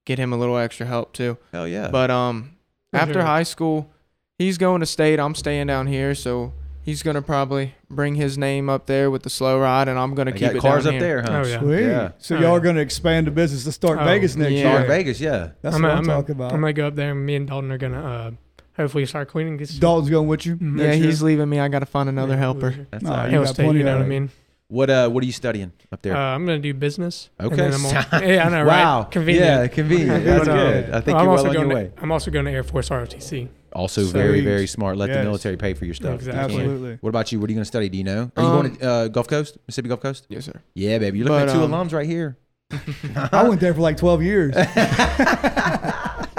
get 0.05 0.17
him 0.17 0.33
a 0.33 0.37
little 0.37 0.57
extra 0.57 0.85
help 0.87 1.13
too. 1.13 1.37
Hell 1.51 1.67
yeah. 1.67 1.89
But 1.91 2.09
um 2.09 2.57
For 2.91 2.99
after 2.99 3.13
sure. 3.13 3.21
high 3.23 3.43
school, 3.43 3.91
he's 4.39 4.57
going 4.57 4.79
to 4.79 4.85
state. 4.87 5.19
I'm 5.19 5.35
staying 5.35 5.67
down 5.67 5.85
here, 5.87 6.15
so 6.15 6.53
he's 6.81 7.03
gonna 7.03 7.21
probably 7.21 7.75
bring 7.89 8.15
his 8.15 8.35
name 8.37 8.67
up 8.67 8.87
there 8.87 9.11
with 9.11 9.21
the 9.21 9.29
slow 9.29 9.59
ride, 9.59 9.87
and 9.87 9.99
I'm 9.99 10.15
gonna 10.15 10.31
They 10.31 10.39
keep 10.39 10.47
got 10.47 10.55
it 10.55 10.61
cars 10.61 10.85
down 10.85 10.95
up 10.95 11.01
here. 11.01 11.21
there, 11.21 11.31
huh? 11.33 11.43
Oh, 11.45 11.47
yeah. 11.47 11.59
Sweet. 11.59 11.81
Yeah. 11.85 12.11
So 12.17 12.35
Oh, 12.35 12.39
y'all 12.39 12.49
yeah. 12.49 12.55
are 12.57 12.59
going 12.61 12.75
to 12.77 12.81
expand 12.81 13.27
the 13.27 13.31
business 13.31 13.63
to 13.65 13.71
start 13.71 13.99
Oh, 13.99 14.05
Vegas 14.05 14.35
next 14.35 14.51
yeah. 14.53 14.71
Year. 14.71 14.81
in 14.81 14.87
Vegas, 14.87 15.21
yeah. 15.21 15.49
That's 15.61 15.75
I'm, 15.75 15.83
what 15.83 15.89
a- 15.89 15.93
I'm, 15.93 15.97
I'm 15.99 16.03
a- 16.09 16.13
talking 16.13 16.35
about. 16.35 16.51
I'm 16.53 16.59
gonna 16.61 16.73
go 16.73 16.87
up 16.87 16.95
there. 16.95 17.11
and 17.11 17.23
Me 17.25 17.35
and 17.35 17.47
Dalton 17.47 17.71
are 17.71 17.77
gonna 17.77 18.03
uh, 18.03 18.31
hopefully 18.75 19.05
start 19.05 19.27
cleaning. 19.29 19.57
This 19.57 19.77
Dalton's 19.77 20.09
going 20.09 20.27
with 20.27 20.45
you. 20.47 20.55
Mhm. 20.55 20.79
Yeah, 20.79 20.93
he's 20.93 21.21
leaving 21.21 21.47
me. 21.49 21.59
I 21.59 21.67
gotta 21.67 21.85
find 21.85 22.09
another 22.09 22.33
Yeah, 22.33 22.39
helper. 22.39 22.87
That's 22.89 23.03
No, 23.03 23.11
all 23.11 23.17
right. 23.17 23.25
you 23.27 23.31
Hill 23.33 23.43
got 23.45 23.55
plenty 23.55 23.77
You 23.79 23.85
know 23.85 23.93
of 23.93 23.99
what 23.99 24.05
I 24.05 24.09
mean? 24.09 24.29
What 24.71 24.89
uh 24.89 25.09
what 25.09 25.21
are 25.21 25.25
you 25.25 25.33
studying 25.33 25.73
up 25.91 26.01
there? 26.01 26.15
Uh, 26.15 26.33
I'm 26.33 26.45
gonna 26.45 26.59
do 26.59 26.73
business. 26.73 27.29
and 27.37 27.51
Okay. 27.51 27.57
then 27.57 27.73
I'm 27.73 27.85
al- 27.85 28.23
yeah, 28.23 28.47
I 28.47 28.49
know, 28.49 28.65
wow. 28.65 29.01
right? 29.01 29.11
Convenient. 29.11 29.45
Yeah, 29.45 29.67
convenient. 29.67 30.23
That's 30.23 30.47
But, 30.47 30.49
um, 30.49 30.57
good. 30.57 30.89
I 30.91 31.01
think 31.01 31.17
I'm 31.17 31.23
you're 31.25 31.31
also 31.31 31.43
well 31.43 31.49
on 31.49 31.55
going 31.57 31.69
your 31.71 31.79
to, 31.79 31.85
way. 31.89 31.91
I'm 32.01 32.11
also 32.13 32.31
going 32.31 32.45
to 32.45 32.51
Air 32.51 32.63
Force 32.63 32.87
ROTC. 32.89 33.49
Also 33.73 34.03
very, 34.05 34.37
Sweet. 34.39 34.43
very 34.45 34.67
smart. 34.67 34.95
Let 34.95 35.07
the 35.11 35.23
military 35.23 35.57
pay 35.57 35.73
for 35.73 35.83
your 35.83 35.93
stuff. 35.93 36.13
if 36.21 36.27
Exactly. 36.27 36.55
can. 36.55 36.61
Absolutely. 36.61 36.97
What 37.01 37.09
about 37.09 37.31
you? 37.33 37.39
What 37.41 37.49
are 37.49 37.51
you 37.51 37.55
going 37.57 37.63
to 37.63 37.67
study? 37.67 37.89
Do 37.89 37.97
you 37.97 38.03
know? 38.05 38.31
Are 38.37 38.43
you 38.43 38.49
Um, 38.49 38.61
going 38.61 38.75
to 38.77 38.89
uh, 38.89 39.07
Gulf 39.09 39.27
Coast, 39.27 39.57
Mississippi 39.67 39.89
Gulf 39.89 39.99
Coast? 40.01 40.25
Yes, 40.29 40.45
sir. 40.45 40.61
Yeah, 40.73 40.97
baby. 40.99 41.17
You're 41.19 41.27
looking 41.27 41.47
But, 41.47 41.49
at 41.49 41.55
two 41.55 41.63
um, 41.63 41.71
alums 41.71 41.91
right 41.93 42.05
here. 42.07 42.37
I 43.33 43.43
went 43.47 43.59
there 43.61 43.73
for 43.73 43.81
like 43.81 43.97
12 43.97 44.23
years. 44.23 44.55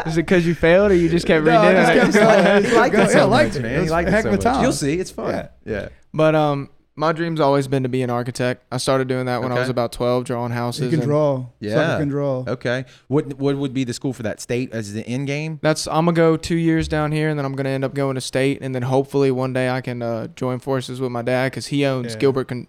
Is 0.06 0.16
it 0.16 0.22
because 0.26 0.46
you 0.46 0.54
failed, 0.54 0.90
or 0.90 0.94
you 0.94 1.08
just 1.08 1.26
kept 1.26 1.44
No, 1.44 1.52
I 1.52 1.68
reading 1.68 1.82
just 1.84 2.16
it? 2.16 2.20
kept 2.20 2.34
going. 2.44 2.64
He 2.64 2.76
liked 2.76 2.94
it 2.94 3.10
so 3.10 3.18
I 3.20 3.24
liked 3.24 3.50
much, 3.50 3.56
it. 3.58 3.62
man. 3.62 3.80
It 3.80 3.84
He 3.84 3.90
liked 3.90 4.08
a 4.08 4.12
it 4.12 4.14
heck 4.14 4.22
so 4.24 4.28
of 4.28 4.34
a 4.34 4.36
much. 4.36 4.44
time. 4.44 4.62
You'll 4.62 4.72
see. 4.72 4.98
It's 4.98 5.10
fun. 5.10 5.30
Yeah. 5.30 5.48
Yeah. 5.64 5.88
But 6.12 6.34
um, 6.34 6.70
my 6.94 7.12
dream's 7.12 7.40
always 7.40 7.68
been 7.68 7.82
to 7.84 7.88
be 7.88 8.02
an 8.02 8.10
architect. 8.10 8.64
I 8.70 8.76
started 8.76 9.08
doing 9.08 9.26
that 9.26 9.42
when 9.42 9.50
I 9.50 9.58
was 9.58 9.68
about 9.70 9.92
12, 9.92 10.24
drawing 10.24 10.52
houses. 10.52 10.82
You 10.84 10.90
can 10.90 11.00
and 11.00 11.08
draw. 11.08 11.46
Yeah. 11.60 11.74
Sucker 11.74 11.98
can 12.00 12.08
draw. 12.08 12.44
Okay. 12.46 12.84
What 13.08 13.34
what 13.38 13.56
would 13.56 13.72
be 13.72 13.84
the 13.84 13.94
school 13.94 14.12
for 14.12 14.22
that 14.24 14.40
state 14.40 14.72
as 14.72 14.92
the 14.92 15.06
end 15.06 15.26
game? 15.26 15.58
That's 15.62 15.86
I'm 15.88 16.04
gonna 16.04 16.12
go 16.12 16.36
two 16.36 16.56
years 16.56 16.88
down 16.88 17.12
here, 17.12 17.28
and 17.28 17.38
then 17.38 17.46
I'm 17.46 17.54
gonna 17.54 17.70
end 17.70 17.84
up 17.84 17.94
going 17.94 18.14
to 18.16 18.20
state, 18.20 18.58
and 18.60 18.74
then 18.74 18.82
hopefully 18.82 19.30
one 19.30 19.52
day 19.52 19.70
I 19.70 19.80
can 19.80 20.02
uh, 20.02 20.26
join 20.28 20.58
forces 20.58 21.00
with 21.00 21.10
my 21.12 21.22
dad 21.22 21.52
because 21.52 21.68
he 21.68 21.84
owns 21.86 22.12
Yeah. 22.12 22.18
Gilbert. 22.18 22.48
Con- 22.48 22.66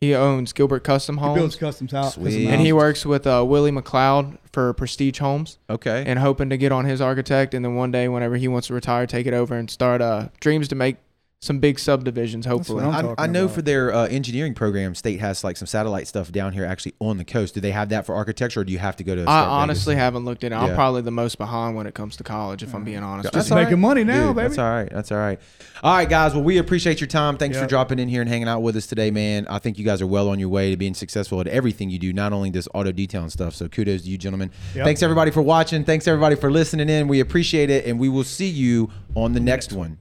he 0.00 0.14
owns 0.14 0.54
Gilbert 0.54 0.82
Custom 0.82 1.18
He 1.18 1.22
Homes, 1.22 1.38
builds 1.38 1.56
custom 1.56 1.86
house. 1.86 2.14
Sweet. 2.14 2.48
and 2.48 2.62
he 2.62 2.72
works 2.72 3.04
with 3.04 3.26
uh, 3.26 3.44
Willie 3.46 3.70
McLeod 3.70 4.38
for 4.50 4.72
Prestige 4.72 5.18
Homes, 5.18 5.58
Okay. 5.68 6.04
and 6.06 6.18
hoping 6.18 6.48
to 6.48 6.56
get 6.56 6.72
on 6.72 6.86
his 6.86 7.02
architect, 7.02 7.52
and 7.52 7.62
then 7.62 7.74
one 7.74 7.90
day 7.90 8.08
whenever 8.08 8.36
he 8.36 8.48
wants 8.48 8.68
to 8.68 8.74
retire, 8.74 9.06
take 9.06 9.26
it 9.26 9.34
over 9.34 9.54
and 9.54 9.70
start 9.70 10.00
uh, 10.00 10.28
dreams 10.40 10.68
to 10.68 10.74
make 10.74 10.96
some 11.42 11.58
big 11.58 11.78
subdivisions. 11.78 12.44
Hopefully, 12.44 12.84
I'm 12.84 13.14
I, 13.16 13.26
know 13.26 13.44
about. 13.44 13.54
for 13.54 13.62
their 13.62 13.94
uh, 13.94 14.06
engineering 14.08 14.52
program, 14.52 14.94
state 14.94 15.20
has 15.20 15.42
like 15.42 15.56
some 15.56 15.66
satellite 15.66 16.06
stuff 16.06 16.30
down 16.30 16.52
here 16.52 16.66
actually 16.66 16.92
on 17.00 17.16
the 17.16 17.24
coast. 17.24 17.54
Do 17.54 17.62
they 17.62 17.70
have 17.70 17.88
that 17.88 18.04
for 18.04 18.14
architecture, 18.14 18.60
or 18.60 18.64
do 18.64 18.72
you 18.72 18.78
have 18.78 18.94
to 18.96 19.04
go 19.04 19.14
to? 19.14 19.22
I 19.22 19.24
Starkville? 19.24 19.48
honestly 19.50 19.96
haven't 19.96 20.26
looked 20.26 20.44
at 20.44 20.52
it. 20.52 20.54
Yeah. 20.56 20.64
I'm 20.64 20.74
probably 20.74 21.00
the 21.00 21.10
most 21.10 21.38
behind 21.38 21.76
when 21.76 21.86
it 21.86 21.94
comes 21.94 22.16
to 22.16 22.24
college, 22.24 22.62
if 22.62 22.74
I'm 22.74 22.84
being 22.84 23.02
honest. 23.02 23.24
That's 23.32 23.46
Just 23.46 23.52
all 23.52 23.56
making 23.58 23.76
right. 23.76 23.80
money 23.80 24.04
now, 24.04 24.26
Dude, 24.28 24.36
baby. 24.36 24.48
That's 24.48 24.58
all 24.58 24.70
right. 24.70 24.90
That's 24.92 25.10
all 25.12 25.18
right. 25.18 25.40
All 25.82 25.94
right, 25.94 26.08
guys. 26.08 26.34
Well, 26.34 26.44
we 26.44 26.58
appreciate 26.58 27.00
your 27.00 27.08
time. 27.08 27.38
Thanks 27.38 27.56
for 27.56 27.62
Yep. 27.62 27.70
dropping 27.70 27.98
in 28.00 28.10
here 28.10 28.20
and 28.20 28.28
hanging 28.28 28.48
out 28.48 28.60
with 28.60 28.76
us 28.76 28.86
today, 28.86 29.10
man. 29.10 29.46
I 29.48 29.58
think 29.60 29.78
you 29.78 29.84
guys 29.86 30.02
are 30.02 30.06
well 30.06 30.28
on 30.28 30.38
your 30.38 30.50
way 30.50 30.70
to 30.72 30.76
being 30.76 30.92
successful 30.92 31.40
at 31.40 31.46
everything 31.46 31.88
you 31.88 31.98
do, 31.98 32.12
not 32.12 32.34
only 32.34 32.50
this 32.50 32.68
auto 32.74 32.92
detailing 32.92 33.30
stuff. 33.30 33.54
So 33.54 33.66
kudos 33.66 34.02
to 34.02 34.10
you, 34.10 34.18
gentlemen. 34.18 34.50
Yep. 34.74 34.84
Thanks 34.84 35.02
everybody 35.02 35.30
for 35.30 35.40
watching. 35.40 35.84
Thanks 35.84 36.06
everybody 36.06 36.36
for 36.36 36.50
listening 36.50 36.90
in. 36.90 37.08
We 37.08 37.20
appreciate 37.20 37.70
it, 37.70 37.86
and 37.86 37.98
we 37.98 38.10
will 38.10 38.24
see 38.24 38.48
you 38.48 38.90
on 39.14 39.32
the 39.32 39.40
next 39.40 39.72
one. 39.72 39.96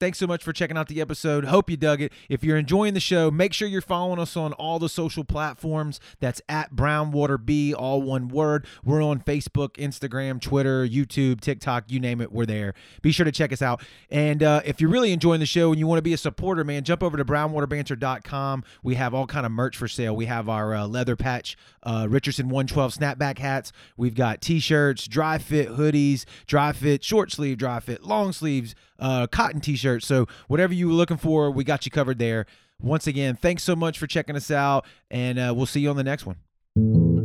Thanks 0.00 0.18
so 0.18 0.28
much 0.28 0.44
for 0.44 0.52
checking 0.52 0.76
out 0.76 0.86
the 0.86 1.00
episode. 1.00 1.46
Hope 1.46 1.68
you 1.68 1.76
dug 1.76 2.00
it. 2.00 2.12
If 2.28 2.44
you're 2.44 2.56
enjoying 2.56 2.94
the 2.94 3.00
show, 3.00 3.32
make 3.32 3.52
sure 3.52 3.66
you're 3.66 3.80
following 3.80 4.20
us 4.20 4.36
on 4.36 4.52
all 4.52 4.78
the 4.78 4.88
social 4.88 5.24
platforms. 5.24 5.98
That's 6.20 6.40
at 6.48 6.72
Brownwater 6.72 7.44
B, 7.44 7.74
all 7.74 8.00
one 8.00 8.28
word. 8.28 8.64
We're 8.84 9.02
on 9.02 9.18
Facebook, 9.18 9.70
Instagram, 9.70 10.40
Twitter, 10.40 10.86
YouTube, 10.86 11.40
TikTok, 11.40 11.90
you 11.90 11.98
name 11.98 12.20
it, 12.20 12.30
we're 12.30 12.46
there. 12.46 12.74
Be 13.02 13.10
sure 13.10 13.24
to 13.24 13.32
check 13.32 13.52
us 13.52 13.60
out. 13.60 13.82
And 14.08 14.40
uh, 14.40 14.62
if 14.64 14.80
you're 14.80 14.90
really 14.90 15.12
enjoying 15.12 15.40
the 15.40 15.46
show 15.46 15.70
and 15.70 15.80
you 15.80 15.88
want 15.88 15.98
to 15.98 16.02
be 16.02 16.12
a 16.12 16.18
supporter, 16.18 16.62
man, 16.62 16.84
jump 16.84 17.02
over 17.02 17.16
to 17.16 17.24
brownwaterbanter.com. 17.24 18.62
We 18.84 18.94
have 18.94 19.14
all 19.14 19.26
kind 19.26 19.46
of 19.46 19.50
merch 19.50 19.76
for 19.76 19.88
sale. 19.88 20.14
We 20.14 20.26
have 20.26 20.48
our 20.48 20.76
uh, 20.76 20.86
leather 20.86 21.16
patch 21.16 21.56
uh, 21.82 22.06
Richardson 22.08 22.48
112 22.48 22.94
snapback 22.94 23.38
hats. 23.38 23.72
We've 23.96 24.14
got 24.14 24.40
t-shirts, 24.40 25.08
dry 25.08 25.38
fit 25.38 25.70
hoodies, 25.70 26.24
dry 26.46 26.72
fit 26.72 27.02
short 27.02 27.32
sleeve, 27.32 27.58
dry 27.58 27.80
fit 27.80 28.04
long 28.04 28.32
sleeves, 28.32 28.74
uh, 28.98 29.26
cotton 29.26 29.60
t-shirts. 29.60 30.06
So 30.06 30.26
whatever 30.48 30.72
you 30.74 30.88
were 30.88 30.94
looking 30.94 31.16
for, 31.16 31.50
we 31.50 31.64
got 31.64 31.84
you 31.84 31.90
covered 31.90 32.18
there. 32.18 32.46
Once 32.80 33.06
again, 33.06 33.34
thanks 33.34 33.64
so 33.64 33.74
much 33.74 33.98
for 33.98 34.06
checking 34.06 34.36
us 34.36 34.50
out, 34.50 34.86
and 35.10 35.38
uh, 35.38 35.52
we'll 35.56 35.66
see 35.66 35.80
you 35.80 35.90
on 35.90 35.96
the 35.96 36.04
next 36.04 36.26
one. 36.26 37.17